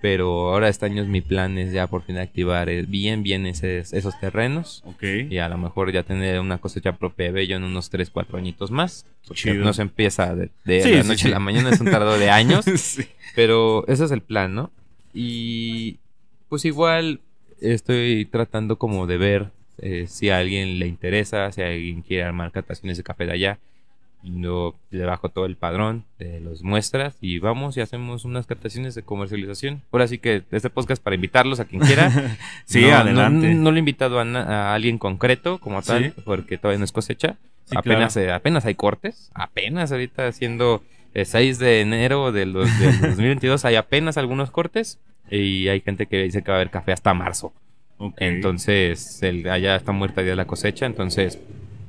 Pero 0.00 0.52
ahora 0.52 0.68
este 0.68 0.86
año 0.86 1.02
es 1.02 1.08
mi 1.08 1.20
plan 1.20 1.58
es 1.58 1.72
ya 1.72 1.88
por 1.88 2.02
fin 2.02 2.18
activar 2.18 2.68
bien, 2.86 3.24
bien 3.24 3.46
ese- 3.46 3.78
esos 3.80 4.18
terrenos. 4.20 4.82
Ok. 4.86 5.02
Y 5.28 5.38
a 5.38 5.48
lo 5.48 5.58
mejor 5.58 5.90
ya 5.92 6.04
tener 6.04 6.38
una 6.38 6.58
cosecha 6.58 6.92
propia 6.96 7.26
de 7.26 7.32
bello 7.32 7.56
en 7.56 7.64
unos 7.64 7.90
3, 7.90 8.08
4 8.10 8.38
añitos 8.38 8.70
más. 8.70 9.06
Porque 9.26 9.42
Chido. 9.42 9.64
no 9.64 9.72
se 9.72 9.82
empieza 9.82 10.34
de, 10.36 10.50
de 10.64 10.82
Sí, 10.82 10.90
la 10.92 11.02
noche 11.02 11.22
sí. 11.22 11.28
a 11.28 11.32
la 11.32 11.40
mañana, 11.40 11.70
es 11.70 11.80
un 11.80 11.90
tardado 11.90 12.16
de 12.18 12.30
años. 12.30 12.64
Pero 13.34 13.84
ese 13.88 14.04
es 14.04 14.10
el 14.12 14.22
plan, 14.22 14.54
¿no? 14.54 14.70
Y 15.12 15.98
pues 16.48 16.64
igual 16.64 17.20
estoy 17.60 18.24
tratando 18.30 18.78
como 18.78 19.06
de 19.08 19.18
ver 19.18 19.50
eh, 19.78 20.06
si 20.08 20.30
a 20.30 20.38
alguien 20.38 20.78
le 20.78 20.86
interesa, 20.86 21.50
si 21.50 21.60
alguien 21.62 22.02
quiere 22.02 22.22
armar 22.22 22.52
cataciones 22.52 22.96
de 22.98 23.02
café 23.02 23.26
de 23.26 23.32
allá. 23.32 23.58
Yo 24.22 24.74
le 24.90 25.04
bajo 25.04 25.28
todo 25.28 25.46
el 25.46 25.56
padrón 25.56 26.04
de 26.18 26.40
los 26.40 26.62
muestras 26.62 27.16
y 27.20 27.38
vamos 27.38 27.76
y 27.76 27.80
hacemos 27.80 28.24
unas 28.24 28.46
cataciones 28.46 28.94
de 28.96 29.02
comercialización. 29.02 29.82
Ahora 29.92 30.08
sí 30.08 30.18
que 30.18 30.42
este 30.50 30.70
podcast 30.70 31.02
para 31.02 31.14
invitarlos 31.14 31.60
a 31.60 31.64
quien 31.66 31.82
quiera. 31.82 32.10
Sí, 32.64 32.82
No- 32.82 32.88
no- 32.88 32.94
adelante. 32.96 33.54
No, 33.54 33.70
lo 33.70 33.76
he 33.76 33.78
invitado 33.78 34.18
a, 34.20 34.74
alguien 34.74 34.98
concreto 34.98 35.58
como 35.58 35.82
tal, 35.82 36.06
Sí. 36.14 36.22
porque 36.24 36.58
todavía 36.58 36.78
no 36.78 36.84
es 36.84 36.92
cosecha. 36.92 37.36
Sí, 37.66 37.76
apenas, 37.76 38.14
claro. 38.14 38.28
eh, 38.28 38.32
apenas 38.32 38.64
hay 38.66 38.74
cortes. 38.74 39.30
Apenas 39.34 39.92
ahorita 39.92 40.26
haciendo 40.26 40.82
el 41.14 41.24
6 41.24 41.58
de 41.60 41.80
enero 41.80 42.32
del, 42.32 42.52
dos- 42.54 42.78
del 42.80 43.00
2022 43.00 43.64
hay 43.64 43.76
apenas 43.76 44.18
algunos 44.18 44.50
cortes. 44.50 44.98
Y 45.30 45.68
hay 45.68 45.80
gente 45.80 46.06
que 46.06 46.22
dice 46.24 46.42
que 46.42 46.50
va 46.50 46.56
a 46.56 46.60
haber 46.60 46.70
café 46.70 46.92
hasta 46.92 47.14
marzo. 47.14 47.52
Entonces, 48.16 49.22
el, 49.22 49.48
allá 49.48 49.76
está 49.76 49.92
muerta 49.92 50.22
ya 50.22 50.34
la 50.34 50.46
cosecha. 50.46 50.86
Entonces, 50.86 51.38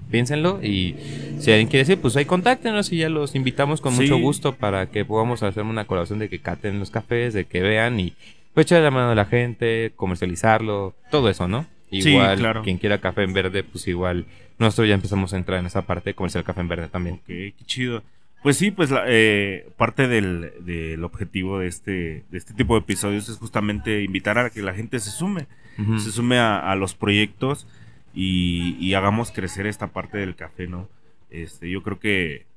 piénsenlo. 0.10 0.60
Y 0.64 0.96
si 1.40 1.52
alguien 1.52 1.68
quiere 1.68 1.86
decir, 1.86 2.00
pues 2.02 2.16
ahí 2.18 2.26
contáctenos 2.26 2.92
y 2.92 2.98
ya 2.98 3.10
los 3.10 3.36
invitamos 3.36 3.82
con 3.82 3.94
Sí. 3.94 4.02
mucho 4.02 4.18
gusto 4.18 4.56
para 4.56 4.88
que 4.88 5.06
podamos 5.06 5.44
hacer 5.44 5.64
una 5.64 5.86
colaboración 5.86 6.20
de 6.20 6.30
que 6.30 6.40
caten 6.40 6.80
los 6.80 6.92
cafés, 6.92 7.34
de 7.34 7.46
que 7.46 7.62
vean 7.62 8.00
y 8.00 8.14
pues 8.54 8.66
echar 8.66 8.82
la 8.82 8.92
mano 8.92 9.12
a 9.12 9.16
la 9.16 9.26
gente, 9.26 9.92
comercializarlo, 9.96 10.96
todo 11.12 11.30
eso, 11.30 11.48
¿no? 11.48 11.66
Sí, 11.92 12.10
Igual, 12.10 12.38
claro. 12.38 12.62
quien 12.64 12.78
quiera 12.78 13.00
café 13.00 13.24
en 13.24 13.34
verde, 13.34 13.64
pues 13.64 13.88
igual 13.88 14.26
nosotros 14.60 14.88
ya 14.90 14.94
empezamos 14.96 15.34
a 15.34 15.38
entrar 15.38 15.60
en 15.60 15.66
esa 15.66 15.84
parte 15.84 16.12
de 16.12 16.14
comercial 16.14 16.44
café 16.44 16.62
en 16.62 16.68
verde 16.68 16.88
también. 16.88 17.16
Ok, 17.16 17.26
qué 17.28 17.54
chido. 17.66 18.04
Pues 18.44 18.58
sí, 18.58 18.72
pues 18.72 18.90
la- 18.92 19.04
eh, 19.08 19.68
parte 19.76 20.08
del, 20.08 20.52
del 20.62 21.04
objetivo 21.04 21.60
de 21.60 21.68
este, 21.68 22.24
de 22.30 22.38
este 22.38 22.54
tipo 22.54 22.74
de 22.76 22.80
episodios 22.82 23.28
es 23.28 23.38
justamente 23.38 24.02
invitar 24.04 24.38
a 24.38 24.50
que 24.50 24.62
la 24.62 24.74
gente 24.74 25.00
se 25.00 25.10
sume, 25.12 25.48
se 25.98 26.12
sume 26.12 26.38
a, 26.38 26.60
a 26.60 26.76
los 26.76 26.94
proyectos 26.94 27.66
y, 28.22 28.76
y 28.86 28.96
hagamos 28.96 29.32
crecer 29.32 29.66
esta 29.66 29.88
parte 29.94 30.18
del 30.18 30.36
café, 30.36 30.68
¿no? 30.68 30.90
Este, 31.30 31.70
yo 31.70 31.84
creo 31.84 32.00
que, 32.02 32.48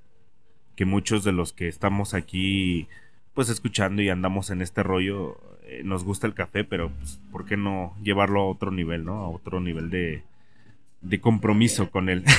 que 0.75 0.85
muchos 0.85 1.23
de 1.23 1.31
los 1.31 1.53
que 1.53 1.69
estamos 1.69 2.15
aquí, 2.15 2.89
pues 3.33 3.49
escuchando 3.49 4.03
y 4.03 4.09
andamos 4.09 4.51
en 4.51 4.61
este 4.61 4.83
rollo, 4.83 5.39
eh, 5.63 5.83
nos 5.85 6.03
gusta 6.03 6.27
el 6.27 6.35
café, 6.35 6.65
pero 6.65 6.91
pues, 6.91 7.21
¿por 7.31 7.45
qué 7.45 7.57
no 7.57 7.95
llevarlo 8.03 8.41
a 8.41 8.49
otro 8.49 8.73
nivel, 8.73 9.05
¿no? 9.05 9.21
A 9.21 9.29
otro 9.29 9.61
nivel 9.61 9.89
de, 9.89 10.25
de 11.03 11.21
compromiso 11.21 11.91
con 11.91 12.09
él. 12.09 12.25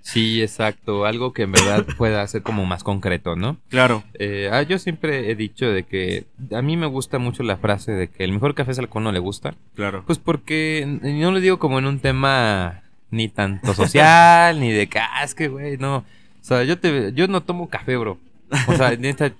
Sí, 0.00 0.40
exacto. 0.40 1.04
Algo 1.04 1.32
que 1.32 1.42
en 1.42 1.52
verdad 1.52 1.84
pueda 1.98 2.26
ser 2.26 2.42
como 2.42 2.64
más 2.64 2.82
concreto, 2.82 3.36
¿no? 3.36 3.58
claro. 3.68 4.02
Eh, 4.18 4.48
ah, 4.50 4.62
yo 4.62 4.78
siempre 4.78 5.30
he 5.30 5.34
dicho 5.34 5.66
de 5.66 5.82
que 5.82 6.24
a 6.52 6.62
mí 6.62 6.76
me 6.76 6.86
gusta 6.86 7.18
mucho 7.18 7.42
la 7.42 7.58
frase 7.58 7.92
de 7.92 8.08
que 8.08 8.24
el 8.24 8.32
mejor 8.32 8.54
café 8.54 8.72
es 8.72 8.78
el 8.78 8.88
que 8.88 8.96
a 8.96 9.00
uno 9.00 9.12
le 9.12 9.18
gusta. 9.18 9.54
Claro. 9.74 10.02
Pues 10.06 10.18
porque 10.18 10.84
no 11.02 11.30
lo 11.30 11.40
digo 11.40 11.58
como 11.58 11.78
en 11.78 11.86
un 11.86 12.00
tema 12.00 12.82
ni 13.10 13.28
tanto 13.28 13.74
social, 13.74 14.58
ni 14.60 14.72
de 14.72 14.88
que, 14.88 14.98
ah, 14.98 15.22
es 15.24 15.34
que, 15.34 15.48
güey, 15.48 15.76
no. 15.76 15.98
O 15.98 16.04
sea, 16.40 16.64
yo, 16.64 16.78
te, 16.78 17.12
yo 17.12 17.28
no 17.28 17.42
tomo 17.42 17.68
café, 17.68 17.96
bro. 17.96 18.18
O 18.66 18.74
sea, 18.74 18.96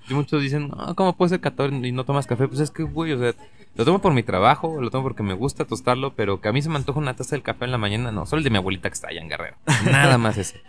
muchos 0.09 0.41
dicen, 0.41 0.69
no, 0.69 0.95
¿cómo 0.95 1.15
puedes 1.15 1.31
ser 1.31 1.39
catador 1.39 1.73
y 1.73 1.91
no 1.91 2.03
tomas 2.03 2.27
café? 2.27 2.47
Pues 2.47 2.59
es 2.59 2.71
que, 2.71 2.83
güey, 2.83 3.13
o 3.13 3.19
sea, 3.19 3.33
lo 3.75 3.85
tomo 3.85 3.99
por 3.99 4.13
mi 4.13 4.23
trabajo, 4.23 4.81
lo 4.81 4.89
tomo 4.91 5.03
porque 5.03 5.23
me 5.23 5.33
gusta 5.33 5.65
tostarlo, 5.65 6.13
pero 6.13 6.41
que 6.41 6.49
a 6.49 6.53
mí 6.53 6.61
se 6.61 6.69
me 6.69 6.75
antoja 6.75 6.99
una 6.99 7.15
taza 7.15 7.35
del 7.35 7.43
café 7.43 7.65
en 7.65 7.71
la 7.71 7.77
mañana, 7.77 8.11
no, 8.11 8.25
solo 8.25 8.39
el 8.39 8.43
de 8.43 8.49
mi 8.49 8.57
abuelita 8.57 8.89
que 8.89 8.93
está 8.93 9.09
allá 9.09 9.21
en 9.21 9.29
Guerrero. 9.29 9.55
Nada 9.85 10.17
más 10.17 10.37
ese. 10.37 10.61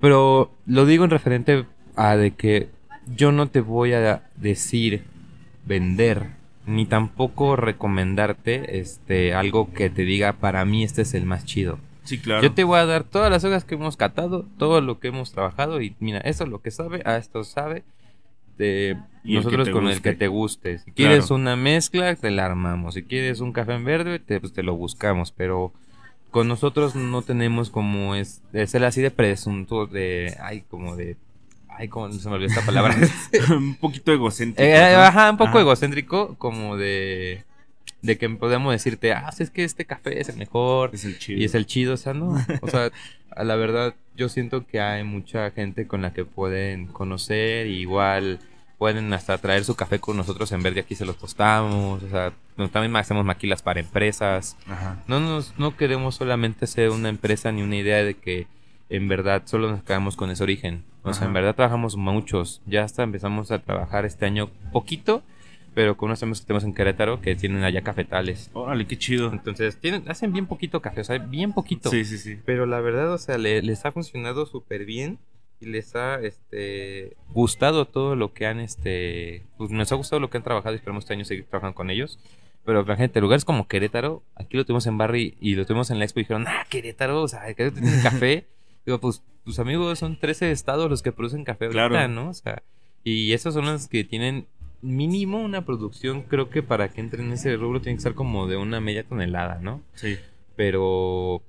Pero 0.00 0.52
lo 0.66 0.86
digo 0.86 1.04
en 1.04 1.10
referente 1.10 1.66
a 1.96 2.16
de 2.16 2.32
que 2.32 2.70
yo 3.06 3.32
no 3.32 3.48
te 3.48 3.60
voy 3.60 3.94
a 3.94 4.22
decir, 4.36 5.04
vender 5.64 6.38
ni 6.66 6.84
tampoco 6.84 7.56
recomendarte 7.56 8.78
este 8.80 9.32
algo 9.32 9.72
que 9.72 9.88
te 9.88 10.02
diga 10.02 10.34
para 10.34 10.64
mí 10.66 10.84
este 10.84 11.02
es 11.02 11.14
el 11.14 11.24
más 11.24 11.46
chido. 11.46 11.78
Sí, 12.08 12.18
claro. 12.18 12.42
Yo 12.42 12.52
te 12.54 12.64
voy 12.64 12.78
a 12.78 12.86
dar 12.86 13.04
todas 13.04 13.30
las 13.30 13.44
hojas 13.44 13.64
que 13.64 13.74
hemos 13.74 13.98
catado, 13.98 14.46
todo 14.56 14.80
lo 14.80 14.98
que 14.98 15.08
hemos 15.08 15.30
trabajado 15.32 15.82
y 15.82 15.94
mira, 16.00 16.20
esto 16.20 16.44
es 16.44 16.48
lo 16.50 16.62
que 16.62 16.70
sabe, 16.70 17.02
a 17.04 17.18
esto 17.18 17.44
sabe. 17.44 17.84
De 18.56 18.96
Y 19.24 19.34
nosotros 19.34 19.68
con 19.68 19.86
el 19.88 20.00
que 20.00 20.14
te 20.14 20.26
guste. 20.26 20.78
Si 20.78 20.90
quieres 20.92 21.26
Claro. 21.26 21.34
una 21.34 21.54
mezcla, 21.54 22.16
te 22.16 22.30
la 22.30 22.46
armamos. 22.46 22.94
Si 22.94 23.02
quieres 23.02 23.40
un 23.40 23.52
café 23.52 23.74
en 23.74 23.84
verde, 23.84 24.18
te, 24.20 24.40
pues, 24.40 24.54
te 24.54 24.62
lo 24.62 24.74
buscamos. 24.74 25.32
Pero 25.32 25.72
con 26.30 26.48
nosotros 26.48 26.94
no 26.96 27.20
tenemos 27.20 27.68
como 27.68 28.14
es, 28.14 28.40
el 28.54 28.84
así 28.84 29.02
de 29.02 29.10
presunto 29.10 29.86
de, 29.86 30.34
ay, 30.42 30.62
como 30.62 30.96
de, 30.96 31.16
ay, 31.68 31.88
como 31.88 32.10
se 32.10 32.26
me 32.28 32.36
olvidó 32.36 32.48
esta 32.48 32.64
palabra. 32.64 32.96
un 33.50 33.74
poquito 33.76 34.12
egocéntrico. 34.12 34.66
Eh, 34.66 34.92
¿no? 34.94 35.02
ajá, 35.02 35.30
un 35.30 35.36
poco 35.36 35.50
Ajá. 35.50 35.60
egocéntrico, 35.60 36.34
como 36.36 36.76
de, 36.78 37.44
de 38.02 38.16
que 38.18 38.28
podemos 38.30 38.72
decirte, 38.72 39.12
ah, 39.12 39.30
es 39.38 39.50
que 39.50 39.64
este 39.64 39.84
café 39.84 40.20
es 40.20 40.28
el 40.28 40.36
mejor 40.36 40.90
Es 40.92 41.04
el 41.04 41.18
chido. 41.18 41.40
y 41.40 41.44
es 41.44 41.54
el 41.54 41.66
chido, 41.66 41.94
o 41.94 41.96
sea, 41.96 42.14
no. 42.14 42.36
O 42.62 42.68
sea, 42.68 42.90
a 43.30 43.44
la 43.44 43.56
verdad, 43.56 43.94
yo 44.16 44.28
siento 44.28 44.66
que 44.66 44.80
hay 44.80 45.04
mucha 45.04 45.50
gente 45.50 45.86
con 45.86 46.02
la 46.02 46.12
que 46.12 46.24
pueden 46.24 46.86
conocer, 46.86 47.66
y 47.66 47.80
igual 47.80 48.38
pueden 48.78 49.12
hasta 49.12 49.36
traer 49.38 49.64
su 49.64 49.74
café 49.74 49.98
con 49.98 50.16
nosotros 50.16 50.52
en 50.52 50.62
verde, 50.62 50.80
aquí 50.80 50.94
se 50.94 51.04
los 51.04 51.16
tostamos, 51.18 52.00
o 52.02 52.08
sea, 52.08 52.32
no- 52.56 52.68
también 52.68 52.94
hacemos 52.96 53.24
maquilas 53.24 53.60
para 53.62 53.80
empresas. 53.80 54.56
Ajá. 54.68 55.02
No, 55.08 55.18
nos, 55.18 55.58
no 55.58 55.76
queremos 55.76 56.14
solamente 56.14 56.66
ser 56.68 56.90
una 56.90 57.08
empresa 57.08 57.50
ni 57.50 57.62
una 57.62 57.76
idea 57.76 58.04
de 58.04 58.14
que 58.14 58.46
en 58.90 59.08
verdad 59.08 59.42
solo 59.46 59.68
nos 59.70 59.82
quedamos 59.82 60.14
con 60.16 60.30
ese 60.30 60.42
origen. 60.44 60.84
O 61.02 61.12
sea, 61.12 61.22
Ajá. 61.22 61.26
en 61.26 61.32
verdad 61.34 61.54
trabajamos 61.56 61.96
muchos. 61.96 62.62
Ya 62.66 62.84
hasta 62.84 63.02
empezamos 63.02 63.50
a 63.50 63.58
trabajar 63.58 64.04
este 64.04 64.26
año 64.26 64.48
poquito, 64.72 65.22
pero 65.78 65.96
con 65.96 66.08
unos 66.08 66.20
amigos 66.24 66.40
que 66.40 66.46
tenemos 66.48 66.64
en 66.64 66.74
Querétaro 66.74 67.20
que 67.20 67.36
tienen 67.36 67.62
allá 67.62 67.82
cafetales. 67.82 68.50
Órale, 68.52 68.84
qué 68.88 68.98
chido. 68.98 69.30
Entonces, 69.32 69.76
tienen, 69.78 70.10
hacen 70.10 70.32
bien 70.32 70.46
poquito 70.46 70.82
café, 70.82 71.02
o 71.02 71.04
sea, 71.04 71.18
bien 71.18 71.52
poquito. 71.52 71.88
Sí, 71.88 72.04
sí, 72.04 72.18
sí. 72.18 72.36
Pero 72.44 72.66
la 72.66 72.80
verdad, 72.80 73.12
o 73.12 73.18
sea, 73.18 73.38
le- 73.38 73.62
les 73.62 73.84
ha 73.84 73.92
funcionado 73.92 74.44
súper 74.46 74.84
bien 74.84 75.20
y 75.60 75.66
les 75.66 75.94
ha 75.94 76.18
este 76.20 77.16
gustado 77.28 77.84
todo 77.86 78.16
lo 78.16 78.32
que 78.32 78.46
han 78.48 78.58
este 78.58 79.44
pues 79.56 79.70
nos 79.70 79.92
ha 79.92 79.94
gustado 79.94 80.18
lo 80.18 80.30
que 80.30 80.38
han 80.38 80.42
trabajado 80.42 80.74
y 80.74 80.78
esperamos 80.78 81.04
este 81.04 81.14
año 81.14 81.24
seguir 81.24 81.44
trabajando 81.44 81.76
con 81.76 81.90
ellos. 81.90 82.18
Pero 82.64 82.82
la 82.84 82.96
gente, 82.96 83.20
lugares 83.20 83.44
como 83.44 83.68
Querétaro, 83.68 84.24
aquí 84.34 84.56
lo 84.56 84.64
tuvimos 84.64 84.88
en 84.88 84.98
Barry 84.98 85.36
y 85.40 85.54
lo 85.54 85.64
tuvimos 85.64 85.92
en 85.92 86.00
la 86.00 86.04
expo 86.06 86.18
y 86.18 86.24
dijeron, 86.24 86.44
ah, 86.48 86.66
Querétaro, 86.68 87.22
o 87.22 87.28
sea, 87.28 87.42
Querétaro 87.54 87.82
tiene 87.86 88.02
café. 88.02 88.46
Digo, 88.84 88.98
pues 88.98 89.22
tus 89.44 89.60
amigos 89.60 90.00
son 90.00 90.18
13 90.18 90.50
estados 90.50 90.90
los 90.90 91.02
que 91.02 91.12
producen 91.12 91.44
café 91.44 91.66
ahorita, 91.66 91.88
Claro. 91.88 92.08
¿no? 92.08 92.30
O 92.30 92.34
sea, 92.34 92.64
y 93.04 93.32
esos 93.32 93.54
son 93.54 93.66
los 93.66 93.86
que 93.86 94.02
tienen 94.02 94.48
mínimo 94.82 95.42
una 95.42 95.64
producción, 95.64 96.22
creo 96.22 96.50
que 96.50 96.62
para 96.62 96.88
que 96.88 97.00
entren 97.00 97.26
en 97.26 97.32
ese 97.32 97.56
rubro 97.56 97.80
tiene 97.80 97.96
que 97.96 98.02
ser 98.02 98.14
como 98.14 98.46
de 98.46 98.56
una 98.56 98.80
media 98.80 99.04
tonelada, 99.04 99.58
¿no? 99.60 99.80
Sí. 99.94 100.16
Pero 100.56 101.42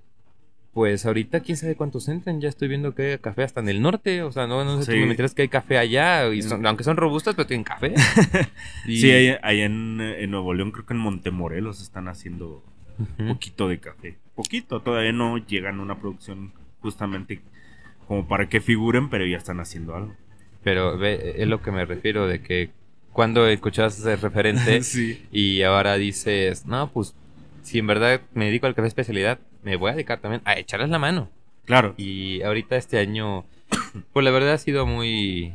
pues 0.73 1.05
ahorita 1.05 1.41
quién 1.41 1.57
sabe 1.57 1.75
cuántos 1.75 2.07
entran. 2.07 2.39
Ya 2.41 2.47
estoy 2.47 2.67
viendo 2.67 2.93
que 2.95 3.11
hay 3.13 3.17
café 3.17 3.43
hasta 3.43 3.59
en 3.59 3.69
el 3.69 3.81
norte. 3.81 4.21
O 4.23 4.31
sea, 4.31 4.47
no, 4.47 4.63
no 4.63 4.81
sé, 4.81 4.93
Sí. 4.93 4.99
me 4.99 5.07
mentiras 5.07 5.33
que 5.33 5.41
hay 5.41 5.47
café 5.49 5.77
allá. 5.77 6.31
Y 6.31 6.41
son- 6.41 6.65
aunque 6.65 6.83
son 6.83 6.95
robustas, 6.95 7.35
pero 7.35 7.47
tienen 7.47 7.63
café. 7.63 7.93
Y- 8.85 8.97
Sí, 9.01 9.11
allá, 9.11 9.65
en, 9.65 9.99
en 9.99 10.31
Nuevo 10.31 10.53
León, 10.53 10.71
creo 10.71 10.85
que 10.85 10.93
en 10.93 10.99
Montemorelos 10.99 11.81
están 11.81 12.07
haciendo 12.07 12.63
un 13.17 13.27
poquito 13.29 13.67
de 13.67 13.79
café. 13.79 14.17
Poquito, 14.35 14.81
todavía 14.81 15.11
no 15.11 15.37
llegan 15.37 15.79
a 15.79 15.83
una 15.83 15.99
producción 15.99 16.53
justamente 16.81 17.41
como 18.07 18.27
para 18.27 18.47
que 18.47 18.61
figuren, 18.61 19.09
pero 19.09 19.25
ya 19.25 19.37
están 19.37 19.59
haciendo 19.59 19.95
algo. 19.95 20.13
Pero 20.63 20.97
ve, 20.97 21.33
es 21.37 21.47
lo 21.47 21.61
que 21.61 21.71
me 21.71 21.83
refiero 21.85 22.27
de 22.27 22.41
que 22.41 22.69
cuando 23.13 23.47
escuchabas 23.47 23.97
ese 23.99 24.15
referente 24.15 24.83
sí. 24.83 25.25
y 25.31 25.61
ahora 25.63 25.95
dices, 25.95 26.65
no, 26.65 26.91
pues 26.91 27.15
si 27.63 27.79
en 27.79 27.87
verdad 27.87 28.21
me 28.33 28.45
dedico 28.45 28.67
al 28.67 28.75
café 28.75 28.87
especialidad, 28.87 29.39
me 29.63 29.75
voy 29.75 29.91
a 29.91 29.93
dedicar 29.93 30.19
también 30.19 30.41
a 30.45 30.57
echarles 30.57 30.89
la 30.89 30.99
mano. 30.99 31.29
Claro. 31.65 31.93
Y 31.97 32.41
ahorita 32.41 32.75
este 32.77 32.97
año, 32.97 33.45
pues 34.13 34.23
la 34.23 34.31
verdad 34.31 34.53
ha 34.53 34.57
sido 34.57 34.85
muy, 34.85 35.53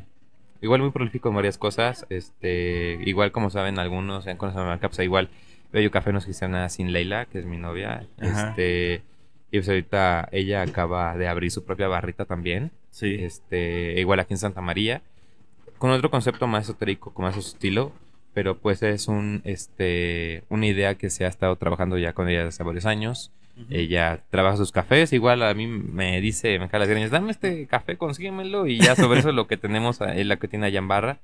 igual 0.61 0.81
muy 0.81 0.91
prolífico 0.91 1.29
en 1.29 1.35
varias 1.35 1.59
cosas. 1.59 2.07
Este, 2.11 3.01
igual 3.05 3.33
como 3.33 3.51
saben 3.51 3.79
algunos, 3.79 4.27
han 4.27 4.37
conocido 4.37 4.71
a 4.71 4.79
Capsa, 4.79 5.03
igual 5.03 5.29
Bello 5.73 5.91
Café 5.91 6.13
nos 6.13 6.25
cristiana 6.25 6.69
sin 6.69 6.93
Leila, 6.93 7.27
que 7.27 7.39
es 7.41 7.47
mi 7.47 7.57
novia. 7.57 8.07
Ajá. 8.21 8.51
Este, 8.51 9.03
y 9.51 9.59
pues 9.59 9.69
ahorita 9.69 10.29
ella 10.31 10.63
acaba 10.63 11.17
de 11.17 11.29
abrir 11.29 11.51
su 11.51 11.65
propia 11.65 11.89
barrita 11.89 12.25
también. 12.25 12.71
Sí. 12.91 13.17
Este, 13.19 13.99
igual 13.99 14.21
aquí 14.21 14.35
en 14.35 14.39
Santa 14.39 14.61
María, 14.61 15.03
con 15.79 15.91
otro 15.91 16.11
concepto 16.11 16.47
más 16.47 16.65
esotérico, 16.65 17.13
con 17.13 17.25
más 17.25 17.35
su 17.35 17.41
estilo. 17.41 17.93
Pero 18.33 18.59
pues 18.59 18.83
es 18.83 19.07
un, 19.07 19.43
este, 19.45 20.43
una 20.49 20.67
idea 20.67 20.97
que 20.97 21.09
se 21.09 21.25
ha 21.25 21.29
estado 21.29 21.55
trabajando 21.55 21.99
ya 21.99 22.15
con 22.15 22.29
ella 22.29 22.39
desde 22.39 22.49
hace 22.49 22.63
varios 22.65 22.85
años. 22.85 23.31
Ella 23.71 24.25
trabaja 24.31 24.57
sus 24.57 24.73
cafés, 24.73 25.13
igual 25.13 25.45
a 25.45 25.55
mí 25.55 25.69
me 25.69 26.21
dice, 26.21 26.59
me 26.59 26.69
jala 26.69 26.81
las 26.81 26.89
greñas, 26.89 27.13
dame 27.13 27.31
este 27.31 27.67
café, 27.69 27.97
consíguemelo 27.97 28.67
y 28.67 28.81
ya 28.81 28.97
sobre 28.97 29.21
eso 29.21 29.29
es 29.29 29.35
lo 29.37 29.47
que 29.47 29.57
tenemos, 29.57 30.01
es 30.01 30.27
la 30.27 30.37
que 30.37 30.49
tiene 30.49 30.67
allá 30.67 30.81
en 30.81 30.89
barra. 30.89 31.19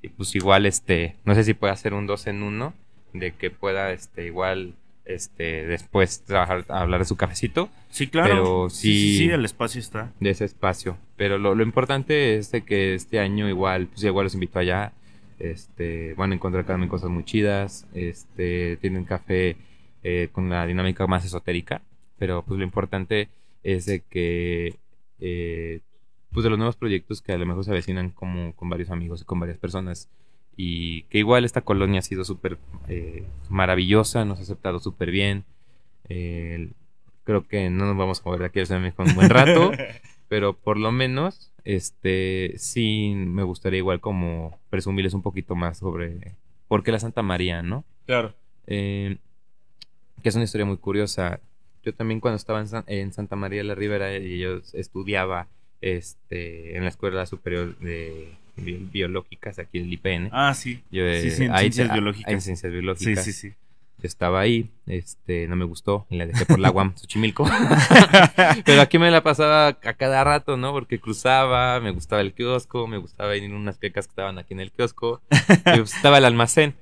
Y 0.00 0.08
pues 0.08 0.34
igual, 0.34 0.64
este, 0.64 1.16
no 1.26 1.34
sé 1.34 1.44
si 1.44 1.52
puede 1.52 1.74
hacer 1.74 1.92
un 1.92 2.06
dos 2.06 2.26
en 2.26 2.42
uno, 2.42 2.72
de 3.12 3.32
que 3.32 3.50
pueda, 3.50 3.92
este, 3.92 4.24
igual, 4.26 4.74
este, 5.04 5.66
después 5.66 6.24
trabajar, 6.24 6.64
hablar 6.68 7.00
de 7.00 7.04
su 7.06 7.16
cafecito, 7.16 7.68
Sí, 7.90 8.08
claro. 8.08 8.28
Pero 8.34 8.70
sí, 8.70 8.76
sí, 8.92 8.92
sí- 9.12 9.18
sí, 9.26 9.30
el 9.30 9.44
espacio 9.44 9.80
está. 9.80 10.12
de 10.18 10.30
ese 10.30 10.44
espacio. 10.44 10.96
Pero 11.16 11.38
lo, 11.38 11.54
lo 11.54 11.62
importante 11.62 12.36
es 12.36 12.50
de 12.50 12.62
que 12.64 12.94
este 12.94 13.20
año 13.20 13.48
igual, 13.48 13.86
pues 13.86 14.02
igual 14.02 14.24
los 14.24 14.34
invito 14.34 14.58
allá, 14.58 14.92
este, 15.38 16.14
van 16.14 16.32
a 16.32 16.34
encontrar 16.34 16.64
también 16.64 16.88
cosas 16.88 17.10
muy 17.10 17.24
chidas, 17.24 17.86
este, 17.94 18.76
tienen 18.78 19.04
café 19.04 19.56
eh, 20.02 20.28
con 20.32 20.44
una 20.44 20.66
dinámica 20.66 21.06
más 21.06 21.24
esotérica, 21.24 21.82
pero 22.18 22.42
pues 22.42 22.58
lo 22.58 22.64
importante 22.64 23.28
es 23.62 23.86
de 23.86 24.00
que 24.00 24.74
eh, 25.20 25.80
pues 26.32 26.42
de 26.44 26.50
los 26.50 26.58
nuevos 26.58 26.76
proyectos 26.76 27.22
que 27.22 27.32
a 27.32 27.38
lo 27.38 27.46
mejor 27.46 27.64
se 27.64 27.70
avecinan 27.70 28.10
como 28.10 28.54
con 28.56 28.68
varios 28.68 28.90
amigos 28.90 29.22
y 29.22 29.24
con 29.24 29.38
varias 29.40 29.58
personas 29.58 30.08
y 30.56 31.02
que 31.04 31.18
igual 31.18 31.44
esta 31.44 31.60
colonia 31.62 32.00
ha 32.00 32.02
sido 32.02 32.24
súper 32.24 32.58
eh, 32.88 33.24
maravillosa, 33.48 34.24
nos 34.24 34.38
ha 34.38 34.42
aceptado 34.42 34.78
súper 34.80 35.10
bien. 35.10 35.44
eh, 36.08 36.70
creo 37.24 37.46
que 37.48 37.70
no 37.70 37.86
nos 37.86 37.96
vamos 37.96 38.20
a 38.20 38.24
mover 38.24 38.40
de 38.40 38.46
aquí 38.46 38.60
a 38.60 38.66
Ciudad 38.66 38.80
de 38.80 38.84
México 38.86 39.02
un 39.02 39.14
buen 39.14 39.30
rato, 39.30 39.72
pero 40.28 40.52
por 40.52 40.76
lo 40.78 40.92
menos 40.92 41.50
este 41.64 42.52
sí 42.58 43.14
me 43.16 43.42
gustaría 43.42 43.78
igual 43.78 44.00
como 44.00 44.58
presumirles 44.68 45.14
un 45.14 45.22
poquito 45.22 45.54
más 45.54 45.78
sobre 45.78 46.34
por 46.68 46.82
qué 46.82 46.92
la 46.92 46.98
Santa 46.98 47.22
María, 47.22 47.62
¿no? 47.62 47.84
Claro. 48.06 48.34
Eh, 48.66 49.16
que 50.22 50.28
es 50.28 50.34
una 50.34 50.44
historia 50.44 50.66
muy 50.66 50.76
curiosa. 50.76 51.40
Yo 51.82 51.94
también 51.94 52.20
cuando 52.20 52.36
estaba 52.36 52.60
en, 52.60 52.68
San- 52.68 52.84
en 52.86 53.12
Santa 53.12 53.36
María 53.36 53.58
de 53.60 53.64
la 53.64 53.74
Ribera 53.74 54.16
y 54.18 54.38
yo 54.38 54.60
estudiaba 54.74 55.48
este, 55.80 56.76
en 56.76 56.82
la 56.84 56.88
Escuela 56.90 57.24
Superior 57.26 57.78
de 57.78 58.32
Bi- 58.56 58.88
Biológicas 58.92 59.58
aquí 59.58 59.78
en 59.78 59.84
el 59.86 59.92
IPN. 59.94 60.28
Ah, 60.32 60.54
sí. 60.54 60.82
Yo, 60.90 61.02
sí, 61.20 61.30
sí, 61.30 61.44
en 61.44 61.52
ahí 61.52 61.60
ciencias 61.72 61.88
te- 61.88 61.92
biológicas. 61.94 62.32
En 62.32 62.40
ciencias 62.40 62.70
Sí, 62.70 62.72
biológicas. 62.78 63.24
sí, 63.24 63.32
sí. 63.32 63.48
Yo 63.98 64.08
estaba 64.08 64.40
ahí, 64.40 64.68
este, 64.86 65.46
no 65.48 65.56
me 65.56 65.64
gustó 65.64 66.06
y 66.10 66.16
la 66.18 66.26
dejé 66.26 66.44
por 66.44 66.58
la 66.58 66.70
UAM, 66.72 66.94
Xochimilco. 66.96 67.48
Pero 68.64 68.82
aquí 68.82 68.98
me 68.98 69.10
la 69.10 69.22
pasaba 69.22 69.68
a 69.68 69.74
cada 69.94 70.22
rato, 70.24 70.56
¿no? 70.56 70.72
Porque 70.72 70.98
cruzaba, 71.00 71.80
me 71.80 71.90
gustaba 71.90 72.20
el 72.20 72.34
kiosco, 72.34 72.86
me 72.86 72.98
gustaba 72.98 73.34
ir 73.36 73.44
en 73.44 73.54
unas 73.54 73.78
quecas 73.78 74.06
que 74.06 74.10
estaban 74.10 74.38
aquí 74.38 74.52
en 74.54 74.60
el 74.60 74.70
kiosco, 74.72 75.22
y 75.30 75.78
pues 75.78 75.94
estaba 75.96 76.18
el 76.18 76.24
almacén. 76.26 76.74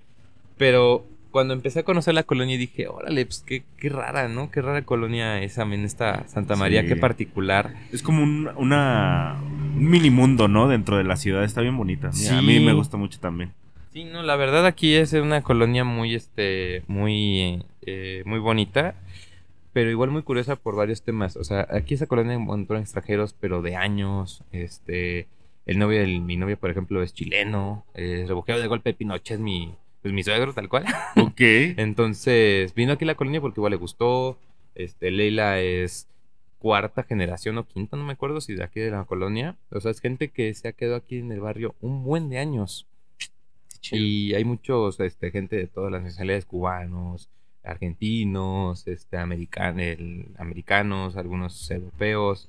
Pero 0.58 1.06
cuando 1.32 1.54
empecé 1.54 1.80
a 1.80 1.82
conocer 1.82 2.14
la 2.14 2.22
colonia 2.22 2.56
dije, 2.56 2.86
órale, 2.86 3.26
pues 3.26 3.42
qué, 3.44 3.64
qué 3.78 3.88
rara, 3.88 4.28
¿no? 4.28 4.50
Qué 4.52 4.62
rara 4.62 4.82
colonia 4.82 5.42
es 5.42 5.56
también 5.56 5.84
esta 5.84 6.28
Santa 6.28 6.54
María, 6.54 6.82
Sí. 6.82 6.88
qué 6.88 6.96
particular. 6.96 7.74
Es 7.92 8.02
como 8.02 8.22
un, 8.22 8.48
una, 8.56 9.36
un 9.42 9.84
mini 9.90 10.10
mundo, 10.10 10.46
¿no? 10.46 10.68
Dentro 10.68 10.96
de 10.98 11.04
la 11.04 11.16
ciudad. 11.16 11.42
Está 11.42 11.60
bien 11.62 11.76
bonita. 11.76 12.10
Mira, 12.14 12.36
A 12.38 12.40
Sí. 12.40 12.46
mí 12.46 12.60
me 12.60 12.72
gusta 12.74 12.96
mucho 12.96 13.18
también. 13.18 13.50
Sí, 13.92 14.04
no, 14.04 14.22
la 14.22 14.36
verdad 14.36 14.64
aquí 14.66 14.94
es 14.94 15.12
una 15.14 15.42
colonia 15.42 15.82
muy, 15.84 16.14
este, 16.14 16.82
muy, 16.86 17.64
eh, 17.82 18.22
muy 18.24 18.38
bonita, 18.38 18.94
pero 19.72 19.90
igual 19.90 20.10
muy 20.10 20.22
curiosa 20.22 20.56
por 20.56 20.76
varios 20.76 21.02
temas. 21.02 21.36
O 21.36 21.44
sea, 21.44 21.66
aquí 21.70 21.94
esa 21.94 22.06
colonia 22.06 22.34
encontró 22.34 22.78
extranjeros, 22.78 23.34
pero 23.38 23.60
de 23.62 23.76
años, 23.76 24.44
este, 24.52 25.26
el 25.66 25.78
novio 25.78 26.00
de 26.00 26.06
mi 26.06 26.36
novia, 26.36 26.56
por 26.56 26.70
ejemplo, 26.70 27.02
es 27.02 27.12
chileno, 27.14 27.84
eh, 27.94 28.26
de 28.26 28.66
golpe 28.66 28.90
de 28.90 28.94
Pinochet 28.94 29.38
mi, 29.38 29.74
pues 30.02 30.12
mi 30.12 30.22
suegro, 30.22 30.52
tal 30.52 30.68
cual. 30.68 30.84
Ok. 31.16 31.40
Entonces, 31.40 32.74
vino 32.74 32.92
aquí 32.92 33.04
a 33.04 33.06
la 33.08 33.14
colonia 33.14 33.40
porque 33.40 33.60
igual 33.60 33.70
le 33.70 33.76
gustó, 33.76 34.38
este, 34.74 35.10
Leila 35.10 35.60
es 35.60 36.08
cuarta 36.58 37.02
generación 37.02 37.58
o 37.58 37.66
quinta, 37.66 37.96
no 37.96 38.04
me 38.04 38.12
acuerdo 38.12 38.40
si 38.40 38.54
de 38.54 38.62
aquí 38.64 38.80
de 38.80 38.90
la 38.90 39.04
colonia. 39.04 39.56
O 39.70 39.80
sea, 39.80 39.90
es 39.90 40.00
gente 40.00 40.28
que 40.28 40.52
se 40.54 40.68
ha 40.68 40.72
quedado 40.72 40.96
aquí 40.96 41.18
en 41.18 41.32
el 41.32 41.40
barrio 41.40 41.74
un 41.80 42.04
buen 42.04 42.28
de 42.28 42.38
años. 42.38 42.86
Y 43.90 44.32
hay 44.34 44.44
muchos, 44.44 45.00
este, 45.00 45.30
gente 45.32 45.56
de 45.56 45.66
todas 45.66 45.90
las 45.90 46.02
nacionalidades, 46.02 46.44
cubanos, 46.44 47.28
argentinos, 47.64 48.86
este, 48.86 49.16
american- 49.18 49.80
el- 49.80 50.26
americanos, 50.38 51.16
algunos 51.16 51.68
europeos. 51.70 52.48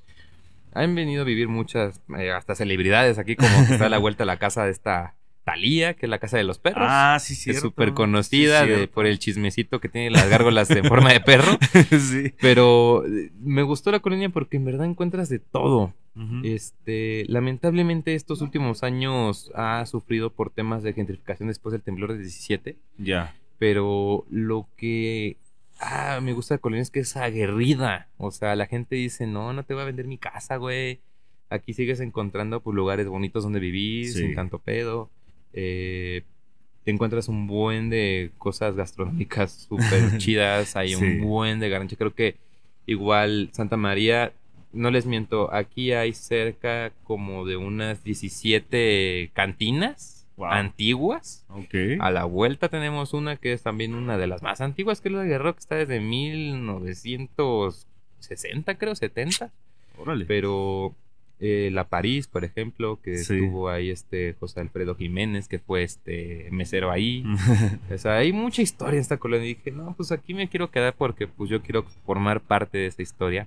Han 0.72 0.94
venido 0.94 1.22
a 1.22 1.24
vivir 1.24 1.48
muchas, 1.48 2.00
eh, 2.18 2.30
hasta 2.32 2.54
celebridades 2.54 3.18
aquí, 3.18 3.36
como 3.36 3.66
que 3.66 3.72
está 3.74 3.86
a 3.86 3.88
la 3.88 3.98
vuelta 3.98 4.22
a 4.24 4.26
la 4.26 4.38
casa 4.38 4.64
de 4.64 4.70
esta, 4.70 5.14
Talía, 5.44 5.94
que 5.94 6.06
es 6.06 6.10
la 6.10 6.18
casa 6.18 6.36
de 6.38 6.44
los 6.44 6.58
perros. 6.58 6.84
Ah, 6.88 7.18
sí, 7.20 7.34
sí. 7.34 7.50
es 7.50 7.60
súper 7.60 7.92
conocida 7.92 8.64
de, 8.64 8.88
por 8.88 9.04
el 9.06 9.18
chismecito 9.18 9.78
que 9.78 9.88
tiene 9.90 10.10
las 10.10 10.28
gárgolas 10.30 10.70
en 10.70 10.84
forma 10.84 11.12
de 11.12 11.20
perro. 11.20 11.58
sí. 11.90 12.32
Pero 12.40 13.04
eh, 13.06 13.30
me 13.40 13.62
gustó 13.62 13.90
la 13.92 14.00
colonia 14.00 14.30
porque 14.30 14.56
en 14.56 14.64
verdad 14.64 14.86
encuentras 14.86 15.28
de 15.28 15.38
todo. 15.38 15.92
Este, 16.44 17.24
lamentablemente 17.28 18.14
estos 18.14 18.40
últimos 18.40 18.84
años 18.84 19.50
ha 19.54 19.84
sufrido 19.86 20.30
por 20.32 20.50
temas 20.50 20.82
de 20.84 20.92
gentrificación 20.92 21.48
después 21.48 21.72
del 21.72 21.82
temblor 21.82 22.12
del 22.12 22.22
17, 22.22 22.76
Ya. 22.98 23.34
pero 23.58 24.24
lo 24.30 24.68
que 24.76 25.36
ah, 25.80 26.20
me 26.22 26.32
gusta 26.32 26.54
de 26.54 26.60
Colonia 26.60 26.82
es 26.82 26.90
que 26.90 27.00
es 27.00 27.16
aguerrida. 27.16 28.08
O 28.16 28.30
sea, 28.30 28.54
la 28.54 28.66
gente 28.66 28.94
dice, 28.96 29.26
no, 29.26 29.52
no 29.52 29.64
te 29.64 29.74
voy 29.74 29.82
a 29.82 29.86
vender 29.86 30.06
mi 30.06 30.18
casa, 30.18 30.56
güey. 30.56 31.00
Aquí 31.50 31.74
sigues 31.74 31.98
encontrando 32.00 32.60
pues, 32.60 32.74
lugares 32.76 33.08
bonitos 33.08 33.42
donde 33.42 33.58
vivir, 33.60 34.06
Sí. 34.06 34.18
sin 34.20 34.34
tanto 34.36 34.58
pedo. 34.60 35.10
Eh, 35.54 36.22
te 36.84 36.90
encuentras 36.90 37.28
un 37.28 37.46
buen 37.46 37.88
de 37.88 38.30
cosas 38.36 38.74
gastronómicas 38.76 39.52
súper 39.68 40.18
chidas. 40.18 40.76
Hay 40.76 40.90
Sí. 40.94 41.02
un 41.04 41.22
buen 41.22 41.58
de 41.60 41.70
garanche. 41.70 41.96
Creo 41.96 42.14
que 42.14 42.36
igual 42.86 43.48
Santa 43.52 43.76
María, 43.78 44.32
no 44.72 44.90
les 44.90 45.06
miento, 45.06 45.50
aquí 45.54 45.92
hay 45.92 46.12
cerca 46.12 46.92
como 47.04 47.46
de 47.46 47.56
unas 47.56 48.04
17 48.04 49.30
cantinas 49.32 50.10
Wow. 50.36 50.48
antiguas. 50.48 51.46
A 52.00 52.10
la 52.10 52.24
vuelta 52.24 52.68
tenemos 52.68 53.14
una 53.14 53.36
que 53.36 53.52
es 53.52 53.62
también 53.62 53.94
una 53.94 54.18
de 54.18 54.26
las 54.26 54.42
más 54.42 54.60
antiguas, 54.60 55.00
que 55.00 55.08
es 55.08 55.14
la 55.14 55.22
de 55.22 55.28
Guerrero, 55.28 55.54
que 55.54 55.60
está 55.60 55.76
desde 55.76 56.00
1960, 56.00 58.74
creo, 58.76 58.94
70. 58.94 59.50
Órale. 59.96 60.24
Pero 60.24 60.94
eh, 61.46 61.68
la 61.70 61.88
París, 61.90 62.26
por 62.26 62.42
ejemplo, 62.42 62.98
que 63.02 63.18
Sí. 63.18 63.34
estuvo 63.34 63.68
ahí 63.68 63.90
este 63.90 64.34
José 64.40 64.60
Alfredo 64.60 64.94
Jiménez, 64.94 65.46
que 65.46 65.58
fue 65.58 65.82
este 65.82 66.48
mesero 66.50 66.90
ahí. 66.90 67.22
O 67.92 67.98
sea, 67.98 68.16
hay 68.16 68.32
mucha 68.32 68.62
historia 68.62 68.94
en 68.94 69.00
esta 69.02 69.18
colonia. 69.18 69.44
Y 69.50 69.54
dije, 69.54 69.70
no, 69.70 69.94
pues 69.94 70.10
aquí 70.10 70.32
me 70.32 70.48
quiero 70.48 70.70
quedar 70.70 70.94
porque 70.96 71.26
pues 71.26 71.50
yo 71.50 71.60
quiero 71.60 71.82
formar 72.06 72.40
parte 72.40 72.78
de 72.78 72.86
esa 72.86 73.02
historia. 73.02 73.46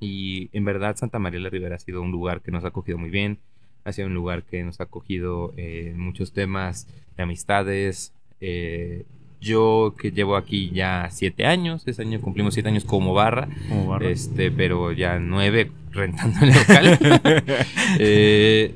Y 0.00 0.48
en 0.52 0.64
verdad 0.64 0.96
Santa 0.96 1.18
María 1.18 1.40
la 1.40 1.48
Ribera 1.50 1.76
ha 1.76 1.78
sido 1.78 2.00
un 2.02 2.10
lugar 2.12 2.40
que 2.40 2.50
nos 2.50 2.64
ha 2.64 2.68
acogido 2.68 2.96
muy 2.98 3.10
bien. 3.10 3.38
Ha 3.84 3.92
sido 3.92 4.08
un 4.08 4.14
lugar 4.14 4.42
que 4.44 4.62
nos 4.64 4.80
ha 4.80 4.84
acogido 4.84 5.52
eh, 5.56 5.90
en 5.94 6.00
muchos 6.00 6.32
temas 6.32 6.86
de 7.16 7.22
amistades. 7.22 8.12
Eh, 8.40 9.04
yo 9.46 9.94
que 9.98 10.10
llevo 10.10 10.36
aquí 10.36 10.70
ya 10.74 11.08
siete 11.10 11.46
años, 11.46 11.82
este 11.86 12.02
año 12.02 12.20
cumplimos 12.20 12.54
siete 12.54 12.68
años 12.68 12.84
como 12.84 13.14
barra, 13.14 13.48
Como 13.68 13.86
barra. 13.88 14.08
este, 14.08 14.50
pero 14.50 14.92
ya 14.92 15.18
nueve 15.18 15.70
rentando 15.92 16.38
el 16.44 16.52
local. 16.52 16.98
Eh, 17.98 18.74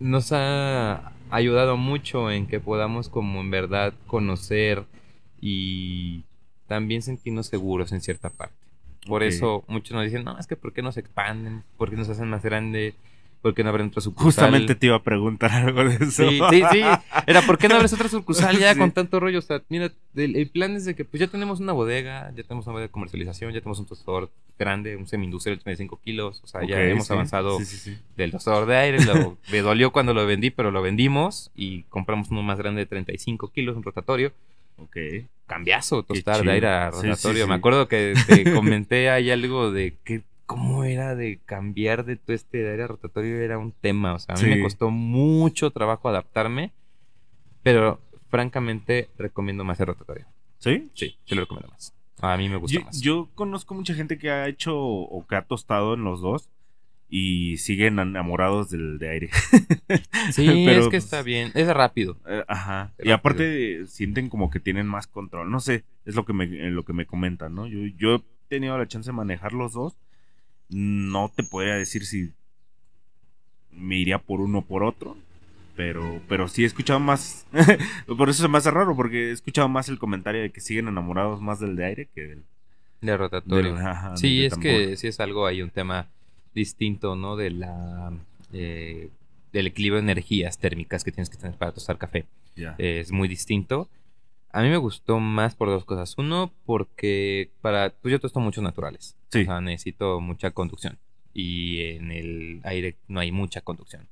nos 0.00 0.32
ha 0.32 1.12
ayudado 1.30 1.76
mucho 1.76 2.30
en 2.30 2.46
que 2.46 2.60
podamos 2.60 3.08
como 3.08 3.40
en 3.40 3.50
verdad 3.50 3.94
conocer 4.06 4.84
y 5.40 6.22
también 6.66 7.02
sentirnos 7.02 7.46
seguros 7.46 7.92
en 7.92 8.00
cierta 8.00 8.28
parte. 8.30 8.54
Por 9.06 9.22
eso 9.22 9.64
muchos 9.68 9.94
nos 9.94 10.04
dicen, 10.04 10.24
no, 10.24 10.36
es 10.38 10.46
que 10.48 10.56
¿por 10.56 10.72
qué 10.72 10.82
no 10.82 10.90
se 10.92 11.00
expanden? 11.00 11.62
¿Por 11.78 11.90
qué 11.90 11.96
nos 11.96 12.08
hacen 12.08 12.28
más 12.28 12.42
grande? 12.42 12.94
¿Por 13.42 13.54
qué 13.54 13.62
no 13.62 13.70
abren 13.70 13.88
otra 13.88 14.00
sucursal? 14.00 14.24
Justamente 14.24 14.74
te 14.74 14.86
iba 14.86 14.96
a 14.96 15.02
preguntar 15.02 15.52
algo 15.52 15.84
de 15.84 15.94
eso. 15.96 16.28
Sí, 16.28 16.40
sí, 16.50 16.62
sí. 16.72 16.80
Era, 17.26 17.42
¿por 17.42 17.58
qué 17.58 17.68
no 17.68 17.76
abres 17.76 17.92
otra 17.92 18.08
sucursal 18.08 18.58
ya 18.58 18.72
Sí. 18.72 18.78
con 18.78 18.90
tanto 18.90 19.20
rollo? 19.20 19.38
O 19.38 19.42
sea, 19.42 19.62
mira, 19.68 19.92
el, 20.16 20.34
el 20.36 20.48
plan 20.48 20.74
es 20.74 20.84
de 20.84 20.94
que 20.96 21.04
pues 21.04 21.20
ya 21.20 21.28
tenemos 21.28 21.60
una 21.60 21.72
bodega, 21.72 22.32
ya 22.34 22.42
tenemos 22.42 22.66
una 22.66 22.72
bodega 22.72 22.88
de 22.88 22.92
comercialización, 22.92 23.52
ya 23.52 23.60
tenemos 23.60 23.78
un 23.78 23.86
tostador 23.86 24.30
grande, 24.58 24.96
un 24.96 25.06
semi-industrial 25.06 25.58
de 25.58 25.62
35 25.62 26.00
kilos. 26.04 26.40
O 26.42 26.46
sea, 26.48 26.66
ya 26.66 26.82
hemos 26.82 27.06
sí. 27.06 27.12
avanzado 27.12 27.60
Sí, 27.60 27.96
del 28.16 28.32
tostador 28.32 28.66
de 28.66 28.76
aire. 28.76 29.04
Lo, 29.04 29.36
me 29.52 29.60
dolió 29.60 29.92
cuando 29.92 30.12
lo 30.12 30.26
vendí, 30.26 30.50
pero 30.50 30.70
lo 30.72 30.82
vendimos 30.82 31.50
y 31.54 31.82
compramos 31.84 32.30
uno 32.30 32.42
más 32.42 32.58
grande 32.58 32.80
de 32.80 32.86
35 32.86 33.52
kilos, 33.52 33.76
un 33.76 33.82
rotatorio. 33.84 34.32
Ok. 34.78 34.96
Cambiazo, 35.46 36.02
tostar 36.02 36.42
de 36.42 36.50
aire 36.50 36.66
a 36.66 36.90
rotatorio. 36.90 37.46
Me 37.46 37.54
acuerdo 37.54 37.86
que 37.86 38.14
te 38.26 38.52
comenté 38.52 39.08
ahí 39.10 39.30
algo 39.30 39.70
de 39.70 39.94
que 40.04 40.22
cómo 40.46 40.84
era 40.84 41.14
de 41.14 41.40
cambiar 41.44 42.04
de 42.04 42.16
tu 42.16 42.32
este 42.32 42.58
de 42.58 42.70
aire 42.70 42.86
rotatorio 42.86 43.40
era 43.40 43.58
un 43.58 43.72
tema. 43.72 44.14
O 44.14 44.18
sea, 44.18 44.34
a 44.34 44.38
mí 44.38 44.44
Sí. 44.44 44.50
me 44.50 44.62
costó 44.62 44.90
mucho 44.90 45.70
trabajo 45.70 46.08
adaptarme, 46.08 46.72
pero 47.62 48.00
francamente 48.28 49.08
recomiendo 49.18 49.64
más 49.64 49.78
el 49.80 49.86
rotatorio. 49.86 50.26
¿Sí? 50.58 50.90
Sí, 50.94 51.16
sí 51.24 51.34
lo 51.34 51.42
recomiendo 51.42 51.70
más. 51.70 51.92
A 52.20 52.36
mí 52.36 52.48
me 52.48 52.56
gusta 52.56 52.78
Yo, 52.78 52.84
más. 52.86 53.00
yo 53.00 53.28
conozco 53.34 53.74
mucha 53.74 53.92
gente 53.94 54.16
que 54.18 54.30
ha 54.30 54.48
hecho 54.48 54.78
o 54.78 55.26
que 55.26 55.36
ha 55.36 55.42
tostado 55.42 55.94
en 55.94 56.04
los 56.04 56.20
dos 56.22 56.48
y 57.08 57.58
siguen 57.58 57.98
enamorados 57.98 58.70
del 58.70 58.98
de 58.98 59.08
aire. 59.10 59.30
sí, 60.32 60.46
pero, 60.66 60.80
es 60.80 60.84
que 60.86 60.90
pues, 60.90 61.04
está 61.04 61.22
bien. 61.22 61.52
Es 61.54 61.68
rápido. 61.68 62.18
Eh, 62.26 62.42
Ajá. 62.48 62.92
Y 62.98 63.10
aparte 63.10 63.86
sienten 63.86 64.28
como 64.28 64.50
que 64.50 64.60
tienen 64.60 64.86
más 64.86 65.06
control. 65.06 65.50
No 65.50 65.60
sé, 65.60 65.84
es 66.04 66.14
lo 66.14 66.24
que 66.24 66.32
me, 66.32 66.46
lo 66.46 66.84
que 66.84 66.92
me 66.92 67.06
comentan, 67.06 67.54
¿no? 67.54 67.66
Yo, 67.66 67.78
yo 67.96 68.14
he 68.16 68.22
tenido 68.48 68.76
la 68.78 68.88
chance 68.88 69.10
de 69.10 69.16
manejar 69.16 69.52
los 69.52 69.72
dos. 69.74 69.96
No 70.68 71.30
te 71.34 71.42
podría 71.42 71.74
decir 71.74 72.06
si 72.06 72.32
me 73.70 73.96
iría 73.96 74.18
por 74.18 74.40
uno 74.40 74.58
o 74.58 74.62
por 74.62 74.82
otro. 74.82 75.16
Pero, 75.76 76.22
pero 76.26 76.48
sí 76.48 76.62
he 76.62 76.66
escuchado 76.66 77.00
más. 77.00 77.46
por 78.16 78.30
eso 78.30 78.42
se 78.42 78.48
me 78.48 78.58
hace 78.58 78.70
raro, 78.70 78.96
porque 78.96 79.28
he 79.28 79.32
escuchado 79.32 79.68
más 79.68 79.88
el 79.90 79.98
comentario 79.98 80.40
de 80.40 80.50
que 80.50 80.60
siguen 80.60 80.88
enamorados 80.88 81.40
más 81.42 81.60
del 81.60 81.76
de 81.76 81.84
aire 81.84 82.08
que 82.14 82.22
del. 82.22 82.42
De 83.02 83.14
rotatorio. 83.16 83.76
Sí, 84.16 84.40
de 84.40 84.46
es 84.46 84.50
tambor. 84.52 84.62
que 84.64 84.96
sí 84.96 85.06
es 85.06 85.20
algo 85.20 85.46
ahí, 85.46 85.60
un 85.60 85.70
tema 85.70 86.08
distinto, 86.54 87.14
¿no? 87.14 87.36
De 87.36 87.50
la 87.50 88.10
eh, 88.54 89.10
del 89.52 89.66
equilibrio 89.66 90.02
de 90.02 90.10
energías 90.10 90.58
térmicas 90.58 91.04
que 91.04 91.12
tienes 91.12 91.30
que 91.30 91.36
tener 91.36 91.56
para 91.56 91.72
tostar 91.72 91.98
café. 91.98 92.24
Eh, 92.56 93.00
es 93.00 93.12
muy 93.12 93.28
distinto. 93.28 93.88
A 94.56 94.62
mí 94.62 94.70
me 94.70 94.78
gustó 94.78 95.20
más 95.20 95.54
por 95.54 95.68
dos 95.68 95.84
cosas. 95.84 96.14
Uno, 96.16 96.50
porque 96.64 97.50
para 97.60 97.90
pues 97.90 98.10
yo 98.10 98.18
tosto 98.18 98.40
muchos 98.40 98.64
naturales. 98.64 99.14
Sí. 99.30 99.42
O 99.42 99.44
sea, 99.44 99.60
necesito 99.60 100.18
mucha 100.18 100.50
conducción. 100.50 100.98
Y 101.34 101.82
en 101.82 102.10
el 102.10 102.60
aire 102.64 102.96
no 103.06 103.20
hay 103.20 103.32
mucha 103.32 103.60
conducción. 103.60 104.08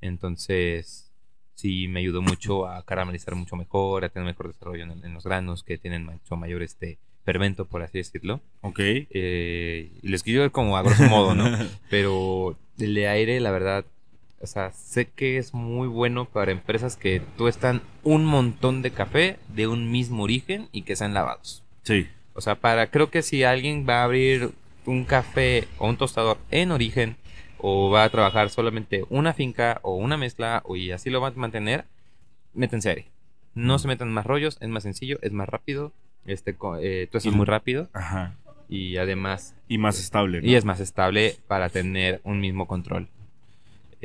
Entonces, 0.00 1.10
sí 1.56 1.88
me 1.88 1.98
ayudó 1.98 2.22
mucho 2.22 2.68
a 2.68 2.84
caramelizar 2.84 3.34
mucho 3.34 3.56
mejor, 3.56 4.04
a 4.04 4.10
tener 4.10 4.28
mejor 4.28 4.46
desarrollo 4.46 4.84
en, 4.84 5.04
en 5.04 5.12
los 5.12 5.24
granos 5.24 5.64
que 5.64 5.76
tienen 5.76 6.04
mucho 6.04 6.36
mayor 6.36 6.62
este 6.62 6.98
fermento, 7.24 7.64
por 7.64 7.82
así 7.82 7.98
decirlo. 7.98 8.40
Ok. 8.60 8.78
Eh, 8.78 9.90
lo 10.02 10.14
escribo 10.14 10.48
como 10.52 10.76
a 10.76 10.82
grosso 10.82 11.02
modo, 11.04 11.34
¿no? 11.34 11.50
Pero 11.90 12.56
el 12.78 12.94
de 12.94 13.08
aire, 13.08 13.40
la 13.40 13.50
verdad, 13.50 13.84
o 14.44 14.46
sea, 14.46 14.70
sé 14.72 15.06
que 15.06 15.38
es 15.38 15.52
muy 15.54 15.88
bueno 15.88 16.26
para 16.26 16.52
empresas 16.52 16.96
que 16.96 17.20
tuestan 17.36 17.82
un 18.02 18.24
montón 18.24 18.82
de 18.82 18.90
café 18.92 19.38
de 19.48 19.66
un 19.66 19.90
mismo 19.90 20.22
origen 20.22 20.68
y 20.70 20.82
que 20.82 20.96
sean 20.96 21.14
lavados. 21.14 21.62
sí. 21.82 22.06
O 22.36 22.40
sea, 22.40 22.56
para, 22.56 22.88
creo 22.90 23.10
que 23.10 23.22
si 23.22 23.44
alguien 23.44 23.86
va 23.88 24.00
a 24.00 24.04
abrir 24.04 24.50
un 24.86 25.04
café 25.04 25.68
o 25.78 25.88
un 25.88 25.96
tostador 25.96 26.36
en 26.50 26.72
origen, 26.72 27.16
o 27.58 27.90
va 27.90 28.02
a 28.02 28.08
trabajar 28.10 28.50
solamente 28.50 29.04
una 29.08 29.32
finca 29.34 29.78
o 29.82 29.94
una 29.94 30.16
mezcla, 30.16 30.60
o 30.64 30.74
y 30.74 30.90
así 30.90 31.10
lo 31.10 31.20
van 31.20 31.34
a 31.34 31.36
mantener, 31.36 31.84
métense 32.52 32.88
aire. 32.90 33.06
No 33.54 33.78
se 33.78 33.86
metan 33.86 34.12
más 34.12 34.26
rollos, 34.26 34.58
es 34.60 34.68
más 34.68 34.82
sencillo, 34.82 35.20
es 35.22 35.30
más 35.30 35.48
rápido, 35.48 35.92
este, 36.26 36.56
eh, 36.80 37.08
Y- 37.22 37.30
muy 37.30 37.46
rápido, 37.46 37.88
Ajá. 37.92 38.34
y 38.68 38.96
además 38.96 39.54
Y 39.68 39.78
más 39.78 40.00
estable. 40.00 40.40
¿no? 40.42 40.46
y 40.48 40.56
es 40.56 40.64
más 40.64 40.80
estable 40.80 41.36
para 41.46 41.68
tener 41.68 42.20
un 42.24 42.40
mismo 42.40 42.66
control. 42.66 43.06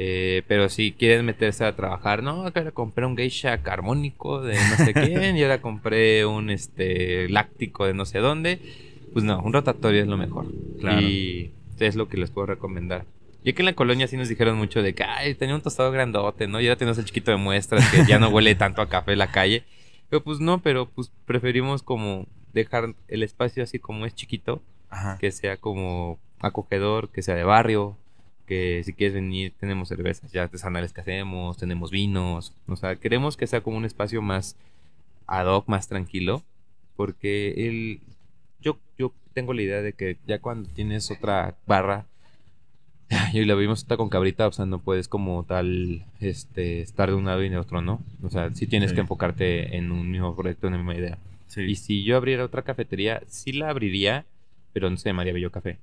Eh, 0.01 0.43
pero 0.47 0.69
si 0.69 0.93
quieren 0.93 1.25
meterse 1.25 1.65
a 1.65 1.75
trabajar, 1.75 2.23
no, 2.23 2.45
acá 2.45 2.61
ahora 2.61 2.71
compré 2.71 3.05
un 3.05 3.17
geisha 3.17 3.61
carbónico 3.63 4.41
de 4.41 4.53
no 4.55 4.77
sé 4.77 4.93
quién 4.93 5.35
y 5.35 5.43
ahora 5.43 5.61
compré 5.61 6.25
un 6.25 6.49
este 6.49 7.27
láctico 7.27 7.85
de 7.85 7.93
no 7.93 8.05
sé 8.05 8.19
dónde, 8.19 8.61
pues 9.11 9.25
no, 9.25 9.41
un 9.41 9.51
rotatorio 9.51 10.01
es 10.01 10.07
lo 10.07 10.15
mejor. 10.15 10.45
Claro. 10.79 11.01
Y 11.01 11.51
es 11.79 11.97
lo 11.97 12.07
que 12.07 12.15
les 12.15 12.31
puedo 12.31 12.47
recomendar. 12.47 13.03
Y 13.43 13.49
aquí 13.49 13.61
en 13.61 13.65
la 13.65 13.73
colonia 13.73 14.07
sí 14.07 14.15
nos 14.15 14.29
dijeron 14.29 14.57
mucho 14.57 14.81
de 14.81 14.95
que, 14.95 15.03
ay, 15.03 15.35
tenía 15.35 15.53
un 15.53 15.61
tostado 15.61 15.91
grandote, 15.91 16.47
¿no? 16.47 16.61
Y 16.61 16.67
ahora 16.67 16.77
tenemos 16.77 16.97
el 16.97 17.03
chiquito 17.03 17.31
de 17.31 17.37
muestras 17.37 17.85
que 17.91 18.05
ya 18.07 18.19
no 18.19 18.29
huele 18.29 18.55
tanto 18.55 18.81
a 18.81 18.87
café 18.87 19.11
en 19.11 19.19
la 19.19 19.31
calle. 19.31 19.65
Pero 20.09 20.23
pues 20.23 20.39
no, 20.39 20.61
pero 20.61 20.87
pues 20.87 21.11
preferimos 21.25 21.83
como 21.83 22.25
dejar 22.53 22.95
el 23.09 23.21
espacio 23.21 23.63
así 23.63 23.79
como 23.79 24.05
es 24.05 24.15
chiquito 24.15 24.61
Ajá. 24.89 25.17
que 25.19 25.31
sea 25.31 25.57
como 25.57 26.19
acogedor, 26.39 27.09
que 27.09 27.21
sea 27.21 27.35
de 27.35 27.43
barrio, 27.43 27.97
que 28.49 28.81
si 28.83 28.93
quieres 28.93 29.13
venir 29.13 29.53
tenemos 29.59 29.87
cervezas 29.89 30.31
ya 30.31 30.41
artesanales 30.43 30.91
que 30.91 31.01
hacemos, 31.01 31.57
tenemos 31.57 31.91
vinos, 31.91 32.51
o 32.67 32.75
sea, 32.75 32.95
queremos 32.95 33.37
que 33.37 33.45
sea 33.47 33.61
como 33.61 33.77
un 33.77 33.85
espacio 33.85 34.23
más 34.23 34.55
ad 35.27 35.45
hoc, 35.45 35.67
más 35.67 35.87
tranquilo, 35.87 36.41
porque 36.97 37.53
el 37.67 37.99
yo 38.59 38.79
yo 38.97 39.13
tengo 39.33 39.53
la 39.53 39.61
idea 39.61 39.81
de 39.83 39.93
que 39.93 40.17
ya 40.25 40.39
cuando 40.39 40.67
tienes 40.69 41.11
otra 41.11 41.55
barra 41.67 42.07
y 43.33 43.45
la 43.45 43.53
vimos 43.55 43.79
está 43.83 43.97
con 43.97 44.09
cabrita, 44.09 44.47
o 44.47 44.51
sea, 44.51 44.65
no 44.65 44.79
puedes 44.79 45.07
como 45.07 45.43
tal 45.43 46.05
este 46.19 46.81
estar 46.81 47.09
de 47.09 47.15
un 47.15 47.25
lado 47.25 47.43
y 47.43 47.49
de 47.49 47.57
otro, 47.57 47.81
¿no? 47.81 48.01
O 48.23 48.29
sea, 48.29 48.51
sí 48.51 48.65
tienes 48.67 48.89
Sí. 48.89 48.95
que 48.95 49.01
enfocarte 49.01 49.77
en 49.77 49.91
un 49.91 50.09
mismo 50.11 50.35
proyecto, 50.35 50.67
en 50.67 50.73
una 50.73 50.83
misma 50.83 50.99
idea. 50.99 51.17
Sí. 51.47 51.61
Y 51.61 51.75
si 51.75 52.03
yo 52.03 52.17
abriera 52.17 52.43
otra 52.43 52.63
cafetería, 52.63 53.21
sí 53.27 53.51
la 53.51 53.69
abriría, 53.69 54.25
pero 54.73 54.89
no 54.89 54.97
se 54.97 55.09
llamaría 55.09 55.33
Bello 55.33 55.51
Café. 55.51 55.77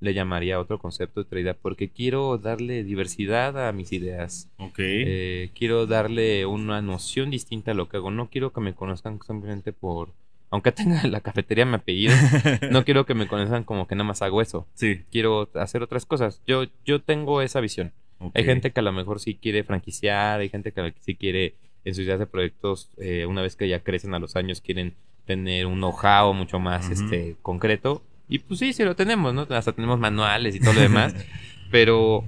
Le 0.00 0.14
llamaría 0.14 0.60
otro 0.60 0.78
concepto, 0.78 1.22
otra 1.22 1.40
idea, 1.40 1.54
porque 1.54 1.88
quiero 1.88 2.38
darle 2.38 2.84
diversidad 2.84 3.68
a 3.68 3.72
mis 3.72 3.92
ideas. 3.92 4.48
Ok. 4.58 4.78
Eh, 4.78 5.50
quiero 5.54 5.86
darle 5.86 6.46
una 6.46 6.80
noción 6.82 7.30
distinta 7.30 7.72
a 7.72 7.74
lo 7.74 7.88
que 7.88 7.96
hago. 7.96 8.10
No 8.10 8.30
quiero 8.30 8.52
que 8.52 8.60
me 8.60 8.74
conozcan 8.74 9.18
simplemente 9.26 9.72
por... 9.72 10.12
Aunque 10.50 10.72
tenga 10.72 11.02
la 11.06 11.20
cafetería 11.20 11.66
mi 11.66 11.74
apellido, 11.74 12.14
no 12.70 12.84
quiero 12.84 13.06
que 13.06 13.14
me 13.14 13.26
conozcan 13.26 13.64
como 13.64 13.86
que 13.86 13.94
nada 13.94 14.08
más 14.08 14.22
hago 14.22 14.40
eso. 14.40 14.66
sí. 14.74 15.02
Quiero 15.10 15.50
hacer 15.54 15.82
otras 15.82 16.06
cosas. 16.06 16.42
Yo, 16.46 16.64
yo 16.84 17.00
tengo 17.00 17.42
esa 17.42 17.60
visión. 17.60 17.92
Hay 18.34 18.44
gente 18.44 18.72
que 18.72 18.80
a 18.80 18.82
lo 18.82 18.92
mejor 18.92 19.20
sí 19.20 19.34
quiere 19.34 19.62
franquiciar, 19.62 20.40
hay 20.40 20.48
gente 20.48 20.72
que 20.72 20.92
sí 20.98 21.14
quiere 21.14 21.54
en 21.84 21.94
sus 21.94 22.04
ideas 22.04 22.18
de 22.18 22.26
proyectos, 22.26 22.90
eh, 22.96 23.26
una 23.26 23.42
vez 23.42 23.54
que 23.54 23.68
ya 23.68 23.80
crecen 23.80 24.12
a 24.14 24.18
los 24.18 24.34
años, 24.34 24.60
quieren 24.60 24.94
tener 25.24 25.66
un 25.66 25.78
know-how 25.78 26.32
mucho 26.34 26.58
más 26.58 26.90
este, 26.90 27.36
concreto. 27.42 28.02
Y 28.28 28.40
pues 28.40 28.60
sí, 28.60 28.72
sí 28.72 28.84
lo 28.84 28.94
tenemos, 28.94 29.32
¿no? 29.34 29.46
Hasta 29.50 29.72
tenemos 29.72 29.98
manuales 29.98 30.54
y 30.54 30.60
todo 30.60 30.74
lo 30.74 30.80
demás. 30.80 31.14
pero 31.70 32.24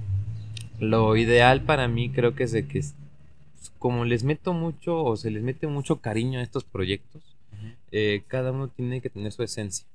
lo 0.79 1.15
ideal 1.15 1.61
para 1.61 1.87
mí 1.87 2.09
creo 2.09 2.33
que 2.35 2.43
es 2.43 2.51
de 2.51 2.67
que 2.67 2.81
como 3.77 4.05
les 4.05 4.23
meto 4.23 4.53
mucho 4.53 5.03
o 5.03 5.15
se 5.17 5.31
les 5.31 5.43
mete 5.43 5.67
mucho 5.67 6.01
cariño 6.01 6.39
a 6.39 6.43
estos 6.43 6.63
proyectos, 6.63 7.21
eh, 7.91 8.23
cada 8.27 8.51
uno 8.51 8.67
tiene 8.67 9.01
que 9.01 9.09
tener 9.09 9.31
su 9.31 9.43
esencia. 9.43 9.85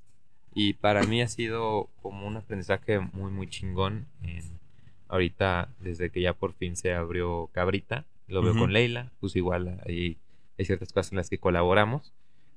Y 0.54 0.74
para 0.74 1.02
mí 1.04 1.20
ha 1.22 1.28
sido 1.28 1.88
como 2.02 2.26
un 2.26 2.36
aprendizaje 2.36 2.98
muy, 3.00 3.30
muy 3.30 3.48
chingón. 3.48 4.06
en- 4.22 4.56
ahorita, 5.08 5.68
desde 5.80 6.10
que 6.10 6.20
ya 6.20 6.32
por 6.32 6.52
fin 6.54 6.74
se 6.76 6.92
abrió 6.94 7.48
Cabrita, 7.52 8.04
lo 8.26 8.42
veo 8.42 8.52
Ujú. 8.52 8.60
con 8.62 8.72
Leila, 8.72 9.12
pues 9.20 9.36
igual 9.36 9.80
hay 9.86 10.16
ciertas 10.58 10.92
cosas 10.92 11.12
en 11.12 11.18
las 11.18 11.30
que 11.30 11.38
colaboramos, 11.38 12.12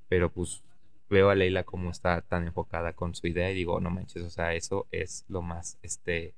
pero 0.08 0.32
pues 0.32 0.64
veo 1.10 1.30
a 1.30 1.36
Leila 1.36 1.64
como 1.64 1.90
está 1.92 2.22
tan 2.22 2.46
enfocada 2.48 2.94
con 2.94 3.16
su 3.16 3.28
idea 3.28 3.50
y 3.52 3.56
digo, 3.56 3.80
no 3.80 3.90
manches, 3.90 4.24
o 4.24 4.30
sea, 4.30 4.54
eso 4.54 4.88
es 4.92 5.26
lo 5.28 5.42
más 5.42 5.78
este, 5.82 6.34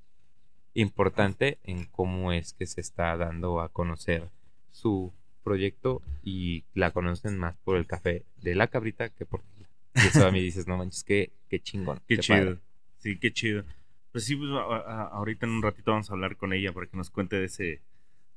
importante 0.74 1.58
en 1.64 1.86
cómo 1.86 2.32
es 2.32 2.54
que 2.54 2.66
se 2.66 2.82
está 2.82 3.16
dando 3.18 3.60
a 3.62 3.70
conocer 3.70 4.30
su 4.72 5.12
proyecto 5.44 6.02
y 6.24 6.64
la 6.74 6.92
conocen 6.92 7.38
más 7.38 7.56
por 7.64 7.78
el 7.78 7.88
café 7.88 8.24
de 8.42 8.56
la 8.56 8.68
cabrita 8.68 9.10
que 9.10 9.26
por. 9.26 9.42
Y 9.96 10.08
eso 10.08 10.26
a 10.26 10.32
mí 10.32 10.42
dices, 10.42 10.68
no 10.68 10.78
manches, 10.78 11.04
qué, 11.04 11.32
qué 11.50 11.60
chingón. 11.60 12.00
Qué, 12.08 12.16
qué 12.16 12.22
chido. 12.22 12.38
padre". 12.46 12.58
Sí, 13.00 13.18
qué 13.18 13.34
chido. 13.34 13.64
Pues 14.12 14.26
sí, 14.26 14.36
pues, 14.36 14.50
a- 14.52 14.56
a- 14.78 15.08
ahorita 15.08 15.46
en 15.46 15.52
un 15.54 15.62
ratito 15.62 15.92
vamos 15.92 16.10
a 16.10 16.14
hablar 16.14 16.38
con 16.38 16.54
ella 16.54 16.72
para 16.72 16.88
que 16.88 16.96
nos 16.96 17.10
cuente 17.10 17.36
de 17.38 17.46
ese, 17.46 17.82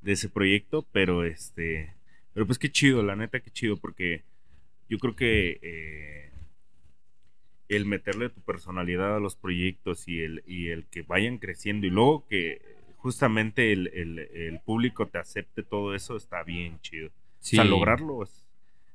de 0.01 0.13
ese 0.13 0.29
proyecto, 0.29 0.85
pero 0.91 1.25
este, 1.25 1.95
pero 2.33 2.47
pues 2.47 2.59
qué 2.59 2.71
chido, 2.73 3.03
la 3.03 3.15
neta, 3.15 3.41
qué 3.41 3.51
chido, 3.51 3.77
porque 3.77 4.25
yo 4.89 4.99
creo 4.99 5.15
que 5.17 5.59
eh, 5.63 6.31
el 7.69 7.87
meterle 7.87 8.29
tu 8.29 8.41
personalidad 8.43 9.17
a 9.17 9.21
los 9.21 9.37
proyectos 9.37 10.07
y 10.09 10.21
el, 10.21 10.43
y 10.47 10.69
el 10.69 10.85
que 10.87 11.03
vayan 11.03 11.39
creciendo 11.39 11.87
y 11.87 11.91
luego 11.91 12.27
que 12.29 12.61
justamente 12.99 13.73
el, 13.73 13.89
el- 13.95 14.19
el 14.19 14.61
público 14.61 15.07
te 15.07 15.19
acepte 15.19 15.63
todo 15.63 15.95
eso 15.95 16.17
está 16.17 16.43
bien 16.43 16.79
chido. 16.81 17.11
Sí, 17.41 17.57
O 17.57 17.63
sea, 17.63 17.65
lograrlo 17.65 18.23
es, 18.23 18.45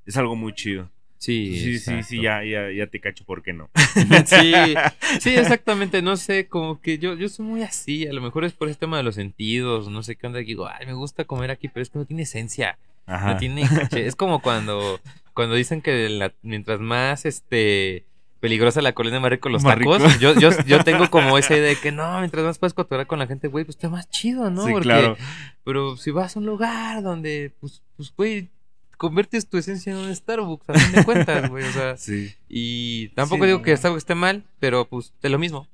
es 0.05 0.17
algo 0.17 0.35
muy 0.35 0.53
chido. 0.53 0.89
Sí, 1.17 1.77
Sí, 1.79 2.01
sí, 2.03 2.21
ya, 2.21 2.45
ya, 2.45 2.71
ya 2.71 2.87
te 2.87 3.01
cacho 3.01 3.25
por 3.25 3.43
qué 3.43 3.51
no. 3.51 3.69
sí, 4.25 4.53
sí, 5.19 5.35
exactamente. 5.35 6.01
No 6.01 6.15
sé, 6.15 6.47
como 6.47 6.79
que 6.79 6.97
yo, 6.97 7.15
yo 7.15 7.27
soy 7.27 7.45
muy 7.45 7.61
así. 7.63 8.07
A 8.07 8.13
lo 8.13 8.21
mejor 8.21 8.45
es 8.45 8.53
por 8.53 8.69
ese 8.69 8.79
tema 8.79 8.95
de 8.97 9.03
los 9.03 9.15
sentidos. 9.15 9.89
No 9.89 10.01
sé 10.01 10.15
qué 10.15 10.27
onda. 10.27 10.39
Digo, 10.39 10.67
ay, 10.67 10.85
me 10.85 10.93
gusta 10.93 11.25
comer 11.25 11.51
aquí, 11.51 11.67
pero 11.67 11.81
es 11.81 11.89
que 11.89 11.99
no 11.99 12.05
tiene 12.05 12.23
esencia. 12.23 12.77
Ajá. 13.05 13.33
No 13.33 13.37
tiene 13.37 13.67
caché. 13.67 14.05
Es 14.07 14.15
como 14.15 14.41
cuando, 14.41 15.01
cuando 15.39 15.55
dicen 15.55 15.81
que 15.81 16.09
la- 16.09 16.33
mientras 16.41 16.81
más 16.81 17.25
este 17.25 18.03
peligrosa 18.41 18.81
la 18.81 18.91
colina, 18.91 19.21
más 19.21 19.31
rico 19.31 19.47
los 19.47 19.63
Más 19.63 19.77
tacos. 19.77 20.01
rico. 20.03 20.19
Yo, 20.19 20.33
yo, 20.37 20.49
yo 20.67 20.83
tengo 20.83 21.09
como 21.09 21.37
esa 21.37 21.55
idea 21.55 21.69
de 21.69 21.77
que 21.77 21.93
no, 21.93 22.19
mientras 22.19 22.43
más 22.43 22.57
puedes 22.57 22.73
cotorrear 22.73 23.07
con 23.07 23.19
la 23.19 23.27
gente, 23.27 23.47
güey, 23.47 23.63
pues 23.63 23.77
está 23.77 23.87
más 23.87 24.09
chido, 24.09 24.49
¿no? 24.49 24.65
Sí, 24.65 24.71
Porque- 24.73 24.83
claro. 24.83 25.15
Pero 25.63 25.95
si 25.95 26.11
vas 26.11 26.35
a 26.35 26.39
un 26.39 26.45
lugar 26.45 27.01
donde, 27.03 27.53
pues, 27.61 27.81
pues, 27.95 28.13
güey, 28.17 28.49
conviertes 28.97 29.47
tu 29.47 29.57
esencia 29.57 29.93
en 29.93 29.99
un 29.99 30.13
Starbucks, 30.13 30.69
a 30.69 30.73
fin 30.73 30.91
de 30.93 31.05
cuentas, 31.05 31.49
güey. 31.49 31.63
O 31.63 31.71
sea, 31.71 31.95
Sí. 31.97 32.33
y 32.49 33.07
tampoco 33.09 33.43
Sí, 33.43 33.47
digo 33.47 33.59
no. 33.59 33.63
que 33.63 33.77
Starbucks 33.77 34.01
esté 34.03 34.15
mal, 34.15 34.43
pero 34.59 34.83
pues 34.89 35.13
es 35.21 35.31
lo 35.31 35.39
mismo. 35.39 35.67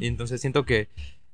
Y 0.00 0.06
entonces 0.06 0.40
siento 0.40 0.64
que 0.64 0.88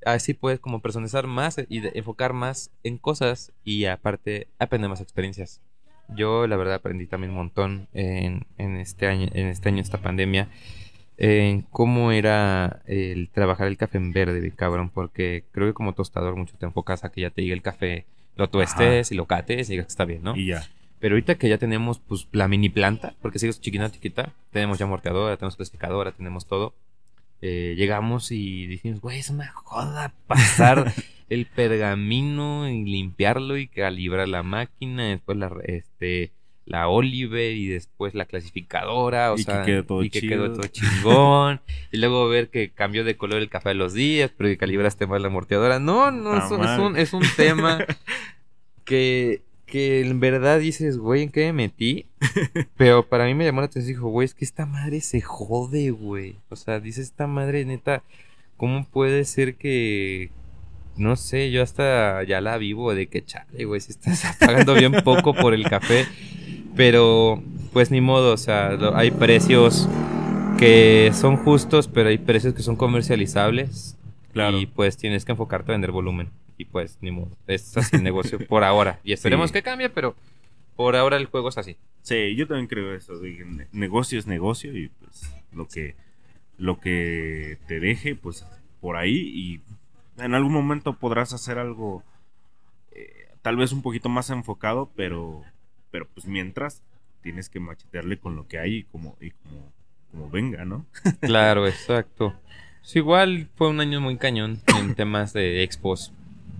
así 0.07 0.35
puedes 0.35 0.59
como 0.59 0.81
personalizar 0.81 1.27
más 1.27 1.57
y 1.69 1.81
de- 1.81 1.93
enfocar 1.95 2.33
más 2.33 2.71
en 2.83 2.99
cosas 2.99 3.53
y 3.63 3.85
aparte 3.85 4.49
aprender 4.59 4.89
más 4.91 5.01
experiencias. 5.01 5.61
Yo 6.09 6.47
la 6.47 6.57
verdad 6.57 6.75
aprendí 6.75 7.07
también 7.07 7.31
un 7.31 7.39
montón 7.39 7.89
en, 7.93 8.47
en 8.59 8.77
este 8.77 9.07
año, 9.07 9.29
en 9.33 9.49
este 9.49 9.69
año, 9.69 9.81
esta 9.81 9.99
pandemia, 9.99 10.49
en 11.17 11.63
cómo 11.63 12.13
era 12.13 12.83
el 12.87 13.29
trabajar 13.31 13.69
el 13.69 13.77
café 13.77 13.99
en 13.99 14.13
verde, 14.13 14.53
cabrón, 14.55 14.91
porque 14.91 15.45
creo 15.53 15.69
que 15.69 15.75
como 15.75 15.93
tostador 15.95 16.37
mucho 16.37 16.57
te 16.59 16.67
enfocas 16.67 17.05
a 17.05 17.11
que 17.11 17.23
ya 17.23 17.31
te 17.31 17.43
llegue 17.43 17.55
el 17.55 17.63
café, 17.63 18.07
lo 18.37 18.49
tuestes 18.51 19.13
y 19.13 19.15
lo 19.15 19.27
cates 19.27 19.69
y 19.69 19.73
digas 19.73 19.87
que 19.87 19.91
está 19.91 20.05
bien, 20.05 20.23
¿no? 20.23 20.37
Y 20.37 20.47
ya. 20.49 20.69
Pero 20.99 21.15
ahorita 21.15 21.35
que 21.37 21.49
ya 21.49 21.59
tenemos 21.59 21.99
pues 21.99 22.27
la 22.33 22.49
mini 22.49 22.69
planta, 22.69 23.15
porque 23.23 23.39
sigue 23.39 23.53
chiquita, 23.53 23.91
chiquita, 23.91 24.33
tenemos 24.51 24.79
ya 24.79 24.87
morteadora, 24.87 25.37
tenemos 25.37 25.57
clasificadora, 25.57 26.13
tenemos 26.13 26.47
todo. 26.47 26.75
eh, 27.43 27.75
llegamos 27.77 28.31
y 28.33 28.67
dijimos, 28.67 29.01
güey, 29.01 29.19
es 29.19 29.29
una 29.31 29.49
joda 29.53 30.15
pasar 30.27 30.93
el 31.31 31.47
pergamino 31.47 32.69
y 32.69 32.85
limpiarlo 32.85 33.57
y 33.57 33.67
calibrar 33.69 34.29
la 34.29 34.43
máquina, 34.43 35.05
después 35.09 35.39
la, 35.39 35.53
este, 35.65 36.33
la 36.67 36.89
Oliver 36.89 37.53
y 37.55 37.67
después 37.69 38.15
la 38.15 38.25
clasificadora, 38.25 39.33
o 39.33 39.35
Y 39.35 39.39
que 39.39 39.43
sea, 39.45 39.63
quede 39.65 39.83
todo 39.83 40.03
y 40.03 40.11
que 40.11 40.21
chido. 40.21 40.31
quedó 40.45 40.53
todo 40.55 40.67
chingón. 40.69 41.61
y 41.93 41.99
luego 41.99 42.29
ver 42.29 42.49
que 42.51 42.71
cambió 42.71 43.05
de 43.05 43.17
color 43.17 43.39
el 43.41 43.49
café 43.49 43.71
a 43.71 43.75
los 43.75 43.93
días, 43.95 44.31
pero 44.37 44.49
que 44.51 44.57
calibraste 44.57 45.07
mal 45.07 45.23
la 45.23 45.29
morteadora. 45.31 45.79
No, 45.79 46.11
no, 46.11 46.37
es, 46.37 46.51
un- 46.51 46.65
es 46.65 46.79
un, 46.79 46.97
es 46.97 47.13
un 47.13 47.23
tema 47.37 47.85
que, 48.85 49.43
que 49.67 50.01
en 50.01 50.21
verdad 50.21 50.59
dices, 50.61 50.99
güey, 50.99 51.23
¿en 51.25 51.31
qué 51.31 51.47
me 51.47 51.53
metí? 51.65 52.07
Pero 52.77 53.07
para 53.09 53.25
mí 53.27 53.35
me 53.35 53.45
llamó 53.45 53.61
la 53.61 53.67
atención, 53.67 53.95
dijo, 53.97 54.09
güey, 54.09 54.27
es 54.27 54.35
que 54.35 54.45
esta 54.45 54.67
madre 54.67 55.01
se 55.01 55.21
jode, 55.21 55.91
güey. 55.91 56.37
O 56.51 56.57
sea, 56.57 56.81
dice 56.81 57.01
esta 57.03 57.27
madre, 57.27 57.65
neta, 57.65 58.03
¿cómo 58.57 58.85
puede 58.87 59.25
ser 59.25 59.57
que, 59.57 60.31
no 60.97 61.17
sé, 61.17 61.51
yo 61.51 61.63
hasta 61.63 62.23
ya 62.25 62.41
la 62.41 62.57
vivo 62.59 62.95
de 62.95 63.07
que 63.09 63.25
chale, 63.25 63.65
güey, 63.65 63.81
si 63.81 63.93
estás 63.93 64.37
pagando 64.41 64.75
bien 64.75 64.93
poco 65.05 65.35
por 65.35 65.55
el 65.55 65.65
café? 65.69 66.07
Pero, 66.77 67.43
pues 67.73 67.91
ni 67.91 68.01
modo, 68.01 68.33
o 68.33 68.37
sea, 68.37 68.73
lo- 68.73 68.97
hay 68.97 69.11
precios 69.11 69.89
que 70.59 71.11
son 71.15 71.37
justos, 71.37 71.89
pero 71.89 72.09
hay 72.09 72.19
precios 72.19 72.55
que 72.55 72.63
son 72.63 72.77
comercializables. 72.77 73.97
Claro. 74.33 74.59
Y 74.59 74.67
pues 74.67 74.97
tienes 74.97 75.25
que 75.25 75.33
enfocarte 75.33 75.71
a 75.71 75.75
vender 75.75 75.93
volumen. 75.93 76.31
Y 76.59 76.65
pues 76.65 76.99
ni 77.01 77.11
modo. 77.11 77.31
Es 77.47 77.77
así 77.77 77.97
el 77.97 78.03
negocio 78.03 78.39
por 78.47 78.65
ahora. 78.65 78.99
Y 79.05 79.13
esperemos 79.13 79.51
Sí. 79.51 79.55
que 79.55 79.63
cambie, 79.63 79.89
pero 79.91 80.15
por 80.77 80.97
ahora 80.97 81.17
el 81.17 81.27
juego 81.27 81.49
es 81.49 81.59
así. 81.59 81.77
Sí, 82.03 82.35
yo 82.37 82.47
también 82.49 82.67
creo 82.67 82.95
eso. 82.95 83.19
de 83.19 83.67
negocio 83.73 84.19
es 84.19 84.27
negocio 84.27 84.77
y 84.77 84.89
pues 84.89 85.31
lo 85.53 85.67
que, 85.69 85.95
lo 86.59 86.81
que 86.81 87.59
te 87.69 87.79
deje, 87.81 88.15
pues 88.17 88.45
por 88.81 88.97
ahí 88.97 89.17
y 89.17 89.61
en 90.19 90.35
algún 90.35 90.53
momento 90.53 90.95
podrás 90.95 91.33
hacer 91.33 91.59
algo 91.59 92.03
eh, 92.93 93.29
tal 93.43 93.57
vez 93.57 93.73
un 93.73 93.83
poquito 93.83 94.09
más 94.09 94.31
enfocado, 94.31 94.91
pero, 94.97 95.43
pero 95.91 96.07
pues 96.15 96.27
mientras 96.27 96.83
tienes 97.23 97.49
que 97.49 97.61
machetearle 97.61 98.19
con 98.19 98.37
lo 98.37 98.47
que 98.47 98.59
hay 98.59 98.75
y 98.77 98.83
como, 98.85 99.17
y 99.21 99.31
como, 99.31 99.73
como 100.11 100.31
venga, 100.31 100.65
¿no? 100.65 100.87
Claro, 101.21 101.67
exacto. 101.67 102.35
Igual 102.95 103.49
fue 103.55 103.69
un 103.69 103.81
año 103.81 104.01
muy 104.01 104.17
cañón 104.19 104.61
en 104.79 104.95
temas 104.95 105.33
de 105.33 105.63
expos. 105.63 106.13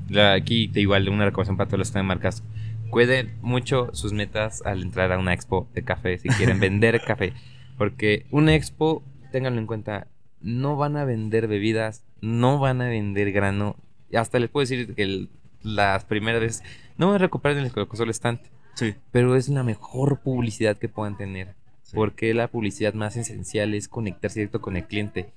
La- 0.09 0.33
aquí 0.33 0.69
te 0.69 0.81
igual 0.81 1.09
una 1.09 1.27
recomendación 1.27 1.57
para 1.57 1.69
todos 1.69 1.79
los 1.81 1.89
que 1.89 1.91
están 1.91 2.01
en 2.01 2.07
marcas. 2.07 2.43
Cuiden 2.91 3.35
mucho 3.43 3.91
sus 3.93 4.13
metas 4.13 4.63
al 4.65 4.83
entrar 4.83 5.13
a 5.13 5.19
una 5.19 5.35
expo 5.35 5.69
de 5.75 5.83
café 5.83 6.17
si 6.19 6.29
quieren 6.31 6.61
vender 6.61 7.01
café. 7.03 7.35
Porque 7.79 8.25
una 8.31 8.55
expo, 8.55 9.03
ténganlo 9.33 9.61
en 9.61 9.67
cuenta, 9.67 10.07
no 10.41 10.77
van 10.77 10.97
a 10.97 11.05
vender 11.05 11.47
bebidas, 11.49 12.05
no 12.25 12.59
van 12.59 12.81
a 12.81 12.89
vender 12.89 13.33
grano. 13.33 13.77
Hasta 14.15 14.39
les 14.39 14.51
puedo 14.51 14.63
decir 14.63 14.95
que 14.95 15.03
el- 15.03 15.29
las 15.63 16.05
primeras 16.05 16.41
veces 16.41 16.63
no 16.99 17.07
van 17.09 17.17
a 17.17 17.19
recuperar 17.19 17.57
el 17.59 17.73
que 17.73 17.87
el 18.03 18.11
estante. 18.11 18.51
Sí. 18.75 18.95
Pero 19.13 19.37
es 19.37 19.49
la 19.49 19.63
mejor 19.63 20.21
publicidad 20.21 20.77
que 20.77 20.89
puedan 20.89 21.17
tener. 21.17 21.55
Sí. 21.83 21.93
Porque 21.95 22.35
la 22.35 22.49
publicidad 22.49 22.95
más 22.95 23.17
esencial 23.17 23.75
es 23.75 23.89
conectarse 23.89 24.41
directo 24.41 24.61
con 24.61 24.77
el 24.77 24.85
cliente. 24.85 25.31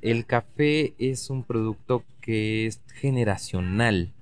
El 0.00 0.26
café 0.26 0.94
es 0.98 1.28
un 1.30 1.42
producto 1.44 2.04
que 2.20 2.66
es 2.66 2.80
generacional, 2.94 4.12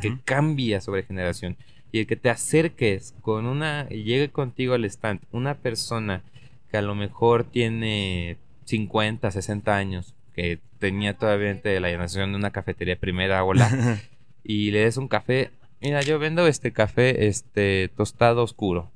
que 0.00 0.18
cambia 0.24 0.80
sobre 0.80 1.02
generación. 1.02 1.56
Y 1.92 2.00
el 2.00 2.06
que 2.06 2.16
te 2.16 2.30
acerques 2.30 3.14
con 3.20 3.46
una, 3.46 3.88
llegue 3.88 4.28
contigo 4.30 4.74
al 4.74 4.84
stand, 4.84 5.20
una 5.32 5.54
persona 5.54 6.22
que 6.70 6.76
a 6.76 6.82
lo 6.82 6.94
mejor 6.94 7.44
tiene 7.44 8.36
50, 8.64 9.30
60 9.30 9.76
años, 9.76 10.14
que 10.34 10.60
tenía 10.78 11.14
todavía 11.14 11.54
de 11.54 11.80
la 11.80 11.88
generación 11.88 12.32
de 12.32 12.38
una 12.38 12.50
cafetería 12.50 12.96
primera 12.96 13.44
ola, 13.44 13.98
y 14.44 14.70
le 14.70 14.80
des 14.80 14.96
un 14.96 15.08
café, 15.08 15.50
mira, 15.80 16.02
yo 16.02 16.18
vendo 16.18 16.46
este 16.46 16.72
café 16.72 17.26
este 17.26 17.90
tostado 17.96 18.42
oscuro, 18.42 18.90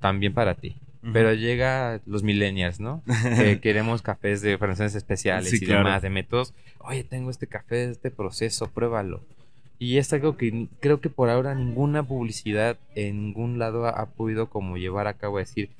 también 0.00 0.34
para 0.34 0.54
ti. 0.54 0.76
Pero 1.12 1.32
llega 1.34 2.00
los 2.04 2.24
millennials, 2.24 2.80
¿no? 2.80 3.02
que 3.36 3.60
queremos 3.62 4.02
cafés 4.02 4.42
de 4.42 4.58
francesas 4.58 4.96
especiales 4.96 5.50
Sí, 5.50 5.56
y 5.56 5.60
claro. 5.60 5.84
demás, 5.84 6.02
de 6.02 6.10
métodos. 6.10 6.52
Oye, 6.80 7.04
tengo 7.04 7.30
este 7.30 7.46
café, 7.46 7.88
este 7.88 8.10
proceso, 8.10 8.68
pruébalo. 8.68 9.22
Y 9.78 9.98
es 9.98 10.12
algo 10.12 10.36
que 10.36 10.66
creo 10.80 11.00
que 11.00 11.08
por 11.10 11.28
ahora 11.30 11.54
ninguna 11.54 12.02
publicidad 12.02 12.76
en 12.96 13.22
ningún 13.26 13.58
lado 13.60 13.86
ha, 13.86 13.90
ha 13.90 14.06
podido 14.06 14.48
como 14.50 14.78
llevar 14.78 15.06
a 15.06 15.14
cabo, 15.14 15.38
decir, 15.38 15.70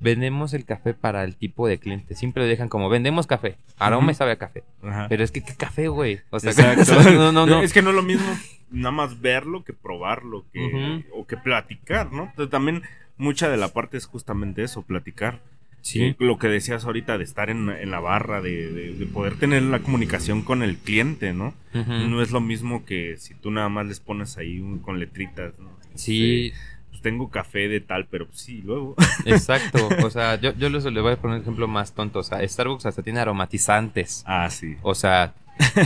vendemos 0.00 0.54
el 0.54 0.64
café 0.64 0.94
para 0.94 1.24
el 1.24 1.36
tipo 1.36 1.68
de 1.68 1.78
cliente. 1.78 2.14
Siempre 2.14 2.42
lo 2.42 2.48
dejan 2.48 2.68
como, 2.68 2.88
vendemos 2.88 3.26
café, 3.26 3.56
aroma 3.78 4.14
sabe 4.14 4.32
a 4.32 4.36
café. 4.36 4.64
Ajá. 4.82 5.06
Pero 5.08 5.22
es 5.24 5.30
que, 5.30 5.42
¿qué 5.42 5.54
café, 5.54 5.88
güey? 5.88 6.20
O 6.30 6.40
sea, 6.40 6.52
no, 7.14 7.32
no, 7.32 7.46
no. 7.46 7.62
Es 7.62 7.72
que 7.72 7.82
no 7.82 7.90
es 7.90 7.96
lo 7.96 8.02
mismo 8.02 8.26
nada 8.70 8.92
más 8.92 9.20
verlo 9.20 9.64
que 9.64 9.72
probarlo 9.72 10.44
que, 10.52 11.04
o 11.12 11.26
que 11.26 11.36
platicar, 11.36 12.12
¿no? 12.12 12.24
Entonces, 12.30 12.50
también 12.50 12.82
mucha 13.16 13.48
de 13.48 13.56
la 13.56 13.68
parte 13.68 13.96
es 13.96 14.06
justamente 14.06 14.62
eso, 14.62 14.82
platicar. 14.82 15.40
Sí. 15.82 16.14
Lo 16.18 16.38
que 16.38 16.46
decías 16.48 16.84
ahorita 16.84 17.16
de 17.16 17.24
estar 17.24 17.48
en, 17.50 17.68
en 17.70 17.90
la 17.90 18.00
barra, 18.00 18.40
de, 18.42 18.70
de- 18.70 18.94
de 18.94 19.06
poder 19.06 19.36
tener 19.36 19.62
la 19.62 19.78
comunicación 19.80 20.42
con 20.42 20.62
el 20.62 20.76
cliente, 20.76 21.32
¿no? 21.32 21.54
No 21.72 22.20
es 22.22 22.30
lo 22.32 22.40
mismo 22.42 22.84
que 22.84 23.16
si 23.16 23.32
tú 23.34 23.50
nada 23.50 23.68
más 23.70 23.86
les 23.86 23.98
pones 23.98 24.36
ahí 24.38 24.60
un- 24.60 24.78
con 24.78 25.00
letritas, 25.00 25.58
¿no? 25.58 25.70
Sí, 25.94 26.48
Este, 26.48 26.58
pues 27.00 27.12
tengo 27.12 27.30
café 27.30 27.68
de 27.68 27.80
tal, 27.80 28.06
pero 28.06 28.26
pues 28.26 28.40
sí, 28.40 28.62
luego. 28.62 28.94
exacto. 29.24 29.88
O 30.04 30.10
sea, 30.10 30.36
yo, 30.40 30.52
yo 30.54 30.68
les, 30.68 30.84
voy 30.84 31.12
a 31.12 31.16
poner 31.16 31.36
un 31.36 31.42
ejemplo 31.42 31.66
más 31.68 31.92
tonto. 31.94 32.18
O 32.20 32.22
sea, 32.22 32.46
Starbucks 32.46 32.86
hasta 32.86 33.02
tiene 33.02 33.20
aromatizantes. 33.20 34.22
ah, 34.26 34.48
sí. 34.50 34.76
O 34.82 34.94
sea, 34.94 35.34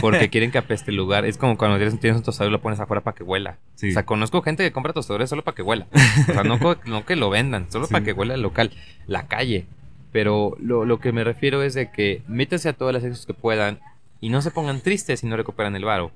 porque 0.01 0.29
quieren 0.29 0.51
que 0.51 0.57
apeste 0.57 0.91
el 0.91 0.97
lugar. 0.97 1.25
Es 1.25 1.37
como 1.37 1.57
cuando 1.57 1.77
tienes, 1.77 1.99
tienes 1.99 2.17
un 2.17 2.23
tostador 2.23 2.51
y 2.51 2.53
lo 2.53 2.61
pones 2.61 2.79
afuera 2.79 3.01
para 3.01 3.15
que 3.15 3.23
huela. 3.23 3.57
Sí. 3.75 3.89
O 3.89 3.93
sea, 3.93 4.05
conozco 4.05 4.41
gente 4.41 4.63
que 4.63 4.71
compra 4.71 4.93
tostadores 4.93 5.29
solo 5.29 5.43
para 5.43 5.55
que 5.55 5.61
huela. 5.61 5.87
O 6.29 6.33
sea, 6.33 6.43
no, 6.43 6.59
que 7.05 7.15
lo 7.15 7.29
vendan, 7.29 7.71
solo 7.71 7.87
Sí. 7.87 7.93
para 7.93 8.03
que 8.05 8.13
huela 8.13 8.33
el 8.35 8.41
local, 8.41 8.71
la 9.07 9.27
calle. 9.27 9.65
Pero 10.11 10.55
lo, 10.59 10.85
lo 10.85 10.99
que 10.99 11.11
me 11.11 11.23
refiero 11.23 11.61
es 11.61 11.73
de 11.73 11.91
que 11.91 12.21
métanse 12.27 12.69
a 12.69 12.73
todas 12.73 12.93
las 12.93 13.03
exos 13.03 13.25
que 13.25 13.33
puedan 13.33 13.79
y 14.21 14.29
no 14.29 14.41
se 14.41 14.51
pongan 14.51 14.79
tristes 14.81 15.19
si 15.19 15.27
no 15.27 15.35
recuperan 15.35 15.75
el 15.75 15.83
varo. 15.85 16.11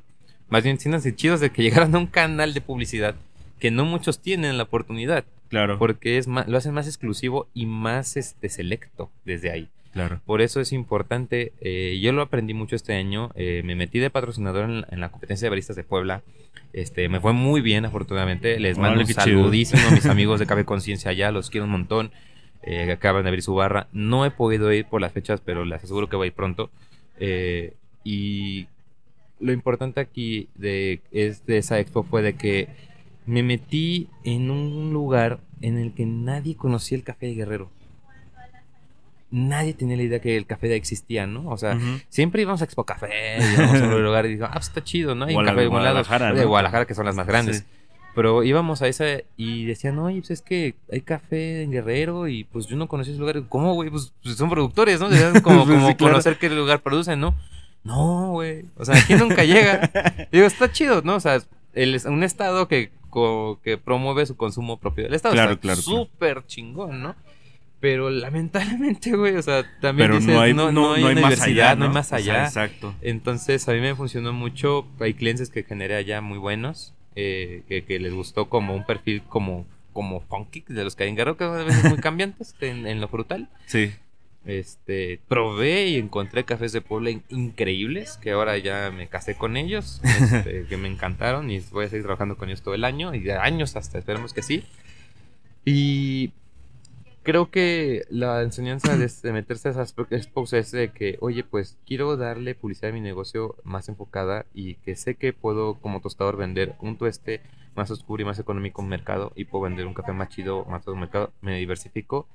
Más 0.49 0.63
bien, 0.63 0.79
siéntanse 0.79 1.15
chidos 1.15 1.41
de 1.41 1.51
que 1.51 1.61
llegaran 1.63 1.93
a 1.93 1.97
un 1.97 2.07
canal 2.07 2.53
de 2.53 2.61
publicidad 2.61 3.15
que 3.59 3.71
no 3.71 3.85
muchos 3.85 4.19
tienen 4.21 4.57
la 4.57 4.63
oportunidad. 4.63 5.25
Claro. 5.49 5.79
Porque 5.79 6.17
es 6.17 6.27
más, 6.27 6.47
lo 6.47 6.57
hacen 6.57 6.73
más 6.73 6.87
exclusivo 6.87 7.47
y 7.53 7.65
más 7.65 8.17
este, 8.17 8.49
selecto 8.49 9.09
desde 9.25 9.51
ahí. 9.51 9.67
Claro. 9.93 10.21
Por 10.25 10.41
eso 10.41 10.61
es 10.61 10.71
importante, 10.71 11.51
eh, 11.61 11.99
yo 12.01 12.11
lo 12.11 12.21
aprendí 12.21 12.53
mucho 12.53 12.75
este 12.75 12.93
año, 12.93 13.31
eh, 13.33 13.63
me 13.65 13.75
metí 13.75 13.97
de 13.97 14.11
patrocinador 14.11 14.65
en, 14.65 14.81
la- 14.81 14.87
en 14.91 14.99
la 14.99 15.09
competencia 15.09 15.47
de 15.47 15.49
baristas 15.49 15.75
de 15.75 15.83
Puebla, 15.83 16.21
este, 16.73 17.09
me 17.09 17.19
fue 17.19 17.33
muy 17.33 17.61
bien 17.61 17.85
afortunadamente, 17.85 18.59
les 18.59 18.77
mando 18.77 18.99
un 18.99 19.07
chido. 19.07 19.21
saludísimo 19.21 19.81
a 19.87 19.91
mis 19.91 20.05
amigos 20.05 20.39
de 20.39 20.45
Café 20.45 20.63
Conciencia 20.63 21.09
allá, 21.09 21.31
los 21.31 21.49
quiero 21.49 21.65
un 21.65 21.71
montón, 21.71 22.11
eh, 22.61 22.91
acaban 22.91 23.23
de 23.23 23.29
abrir 23.29 23.41
su 23.41 23.55
barra, 23.55 23.87
no 23.91 24.23
he 24.27 24.29
podido 24.29 24.71
ir 24.71 24.85
por 24.85 25.01
las 25.01 25.11
fechas, 25.11 25.41
pero 25.43 25.65
les 25.65 25.83
aseguro 25.83 26.07
que 26.07 26.15
voy 26.17 26.29
pronto, 26.29 26.69
y 28.03 28.67
lo 29.39 29.51
importante 29.51 29.99
aquí 29.99 30.47
de, 30.55 31.01
es 31.11 31.45
de 31.47 31.57
esa 31.57 31.79
expo 31.79 32.03
fue 32.03 32.21
de 32.21 32.33
que 32.35 32.67
me 33.29 33.43
metí 33.43 34.07
en 34.23 34.49
un 34.51 34.91
lugar 34.91 35.39
en 35.61 35.77
el 35.77 35.93
que 35.93 36.05
nadie 36.05 36.55
conocía 36.55 36.97
el 36.97 37.03
café 37.03 37.27
de 37.27 37.35
Guerrero. 37.35 37.69
Nadie 39.31 39.75
tenía 39.75 39.95
la 39.95 40.01
idea 40.03 40.19
que 40.19 40.35
el 40.35 40.47
café 40.47 40.69
ya 40.69 40.75
existía, 40.75 41.27
¿no? 41.27 41.47
O 41.49 41.57
sea, 41.57 41.75
Ujú. 41.75 41.99
siempre 42.09 42.41
íbamos 42.41 42.61
a 42.61 42.65
Expo 42.65 42.83
Café, 42.83 43.37
íbamos 43.53 43.79
a 43.79 43.85
un 43.85 44.03
lugar 44.03 44.25
y 44.25 44.29
digo, 44.29 44.45
ah, 44.45 44.53
pues 44.53 44.67
está 44.69 44.83
chido, 44.83 45.13
¿no? 45.13 45.25
Hay 45.25 45.35
un 45.35 45.45
café 45.45 45.57
de 45.57 45.61
de. 45.61 45.67
Guadalajara, 45.67 46.33
De 46.33 46.41
¿no? 46.41 46.47
Guadalajara, 46.47 46.85
que 46.87 46.95
son 46.95 47.05
las 47.05 47.15
más 47.15 47.27
grandes. 47.27 47.57
Sí. 47.59 47.63
Pero 48.15 48.43
íbamos 48.43 48.81
a 48.81 48.87
esa 48.87 49.05
y 49.37 49.65
decían, 49.65 49.99
oye, 49.99 50.17
pues 50.21 50.31
es 50.31 50.41
que 50.41 50.73
hay 50.91 51.01
café 51.01 51.61
en 51.61 51.69
Guerrero 51.71 52.27
y 52.27 52.45
pues 52.45 52.65
yo 52.65 52.75
no 52.75 52.87
conocía 52.87 53.13
ese 53.13 53.19
lugar. 53.19 53.43
¿Cómo, 53.47 53.75
güey? 53.75 53.91
Pues, 53.91 54.11
pues 54.23 54.35
son 54.35 54.49
productores, 54.49 54.99
¿no? 54.99 55.09
Como, 55.43 55.63
Pues 55.67 55.77
sí, 55.77 55.83
como 55.83 55.95
claro. 55.97 56.13
conocer 56.13 56.39
qué 56.39 56.49
lugar 56.49 56.81
producen, 56.81 57.19
¿no? 57.19 57.35
No, 57.83 58.31
güey. 58.31 58.65
O 58.77 58.83
sea, 58.83 58.95
aquí 58.95 59.13
nunca 59.13 59.43
llega. 59.43 59.91
Digo, 60.31 60.47
está 60.47 60.71
chido, 60.71 61.03
¿no? 61.03 61.15
O 61.15 61.19
sea, 61.19 61.39
el, 61.73 62.01
un 62.07 62.23
estado 62.23 62.67
que, 62.67 62.89
que 63.63 63.77
promueve 63.77 64.25
su 64.25 64.35
consumo 64.37 64.77
propio 64.79 65.05
del 65.05 65.13
estado. 65.13 65.33
Claro, 65.33 65.59
claro, 65.59 65.81
claro. 65.81 65.81
Súper 65.81 66.45
chingón, 66.45 67.01
¿no? 67.01 67.15
Pero 67.79 68.09
lamentablemente, 68.09 69.15
güey, 69.15 69.35
o 69.37 69.41
sea, 69.41 69.63
también 69.79 70.09
Pero 70.09 70.19
dices, 70.19 70.33
no 70.35 70.41
hay, 70.41 70.53
no, 70.53 70.71
no, 70.71 70.97
no 70.97 71.07
hay 71.07 71.15
más 71.15 71.39
allá. 71.41 71.75
no 71.75 71.85
hay 71.85 71.91
más 71.91 72.07
O 72.07 72.09
sea, 72.09 72.17
allá. 72.17 72.43
exacto. 72.45 72.93
Entonces 73.01 73.67
a 73.69 73.71
mí 73.73 73.79
me 73.79 73.95
funcionó 73.95 74.33
mucho. 74.33 74.85
Hay 74.99 75.13
clientes 75.13 75.49
que 75.49 75.63
generé 75.63 75.95
allá 75.95 76.19
muy 76.19 76.37
buenos, 76.37 76.93
eh, 77.15 77.63
que, 77.69 77.85
que 77.85 77.99
les 77.99 78.13
gustó 78.13 78.49
como 78.49 78.75
un 78.75 78.85
perfil 78.85 79.21
como, 79.29 79.65
como 79.93 80.19
funky, 80.19 80.65
de 80.67 80.83
los 80.83 80.95
que 80.97 81.03
hay 81.03 81.09
en 81.09 81.15
Guerrero, 81.15 81.37
que 81.37 81.45
a 81.45 81.49
veces 81.51 81.85
muy 81.85 81.97
cambiantes 82.01 82.53
en, 82.59 82.85
en 82.85 82.99
lo 82.99 83.07
frutal. 83.07 83.47
Sí. 83.65 83.91
Este, 84.45 85.19
probé 85.27 85.87
y 85.87 85.97
encontré 85.97 86.45
cafés 86.45 86.71
de 86.71 86.81
Puebla 86.81 87.11
in- 87.11 87.23
increíbles, 87.29 88.17
que 88.17 88.31
ahora 88.31 88.57
ya 88.57 88.89
me 88.91 89.07
casé 89.07 89.35
con 89.35 89.57
ellos, 89.57 90.01
este, 90.03 90.65
que 90.65 90.77
me 90.77 90.87
encantaron 90.87 91.51
y 91.51 91.59
voy 91.71 91.85
a 91.85 91.89
seguir 91.89 92.03
trabajando 92.03 92.37
con 92.37 92.49
ellos 92.49 92.61
todo 92.61 92.73
el 92.73 92.83
año 92.85 93.13
y 93.13 93.19
de 93.19 93.33
años 93.33 93.75
hasta, 93.75 93.99
esperemos 93.99 94.33
que 94.33 94.41
sí. 94.41 94.63
Y 95.65 96.31
creo 97.23 97.51
que 97.51 98.05
la 98.09 98.41
enseñanza 98.41 98.95
de, 98.97 99.11
de 99.21 99.33
meterse 99.33 99.67
a 99.67 99.71
esas 99.71 99.93
expos 100.09 100.53
es 100.53 100.71
de 100.71 100.89
que, 100.91 101.17
oye, 101.21 101.43
pues 101.43 101.77
quiero 101.85 102.17
darle 102.17 102.55
publicidad 102.55 102.91
a 102.91 102.93
mi 102.93 103.01
negocio 103.01 103.55
más 103.63 103.89
enfocada 103.89 104.45
y 104.53 104.75
que 104.75 104.95
sé 104.95 105.15
que 105.15 105.33
puedo 105.33 105.75
como 105.75 105.99
tostador 106.01 106.37
vender 106.37 106.75
un 106.79 106.97
tueste 106.97 107.41
más 107.75 107.91
oscuro 107.91 108.23
y 108.23 108.25
más 108.25 108.39
económico 108.39 108.81
en 108.81 108.85
un 108.85 108.89
mercado 108.89 109.31
y 109.35 109.45
puedo 109.45 109.65
vender 109.65 109.85
un 109.85 109.93
café 109.93 110.11
más 110.13 110.29
chido 110.29 110.65
más 110.65 110.83
todo 110.83 110.95
mercado, 110.95 111.31
me 111.41 111.57
diversifico 111.59 112.27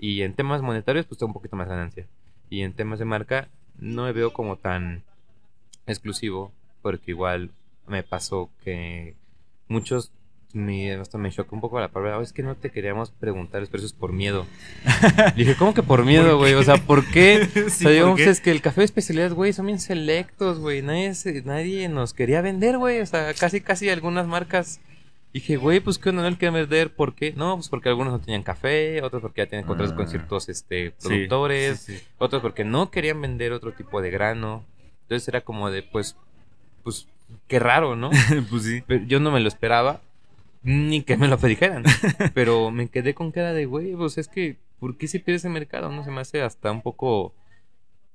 y 0.00 0.22
en 0.22 0.34
temas 0.34 0.62
monetarios 0.62 1.06
pues 1.06 1.18
tengo 1.18 1.28
un 1.28 1.34
poquito 1.34 1.56
más 1.56 1.68
ganancia 1.68 2.06
y 2.48 2.62
en 2.62 2.72
temas 2.72 2.98
de 2.98 3.04
marca 3.04 3.48
no 3.78 4.04
me 4.04 4.12
veo 4.12 4.32
como 4.32 4.56
tan 4.56 5.02
exclusivo 5.86 6.52
porque 6.82 7.10
igual 7.10 7.50
me 7.86 8.02
pasó 8.02 8.50
que 8.64 9.14
muchos 9.68 10.12
me, 10.52 10.92
hasta 10.94 11.18
me 11.18 11.30
chocó 11.30 11.54
un 11.54 11.60
poco 11.60 11.78
la 11.78 11.88
palabra, 11.88 12.18
"Oh, 12.18 12.22
es 12.22 12.32
que 12.32 12.42
no 12.42 12.56
te 12.56 12.70
queríamos 12.70 13.10
preguntar 13.10 13.60
los 13.60 13.70
precios 13.70 13.92
por 13.92 14.12
miedo. 14.12 14.46
Dije, 15.36 15.54
¿cómo 15.56 15.74
que 15.74 15.82
por 15.82 16.04
miedo, 16.04 16.30
¿Por 16.30 16.38
güey? 16.38 16.54
O 16.54 16.62
sea, 16.62 16.76
¿por 16.76 17.04
qué? 17.06 17.46
Sí, 17.54 17.60
o 17.60 17.70
sea, 17.70 17.90
digamos, 17.90 18.20
es 18.20 18.40
que 18.40 18.50
el 18.50 18.60
café 18.60 18.80
de 18.80 18.86
especialidad, 18.86 19.32
güey, 19.32 19.52
son 19.52 19.66
bien 19.66 19.78
selectos, 19.78 20.58
güey. 20.58 20.82
Nadie, 20.82 21.12
nadie 21.44 21.88
nos 21.88 22.14
quería 22.14 22.40
vender, 22.40 22.78
güey. 22.78 23.00
O 23.00 23.06
sea, 23.06 23.32
casi, 23.34 23.60
casi 23.60 23.88
algunas 23.90 24.26
marcas. 24.26 24.80
Dije, 25.32 25.56
güey, 25.56 25.78
pues 25.80 25.98
qué 25.98 26.08
onda, 26.10 26.28
no 26.28 26.36
quieren 26.36 26.54
vender. 26.54 26.92
¿Por 26.94 27.14
qué? 27.14 27.32
No, 27.36 27.54
pues 27.56 27.68
porque 27.68 27.88
algunos 27.88 28.12
no 28.12 28.20
tenían 28.20 28.42
café, 28.42 29.00
otros 29.02 29.22
porque 29.22 29.42
ya 29.42 29.46
tienen 29.48 29.66
contratos 29.66 29.94
con 29.94 30.06
Ah. 30.06 30.08
ciertos 30.08 30.48
este, 30.48 30.90
productores, 31.02 31.80
sí, 31.80 31.98
sí. 31.98 32.04
otros 32.18 32.42
porque 32.42 32.64
no 32.64 32.90
querían 32.90 33.20
vender 33.20 33.52
otro 33.52 33.72
tipo 33.72 34.02
de 34.02 34.10
grano. 34.10 34.64
Entonces 35.02 35.28
era 35.28 35.40
como 35.42 35.70
de, 35.70 35.82
pues, 35.84 36.16
pues, 36.82 37.06
qué 37.46 37.58
raro, 37.60 37.94
¿no? 37.94 38.10
pues 38.50 38.64
sí. 38.64 38.82
Pero 38.86 39.04
yo 39.04 39.20
no 39.20 39.30
me 39.30 39.38
lo 39.40 39.46
esperaba, 39.46 40.00
ni 40.62 41.02
que 41.02 41.16
me 41.16 41.28
lo 41.28 41.36
dijeran. 41.36 41.84
pero 42.34 42.70
me 42.72 42.88
quedé 42.88 43.14
con 43.14 43.30
cara 43.30 43.52
de, 43.52 43.66
güey, 43.66 43.94
pues 43.94 44.18
es 44.18 44.26
que, 44.26 44.56
¿por 44.80 44.96
qué 44.96 45.06
se 45.06 45.20
pierde 45.20 45.36
ese 45.36 45.48
mercado? 45.48 45.90
No 45.90 46.02
se 46.02 46.10
me 46.10 46.20
hace 46.22 46.42
hasta 46.42 46.72
un 46.72 46.82
poco, 46.82 47.34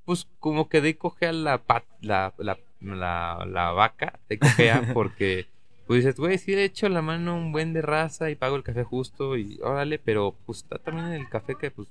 pues 0.03 0.27
como 0.39 0.67
que 0.67 0.81
de 0.81 0.97
cojea 0.97 1.31
la, 1.31 1.61
la, 2.01 2.33
la, 2.37 2.57
la, 2.81 3.45
la 3.45 3.71
vaca, 3.71 4.19
de 4.27 4.37
cojea, 4.37 4.89
porque, 4.93 5.47
pues 5.87 6.03
dices, 6.03 6.19
güey, 6.19 6.37
sí 6.37 6.51
le 6.55 6.63
echo 6.65 6.89
la 6.89 7.01
mano 7.01 7.35
un 7.35 7.51
buen 7.51 7.73
de 7.73 7.81
raza 7.81 8.29
y 8.29 8.35
pago 8.35 8.55
el 8.55 8.63
café 8.63 8.83
justo 8.83 9.37
y 9.37 9.59
órale, 9.61 9.99
pero 9.99 10.35
pues 10.45 10.59
está 10.59 10.77
también 10.79 11.07
el 11.13 11.29
café 11.29 11.55
que, 11.55 11.71
pues, 11.71 11.87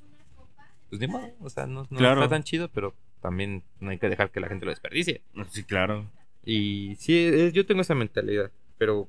pues 0.91 1.01
ni 1.01 1.07
modo, 1.07 1.29
o 1.41 1.49
sea, 1.51 1.67
no, 1.67 1.87
no 1.91 1.99
Claro. 1.99 2.23
está 2.23 2.35
tan 2.35 2.43
chido, 2.45 2.69
pero 2.69 2.95
también 3.21 3.63
no 3.81 3.91
hay 3.91 3.99
que 3.99 4.09
dejar 4.09 4.31
que 4.31 4.41
la 4.41 4.49
gente 4.49 4.65
lo 4.67 4.71
desperdicie. 4.71 5.23
Sí, 5.51 5.65
claro. 5.65 6.07
Y 6.45 6.97
sí, 6.99 7.17
es- 7.19 7.53
yo 7.53 7.65
tengo 7.67 7.81
esa 7.81 7.95
mentalidad, 7.95 8.51
pero 8.79 9.09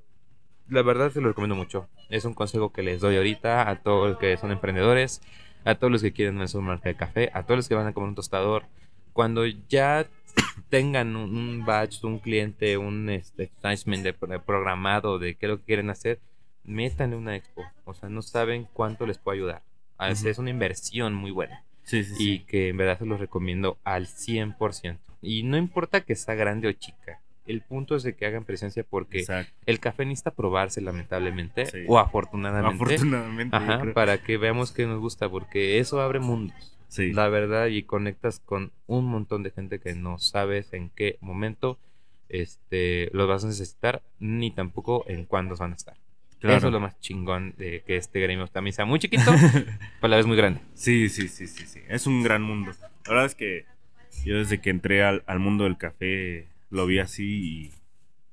la 0.70 0.82
verdad 0.82 1.12
se 1.12 1.22
lo 1.22 1.28
recomiendo 1.30 1.56
mucho. 1.56 1.88
Es 2.10 2.24
un 2.26 2.34
consejo 2.34 2.72
que 2.72 2.82
les 2.84 3.02
doy 3.02 3.18
ahorita 3.18 3.70
a 3.70 3.82
todos 3.82 4.10
los 4.10 4.18
que 4.18 4.38
son 4.38 4.52
emprendedores, 4.52 5.22
a 5.66 5.76
todos 5.76 5.92
los 5.92 6.02
que 6.02 6.14
quieren 6.14 6.38
una 6.38 6.48
marca 6.62 6.90
de 6.90 6.96
café, 6.96 7.30
a 7.34 7.44
todos 7.44 7.58
los 7.58 7.68
que 7.68 7.76
van 7.76 7.88
a 7.88 7.94
comer 7.94 8.10
un 8.10 8.16
tostador. 8.16 8.64
Cuando 9.14 9.46
ya 9.46 10.06
tengan 10.70 11.16
un, 11.16 11.38
un 11.38 11.66
batch, 11.66 12.04
un 12.04 12.20
cliente, 12.20 12.78
un 12.78 13.10
este, 13.10 13.52
de, 13.62 14.16
de 14.28 14.40
programado 14.40 15.20
de 15.20 15.36
qué 15.36 15.46
es 15.46 15.50
lo 15.50 15.58
que 15.60 15.66
quieren 15.66 15.90
hacer, 15.90 16.20
métanle 16.64 17.16
una 17.16 17.36
expo. 17.36 17.64
O 17.86 17.94
sea, 17.94 18.10
no 18.10 18.22
saben 18.22 18.68
cuánto 18.74 19.06
les 19.06 19.18
puede 19.18 19.38
ayudar. 19.38 19.64
A 19.98 20.08
veces 20.08 20.24
Ujú. 20.24 20.30
Es 20.32 20.38
una 20.40 20.50
inversión 20.50 21.14
muy 21.14 21.32
buena 21.32 21.64
Sí, 21.84 22.04
sí, 22.04 22.14
y 22.14 22.18
sí. 22.18 22.46
que 22.48 22.70
en 22.70 22.78
verdad 22.78 23.00
se 23.00 23.06
los 23.06 23.20
recomiendo 23.20 23.78
al 23.84 24.08
100%. 24.08 24.98
Y 25.22 25.44
no 25.44 25.58
importa 25.58 26.02
que 26.02 26.16
sea 26.16 26.36
grande 26.36 26.68
o 26.68 26.72
chica, 26.74 27.22
el 27.46 27.62
punto 27.62 27.96
es 27.96 28.04
de 28.04 28.16
que 28.16 28.26
hagan 28.26 28.44
presencia 28.44 28.84
porque 28.84 29.20
Exacto. 29.20 29.54
el 29.68 29.80
café 29.80 30.04
necesita 30.06 30.32
probarse 30.32 30.82
lamentablemente 30.82 31.86
o 31.88 32.00
afortunadamente. 32.00 32.76
Afortunadamente. 32.84 33.56
Ajá, 33.56 33.84
para 33.94 34.18
que 34.18 34.38
veamos 34.38 34.72
que 34.72 34.86
nos 34.88 35.00
gusta, 35.00 35.30
porque 35.30 35.78
eso 35.80 36.02
abre 36.02 36.20
mundos, 36.20 36.75
Sí. 36.88 37.12
la 37.12 37.28
verdad, 37.30 37.68
y 37.68 37.84
conectas 37.84 38.40
con 38.40 38.72
un 38.88 39.06
montón 39.06 39.44
de 39.44 39.52
gente 39.52 39.80
que 39.80 39.94
no 39.96 40.18
sabes 40.20 40.72
en 40.74 40.90
qué 40.90 41.18
momento 41.22 41.78
este, 42.30 43.10
los 43.14 43.28
vas 43.28 43.44
a 43.44 43.48
necesitar, 43.48 44.02
ni 44.20 44.52
tampoco 44.52 45.06
en 45.08 45.26
cuándo 45.26 45.56
van 45.56 45.74
a 45.74 45.76
estar. 45.76 45.96
Claro. 46.40 46.58
Eso 46.58 46.68
es 46.68 46.74
lo 46.74 46.80
más 46.80 47.00
chingón 47.00 47.54
de 47.58 47.82
que 47.88 47.98
este 47.98 48.20
gremio 48.20 48.48
también 48.48 48.74
sea 48.74 48.86
muy 48.86 49.00
chiquito, 49.00 49.32
pero 49.32 49.76
a 50.02 50.08
la 50.08 50.18
vez 50.18 50.26
muy 50.26 50.38
grande. 50.38 50.62
Sí, 50.74 51.10
sí, 51.10 51.28
sí, 51.28 51.48
sí, 51.48 51.66
sí. 51.66 51.80
Es 51.88 52.08
un 52.08 52.24
gran 52.24 52.42
mundo. 52.42 52.72
La 53.06 53.12
verdad 53.12 53.26
es 53.26 53.36
que 53.36 53.66
yo 54.24 54.38
desde 54.38 54.60
que 54.62 54.70
entré 54.70 55.04
al, 55.04 55.24
al 55.28 55.40
mundo 55.40 55.64
del 55.64 55.78
café 55.78 56.48
lo 56.70 56.86
vi 56.86 57.00
así 57.00 57.72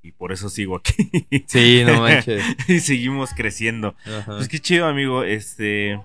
y, 0.03 0.09
y 0.09 0.13
por 0.13 0.33
eso 0.33 0.49
sigo 0.49 0.77
aquí. 0.77 1.11
Sí, 1.47 1.83
no 1.87 2.01
manches. 2.03 2.43
y 2.69 2.81
seguimos 2.81 3.31
creciendo. 3.35 3.95
Ajá. 4.05 4.37
Pues 4.37 4.49
qué 4.49 4.59
chido, 4.59 4.87
amigo. 4.87 5.23
Este. 5.23 6.01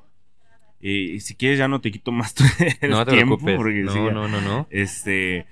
Y 0.79 1.19
si 1.21 1.35
quieres, 1.35 1.57
ya 1.59 1.67
no 1.67 1.81
te 1.81 1.91
quito 1.91 2.11
más 2.11 2.33
tu 2.35 2.43
no 2.89 3.05
te 3.05 3.11
tiempo. 3.13 3.37
preocupes. 3.37 3.55
Porque 3.57 3.81
No, 3.83 4.11
no, 4.11 4.27
no, 4.27 4.41
no. 4.41 4.67
Este. 4.69 5.45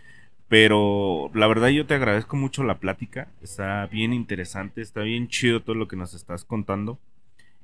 Pero 0.47 1.31
la 1.33 1.47
verdad, 1.47 1.69
yo 1.69 1.87
te 1.87 1.95
agradezco 1.95 2.35
mucho 2.37 2.63
la 2.63 2.79
plática. 2.79 3.27
Está 3.41 3.87
bien 3.87 4.13
interesante. 4.13 4.81
Está 4.81 5.01
bien 5.01 5.27
chido 5.27 5.61
todo 5.63 5.75
lo 5.75 5.87
que 5.87 5.95
nos 5.95 6.13
estás 6.13 6.45
contando. 6.45 6.99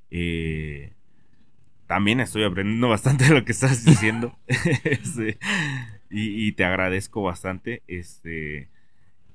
Eh, 0.09 0.91
también 1.87 2.19
estoy 2.19 2.43
aprendiendo 2.43 2.89
bastante 2.89 3.25
de 3.25 3.33
lo 3.35 3.45
que 3.45 3.51
estás 3.51 3.85
diciendo. 3.85 4.35
Este, 4.83 5.37
y, 6.09 6.47
y 6.47 6.51
te 6.53 6.63
agradezco 6.65 7.21
bastante. 7.21 7.83
Este. 7.87 8.67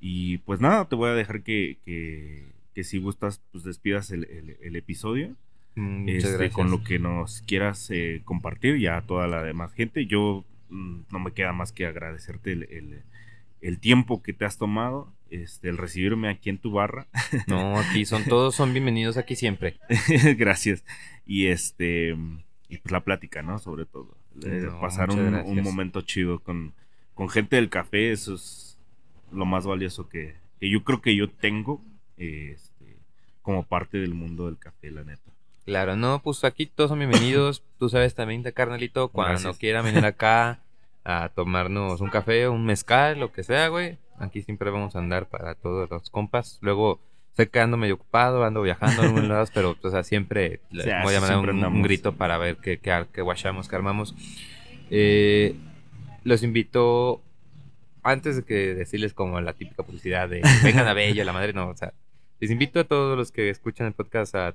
Y 0.01 0.39
pues 0.39 0.61
nada, 0.61 0.89
te 0.89 0.97
voy 0.97 1.11
a 1.11 1.15
dejar 1.15 1.43
que, 1.43 1.79
que, 1.85 2.45
que 2.75 2.85
si 2.85 2.99
gustas, 2.99 3.41
pues 3.53 3.65
despidas 3.65 4.11
el, 4.11 4.25
el- 4.25 4.57
el 4.61 4.77
episodio 4.77 5.37
este, 5.77 6.31
gracias. 6.31 6.53
con 6.53 6.71
lo 6.71 6.83
que 6.83 6.99
nos 6.99 7.43
quieras 7.43 7.91
eh, 7.91 8.23
compartir 8.25 8.79
ya 8.79 8.97
a 8.99 9.03
toda 9.03 9.27
la 9.27 9.43
demás 9.43 9.73
gente. 9.73 10.07
Yo 10.07 10.45
mm, 10.71 11.01
no 11.13 11.19
me 11.19 11.33
queda 11.33 11.53
más 11.53 11.73
que 11.73 11.87
agradecerte 11.87 12.53
el, 12.53 12.63
el- 12.65 13.03
el 13.63 13.81
tiempo 13.81 14.23
que 14.23 14.33
te 14.35 14.45
has 14.45 14.59
tomado, 14.59 15.13
este, 15.31 15.69
el 15.71 15.79
recibirme 15.79 16.29
aquí 16.29 16.51
en 16.51 16.59
tu 16.59 16.71
barra. 16.71 17.07
No, 17.49 17.79
aquí 17.79 18.05
son 18.05 18.25
todos 18.25 18.55
son 18.55 18.73
bienvenidos 18.73 19.17
aquí 19.17 19.35
siempre. 19.35 19.79
Gracias. 20.37 20.85
Y 21.27 21.47
este 21.47 22.17
y 22.69 22.79
pues 22.79 22.93
la 22.93 23.01
plática, 23.05 23.43
¿no? 23.43 23.59
Sobre 23.59 23.87
todo. 23.87 24.17
No, 24.35 24.81
pasar 24.81 25.11
un, 25.11 25.63
momento 25.63 26.03
chido 26.03 26.41
con, 26.41 26.75
con 27.15 27.29
gente 27.31 27.57
del 27.57 27.71
café, 27.71 28.13
eso 28.13 28.35
es 28.35 28.79
lo 29.33 29.47
más 29.47 29.67
valioso 29.67 30.09
que, 30.09 30.35
que 30.61 30.69
yo 30.69 30.85
creo 30.85 31.01
que 31.01 31.17
yo 31.17 31.31
tengo 31.31 31.83
este, 32.19 32.97
como 33.41 33.63
parte 33.65 33.99
del 33.99 34.15
mundo 34.15 34.47
del 34.47 34.59
café, 34.59 34.91
la 34.91 35.03
neta. 35.05 35.33
Claro, 35.67 35.97
no, 35.97 36.23
pues 36.23 36.45
aquí 36.45 36.67
todos 36.67 36.91
son 36.91 37.01
bienvenidos. 37.01 37.65
Tú 37.79 37.89
sabes 37.89 38.15
también, 38.15 38.45
de 38.45 38.53
carnalito, 38.53 39.09
cuando 39.09 39.33
Gracias. 39.33 39.59
quieran 39.59 39.85
venir 39.85 40.05
acá 40.05 40.61
a 41.05 41.29
tomarnos 41.35 42.01
un 42.01 42.09
café, 42.09 42.49
un 42.49 42.65
mezcal, 42.65 43.19
lo 43.19 43.33
que 43.33 43.43
sea, 43.43 43.67
güey. 43.67 43.99
Aquí 44.19 44.43
siempre 44.43 44.71
vamos 44.71 44.95
a 44.95 45.01
andar 45.01 45.27
para 45.27 45.57
todos 45.57 45.91
los 45.91 46.09
compas. 46.09 46.59
Luego 46.63 47.01
sé 47.33 47.49
que 47.49 47.59
ando 47.59 47.77
medio 47.77 47.97
ocupado, 47.97 48.45
ando 48.45 48.63
viajando 48.63 49.03
a 49.03 49.05
algunos 49.07 49.29
lados, 49.29 49.51
pero 49.53 49.77
o 49.83 49.91
sea, 49.91 50.05
siempre 50.05 50.61
Sí, 50.71 50.89
voy 51.03 51.17
a 51.17 51.21
mandar 51.21 51.39
un, 51.39 51.65
un 51.65 51.83
grito 51.83 52.13
para 52.13 52.39
ver 52.39 52.59
qué, 52.59 52.79
qué, 52.79 53.05
qué 53.13 53.23
guachamos, 53.23 53.69
qué 53.69 53.75
armamos. 53.75 54.15
Eh, 54.91 55.57
los 56.23 56.45
invito, 56.45 57.23
antes 58.05 58.37
de 58.37 58.45
que 58.45 58.75
decirles 58.75 59.15
como 59.15 59.41
la 59.41 59.53
típica 59.53 59.83
publicidad 59.83 60.29
de 60.29 60.43
vengan 60.63 60.87
a 60.87 60.95
Bello, 60.95 61.25
la 61.25 61.33
madre, 61.33 61.53
no, 61.53 61.71
o 61.71 61.77
sea, 61.77 61.93
les 62.39 62.53
invito 62.53 62.79
a 62.79 62.85
todos 62.85 63.19
los 63.19 63.33
que 63.33 63.51
escuchan 63.51 63.89
el 63.89 63.95
podcast 63.95 64.35
a 64.37 64.55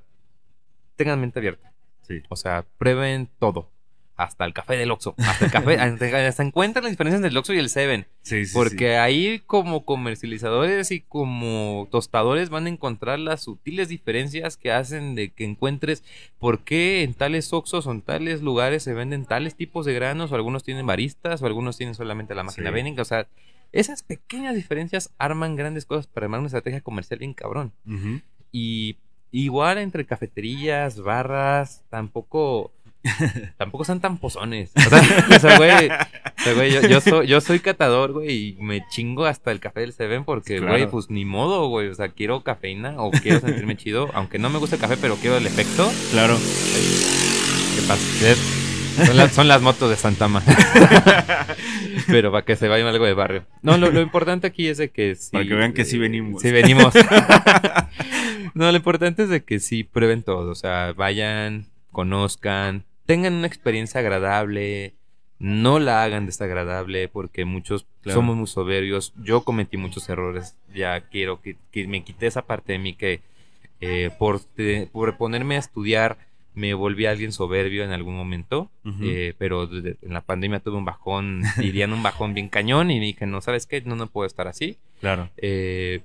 tengan 0.96 1.20
mente 1.20 1.38
abierta. 1.38 1.72
Sí. 2.02 2.22
O 2.28 2.36
sea, 2.36 2.64
prueben 2.78 3.28
todo. 3.38 3.68
Hasta 4.14 4.44
el 4.44 4.52
café 4.52 4.76
del 4.76 4.90
Oxxo. 4.90 5.14
Hasta 5.18 5.46
el 5.46 5.50
café. 5.50 5.74
hasta, 5.80 6.28
hasta 6.28 6.42
encuentran 6.42 6.84
las 6.84 6.92
diferencias 6.92 7.22
del 7.22 7.36
Oxxo 7.36 7.54
y 7.54 7.58
el 7.58 7.70
Seven. 7.70 8.06
Sí, 8.22 8.44
sí, 8.44 8.54
Porque 8.54 8.96
ahí 8.96 9.40
como 9.46 9.84
comercializadores 9.84 10.90
y 10.90 11.00
como 11.00 11.88
tostadores 11.90 12.50
van 12.50 12.66
a 12.66 12.68
encontrar 12.68 13.18
las 13.18 13.42
sutiles 13.42 13.88
diferencias 13.88 14.56
que 14.56 14.70
hacen 14.70 15.14
de 15.14 15.30
que 15.30 15.44
encuentres 15.44 16.04
por 16.38 16.60
qué 16.60 17.02
en 17.02 17.14
tales 17.14 17.52
Oxxos 17.52 17.86
o 17.86 17.90
en 17.90 18.02
tales 18.02 18.42
lugares 18.42 18.82
se 18.82 18.92
venden 18.92 19.24
tales 19.24 19.56
tipos 19.56 19.86
de 19.86 19.94
granos 19.94 20.30
o 20.30 20.34
algunos 20.34 20.62
tienen 20.62 20.86
baristas 20.86 21.42
o 21.42 21.46
algunos 21.46 21.76
tienen 21.76 21.94
solamente 21.94 22.34
la 22.34 22.42
máquina 22.44 22.70
Sí. 22.72 23.00
O 23.00 23.04
sea, 23.04 23.26
esas 23.72 24.02
pequeñas 24.02 24.54
diferencias 24.54 25.10
arman 25.18 25.56
grandes 25.56 25.86
cosas 25.86 26.06
para 26.06 26.26
armar 26.26 26.40
una 26.40 26.48
estrategia 26.48 26.82
comercial 26.82 27.18
bien 27.18 27.32
cabrón. 27.32 27.72
Ujú. 27.86 28.20
Y 28.52 28.98
igual 29.32 29.78
entre 29.78 30.04
cafeterías, 30.06 31.00
barras, 31.00 31.82
tampoco 31.90 32.70
tampoco 33.56 33.84
son 33.84 34.00
tan 34.00 34.18
pozones. 34.18 34.70
O 34.76 34.80
sea, 34.88 35.26
o 35.36 35.40
sea, 35.40 35.56
güey, 35.56 35.88
o 35.88 36.42
sea, 36.44 36.54
güey, 36.54 36.72
yo, 36.72 36.82
yo 36.82 37.00
soy, 37.00 37.26
yo 37.26 37.40
soy 37.40 37.58
catador, 37.58 38.12
güey, 38.12 38.30
y 38.30 38.56
me 38.60 38.86
chingo 38.90 39.24
hasta 39.24 39.50
el 39.50 39.58
café 39.58 39.80
del 39.80 39.92
Seven 39.92 40.24
porque, 40.24 40.58
Claro. 40.58 40.72
güey, 40.72 40.86
pues 40.88 41.10
ni 41.10 41.24
modo, 41.24 41.66
güey. 41.68 41.88
O 41.88 41.94
sea, 41.94 42.10
quiero 42.10 42.44
cafeína 42.44 42.94
o 43.02 43.10
quiero 43.10 43.40
sentirme 43.40 43.76
chido, 43.76 44.08
aunque 44.14 44.38
no 44.38 44.50
me 44.50 44.58
gusta 44.58 44.76
el 44.76 44.82
café, 44.82 44.96
pero 45.00 45.16
quiero 45.16 45.36
el 45.36 45.46
efecto. 45.46 45.90
Claro. 46.12 46.36
¿Qué 46.36 47.82
pasa? 47.88 48.61
Son, 49.06 49.16
las- 49.16 49.32
son 49.32 49.48
las 49.48 49.62
motos 49.62 49.88
de 49.90 49.96
Santama. 49.96 50.42
pero 52.06 52.30
para 52.32 52.44
que 52.44 52.56
se 52.56 52.68
vaya 52.68 52.88
algo 52.88 53.04
de 53.06 53.14
barrio. 53.14 53.44
No, 53.62 53.76
lo, 53.76 53.90
lo 53.90 54.00
importante 54.00 54.46
aquí 54.46 54.68
es 54.68 54.78
de 54.78 54.90
que 54.90 55.14
sí. 55.14 55.30
Para 55.32 55.44
que 55.44 55.54
vean 55.54 55.72
que 55.72 55.84
sí 55.84 55.98
venimos. 55.98 56.42
Sí 56.42 56.50
venimos. 56.50 56.92
no, 58.54 58.70
lo 58.70 58.76
importante 58.76 59.24
es 59.24 59.28
de 59.28 59.44
que 59.44 59.60
sí 59.60 59.84
prueben 59.84 60.22
todo. 60.22 60.50
O 60.50 60.54
sea, 60.54 60.92
vayan, 60.92 61.66
conozcan, 61.90 62.84
tengan 63.06 63.34
una 63.34 63.46
experiencia 63.46 64.00
agradable. 64.00 64.94
No 65.38 65.80
la 65.80 66.04
hagan 66.04 66.26
desagradable 66.26 67.08
porque 67.08 67.44
muchos 67.44 67.86
Claro. 68.02 68.18
somos 68.20 68.36
muy 68.36 68.46
soberbios. 68.46 69.12
Yo 69.22 69.42
cometí 69.44 69.76
muchos 69.76 70.08
errores. 70.08 70.56
Ya 70.74 71.00
quiero 71.08 71.40
que, 71.40 71.56
que 71.70 71.86
me 71.86 72.02
quité 72.04 72.26
esa 72.26 72.42
parte 72.42 72.72
de 72.72 72.78
mí 72.78 72.94
que 72.94 73.20
eh, 73.80 74.10
por, 74.18 74.40
te- 74.40 74.88
por 74.92 75.16
ponerme 75.16 75.56
a 75.56 75.60
estudiar 75.60 76.16
me 76.54 76.74
volví 76.74 77.06
alguien 77.06 77.32
soberbio 77.32 77.84
en 77.84 77.92
algún 77.92 78.16
momento. 78.16 78.70
Eh, 79.00 79.34
pero 79.38 79.66
desde- 79.66 79.96
en 80.02 80.12
la 80.12 80.20
pandemia 80.20 80.60
tuve 80.60 80.76
un 80.76 80.84
bajón, 80.84 81.42
dirían 81.58 81.92
un 81.92 82.02
bajón 82.02 82.34
bien 82.34 82.48
cañón 82.48 82.90
y 82.90 83.00
dije, 83.00 83.26
no, 83.26 83.40
¿sabes 83.40 83.66
qué? 83.66 83.80
No, 83.82 83.96
no 83.96 84.06
puedo 84.06 84.26
estar 84.26 84.48
así. 84.48 84.76
Claro. 85.00 85.30
Eh, 85.38 86.00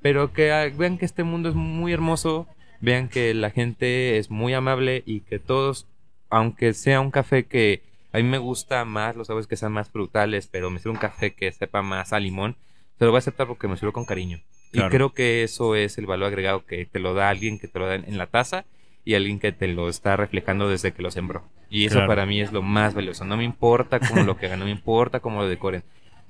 pero 0.00 0.32
que 0.32 0.50
ah, 0.52 0.68
vean 0.76 0.98
que 0.98 1.04
este 1.04 1.22
mundo 1.24 1.48
es 1.48 1.54
muy 1.54 1.92
hermoso, 1.92 2.46
vean 2.80 3.08
que 3.08 3.34
la 3.34 3.50
gente 3.50 4.18
es 4.18 4.30
muy 4.30 4.52
amable 4.54 5.02
y 5.06 5.20
que 5.20 5.38
todos, 5.38 5.86
aunque 6.30 6.72
sea 6.74 7.00
un 7.00 7.10
café 7.10 7.44
que 7.44 7.82
a 8.12 8.18
mí 8.18 8.24
me 8.24 8.38
gusta 8.38 8.84
más, 8.84 9.14
los 9.16 9.28
sabores 9.28 9.46
que 9.46 9.56
sean 9.56 9.72
más 9.72 9.88
frutales, 9.90 10.48
pero 10.50 10.70
me 10.70 10.78
sirve 10.78 10.90
un 10.90 10.96
café 10.98 11.32
que 11.34 11.52
sepa 11.52 11.82
más 11.82 12.12
a 12.12 12.18
limón, 12.20 12.56
se 12.98 13.04
lo 13.04 13.10
voy 13.10 13.18
a 13.18 13.20
aceptar 13.20 13.46
porque 13.46 13.68
me 13.68 13.76
sirve 13.76 13.92
con 13.92 14.04
cariño. 14.04 14.40
Claro. 14.72 14.88
Y 14.88 14.90
creo 14.90 15.12
que 15.12 15.42
eso 15.44 15.76
es 15.76 15.98
el 15.98 16.06
valor 16.06 16.28
agregado 16.28 16.64
que 16.66 16.84
te 16.86 16.98
lo 16.98 17.14
da 17.14 17.28
alguien 17.28 17.58
que 17.58 17.68
te 17.68 17.78
lo 17.78 17.86
da 17.86 17.94
en 17.94 18.18
la 18.18 18.26
taza 18.26 18.64
y 19.04 19.14
alguien 19.14 19.38
que 19.40 19.52
te 19.52 19.68
lo 19.68 19.88
está 19.88 20.16
reflejando 20.16 20.68
desde 20.68 20.92
que 20.92 21.02
lo 21.02 21.10
sembró. 21.10 21.42
Y 21.70 21.86
eso 21.86 21.94
Claro. 21.96 22.08
para 22.08 22.26
mí 22.26 22.40
es 22.40 22.52
lo 22.52 22.62
más 22.62 22.94
valioso. 22.94 23.24
No 23.24 23.36
me 23.36 23.44
importa 23.44 23.98
cómo 24.00 24.22
lo 24.22 24.36
que 24.36 24.46
hagan, 24.46 24.58
no 24.60 24.64
me 24.66 24.70
importa 24.70 25.20
cómo 25.20 25.40
lo 25.42 25.48
decoren. 25.48 25.82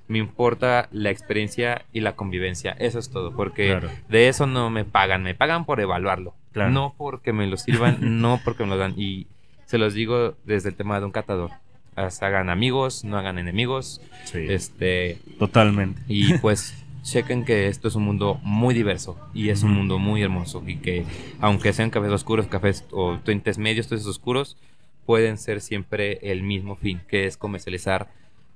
Me 0.09 0.19
importa 0.19 0.89
la 0.91 1.11
experiencia 1.11 1.85
y 1.93 2.01
la 2.01 2.17
convivencia. 2.17 2.73
Eso 2.79 2.99
es 2.99 3.11
todo. 3.11 3.35
Porque 3.35 3.69
Claro. 3.69 3.89
de 4.09 4.29
eso 4.29 4.47
no 4.47 4.69
me 4.69 4.85
pagan. 4.85 5.23
Me 5.23 5.35
pagan 5.35 5.65
por 5.65 5.81
evaluarlo. 5.81 6.35
Claro. 6.53 6.71
No 6.71 6.95
porque 6.99 7.33
me 7.33 7.47
lo 7.47 7.57
sirvan, 7.57 7.99
no 8.21 8.41
porque 8.45 8.65
me 8.65 8.71
lo 8.71 8.77
dan. 8.79 8.95
Y 8.97 9.27
se 9.65 9.79
los 9.79 9.95
digo 9.95 10.37
desde 10.45 10.71
el 10.71 10.75
tema 10.75 10.99
de 10.99 11.07
un 11.07 11.13
catador. 11.13 11.51
Hagan 11.95 12.49
amigos, 12.51 13.05
no 13.05 13.17
hagan 13.19 13.39
enemigos. 13.39 14.01
Sí. 14.25 14.47
Este, 14.49 15.19
Totalmente. 15.39 16.01
y 16.09 16.39
pues 16.39 16.75
chequen 17.03 17.45
que 17.45 17.67
esto 17.67 17.89
es 17.89 17.95
un 17.95 18.05
mundo 18.05 18.39
muy 18.43 18.75
diverso 18.75 19.19
y 19.35 19.49
es 19.51 19.63
un 19.63 19.73
mundo 19.73 19.99
muy 19.99 20.23
hermoso 20.23 20.63
y 20.67 20.77
que 20.77 21.05
aunque 21.41 21.73
sean 21.73 21.91
cafés 21.91 22.11
oscuros, 22.13 22.47
cafés 22.47 22.85
o 22.93 23.19
tintes 23.19 23.59
medios, 23.59 23.89
tintes 23.89 24.07
oscuros, 24.07 24.57
pueden 25.05 25.37
ser 25.37 25.61
siempre 25.61 26.19
el 26.23 26.43
mismo 26.43 26.77
fin, 26.77 27.01
que 27.09 27.27
es 27.27 27.37
comercializar 27.37 28.09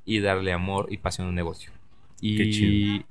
y 0.05 0.21
darle 0.21 0.53
amor 0.53 0.87
y 0.91 0.99
pasión 0.99 1.27
a 1.27 1.31
un 1.31 1.35
negocio. 1.37 1.73
Y 2.21 2.37
Qué 2.37 2.51
chido. 2.51 3.05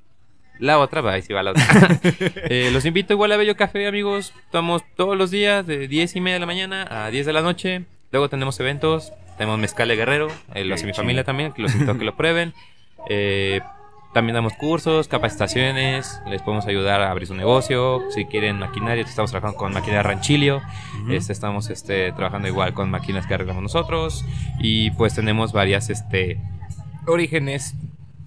la 0.58 0.78
otra, 0.78 1.02
va, 1.02 1.12
ahí 1.12 1.22
sí 1.22 1.32
va 1.34 1.42
la 1.42 1.50
otra. 1.50 1.64
Eh, 2.48 2.70
los 2.72 2.84
invito 2.86 3.12
igual 3.12 3.30
a 3.32 3.36
Bello 3.36 3.56
Café, 3.56 3.86
amigos. 3.86 4.32
Estamos 4.46 4.82
todos 4.96 5.16
los 5.16 5.30
días 5.30 5.66
de 5.66 5.86
10 5.86 6.16
y 6.16 6.20
media 6.20 6.34
de 6.34 6.40
la 6.40 6.46
mañana 6.46 6.86
a 6.88 7.10
10 7.10 7.26
de 7.26 7.32
la 7.34 7.42
noche. 7.42 7.84
Luego 8.10 8.30
tenemos 8.30 8.58
eventos. 8.60 9.12
Tenemos 9.36 9.58
Mezcal 9.58 9.88
de 9.88 9.96
Guerrero. 9.96 10.28
Eh, 10.54 10.64
lo 10.64 10.74
hace 10.74 10.86
mi 10.86 10.94
familia 10.94 11.22
también, 11.24 11.52
que 11.52 11.60
los 11.60 11.74
invito 11.74 11.92
a 11.92 11.98
que 11.98 12.04
lo 12.06 12.16
prueben. 12.16 12.54
Eh, 13.10 13.60
también 14.16 14.32
damos 14.32 14.54
cursos, 14.54 15.08
capacitaciones. 15.08 16.22
Les 16.26 16.40
podemos 16.40 16.64
ayudar 16.64 17.02
a 17.02 17.10
abrir 17.10 17.28
su 17.28 17.34
negocio. 17.34 18.00
Si 18.12 18.24
quieren 18.24 18.58
maquinaria, 18.58 19.04
estamos 19.04 19.30
trabajando 19.30 19.58
con 19.58 19.74
maquinaria 19.74 20.02
Ranchilio. 20.02 20.62
Ujú. 21.02 21.12
Este, 21.12 21.34
estamos 21.34 21.68
este, 21.68 22.12
trabajando 22.12 22.48
igual 22.48 22.72
con 22.72 22.90
máquinas 22.90 23.26
que 23.26 23.34
arreglamos 23.34 23.62
nosotros. 23.62 24.24
Y 24.58 24.90
pues 24.92 25.14
tenemos 25.14 25.52
varias 25.52 25.90
este, 25.90 26.40
orígenes, 27.06 27.74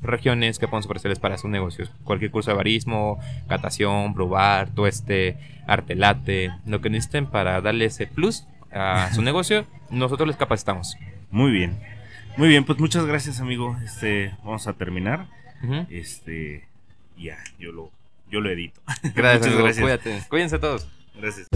regiones 0.03 0.59
que 0.59 0.67
podemos 0.67 0.85
ofrecerles 0.85 1.17
para 1.17 1.39
sus 1.39 1.49
negocios. 1.49 1.91
Cualquier 2.03 2.29
curso 2.29 2.51
de 2.51 2.57
barismo, 2.57 3.17
catación, 3.47 4.13
probar, 4.13 4.69
tueste, 4.69 5.39
arte 5.65 5.95
late, 5.95 6.51
lo 6.67 6.81
que 6.81 6.91
necesiten 6.91 7.25
para 7.25 7.61
darle 7.61 7.85
ese 7.85 8.05
plus 8.05 8.45
a 8.71 9.11
su 9.15 9.23
negocio, 9.23 9.65
nosotros 9.89 10.27
les 10.27 10.37
capacitamos. 10.37 10.97
Muy 11.31 11.49
bien. 11.49 11.79
Muy 12.37 12.47
bien, 12.47 12.63
pues 12.63 12.77
muchas 12.77 13.07
gracias, 13.07 13.41
amigo. 13.41 13.75
Este, 13.83 14.35
vamos 14.43 14.67
a 14.67 14.73
terminar. 14.73 15.38
Este, 15.89 16.67
ya, 17.17 17.37
yo 17.59 17.71
lo, 17.71 17.91
yo 18.29 18.41
lo 18.41 18.49
edito. 18.49 18.81
Gracias, 19.15 19.47
Muchas 19.53 19.57
gracias. 19.57 19.83
Cuídate. 19.83 20.23
Cuídense 20.29 20.59
todos. 20.59 20.87
Gracias. 21.15 21.47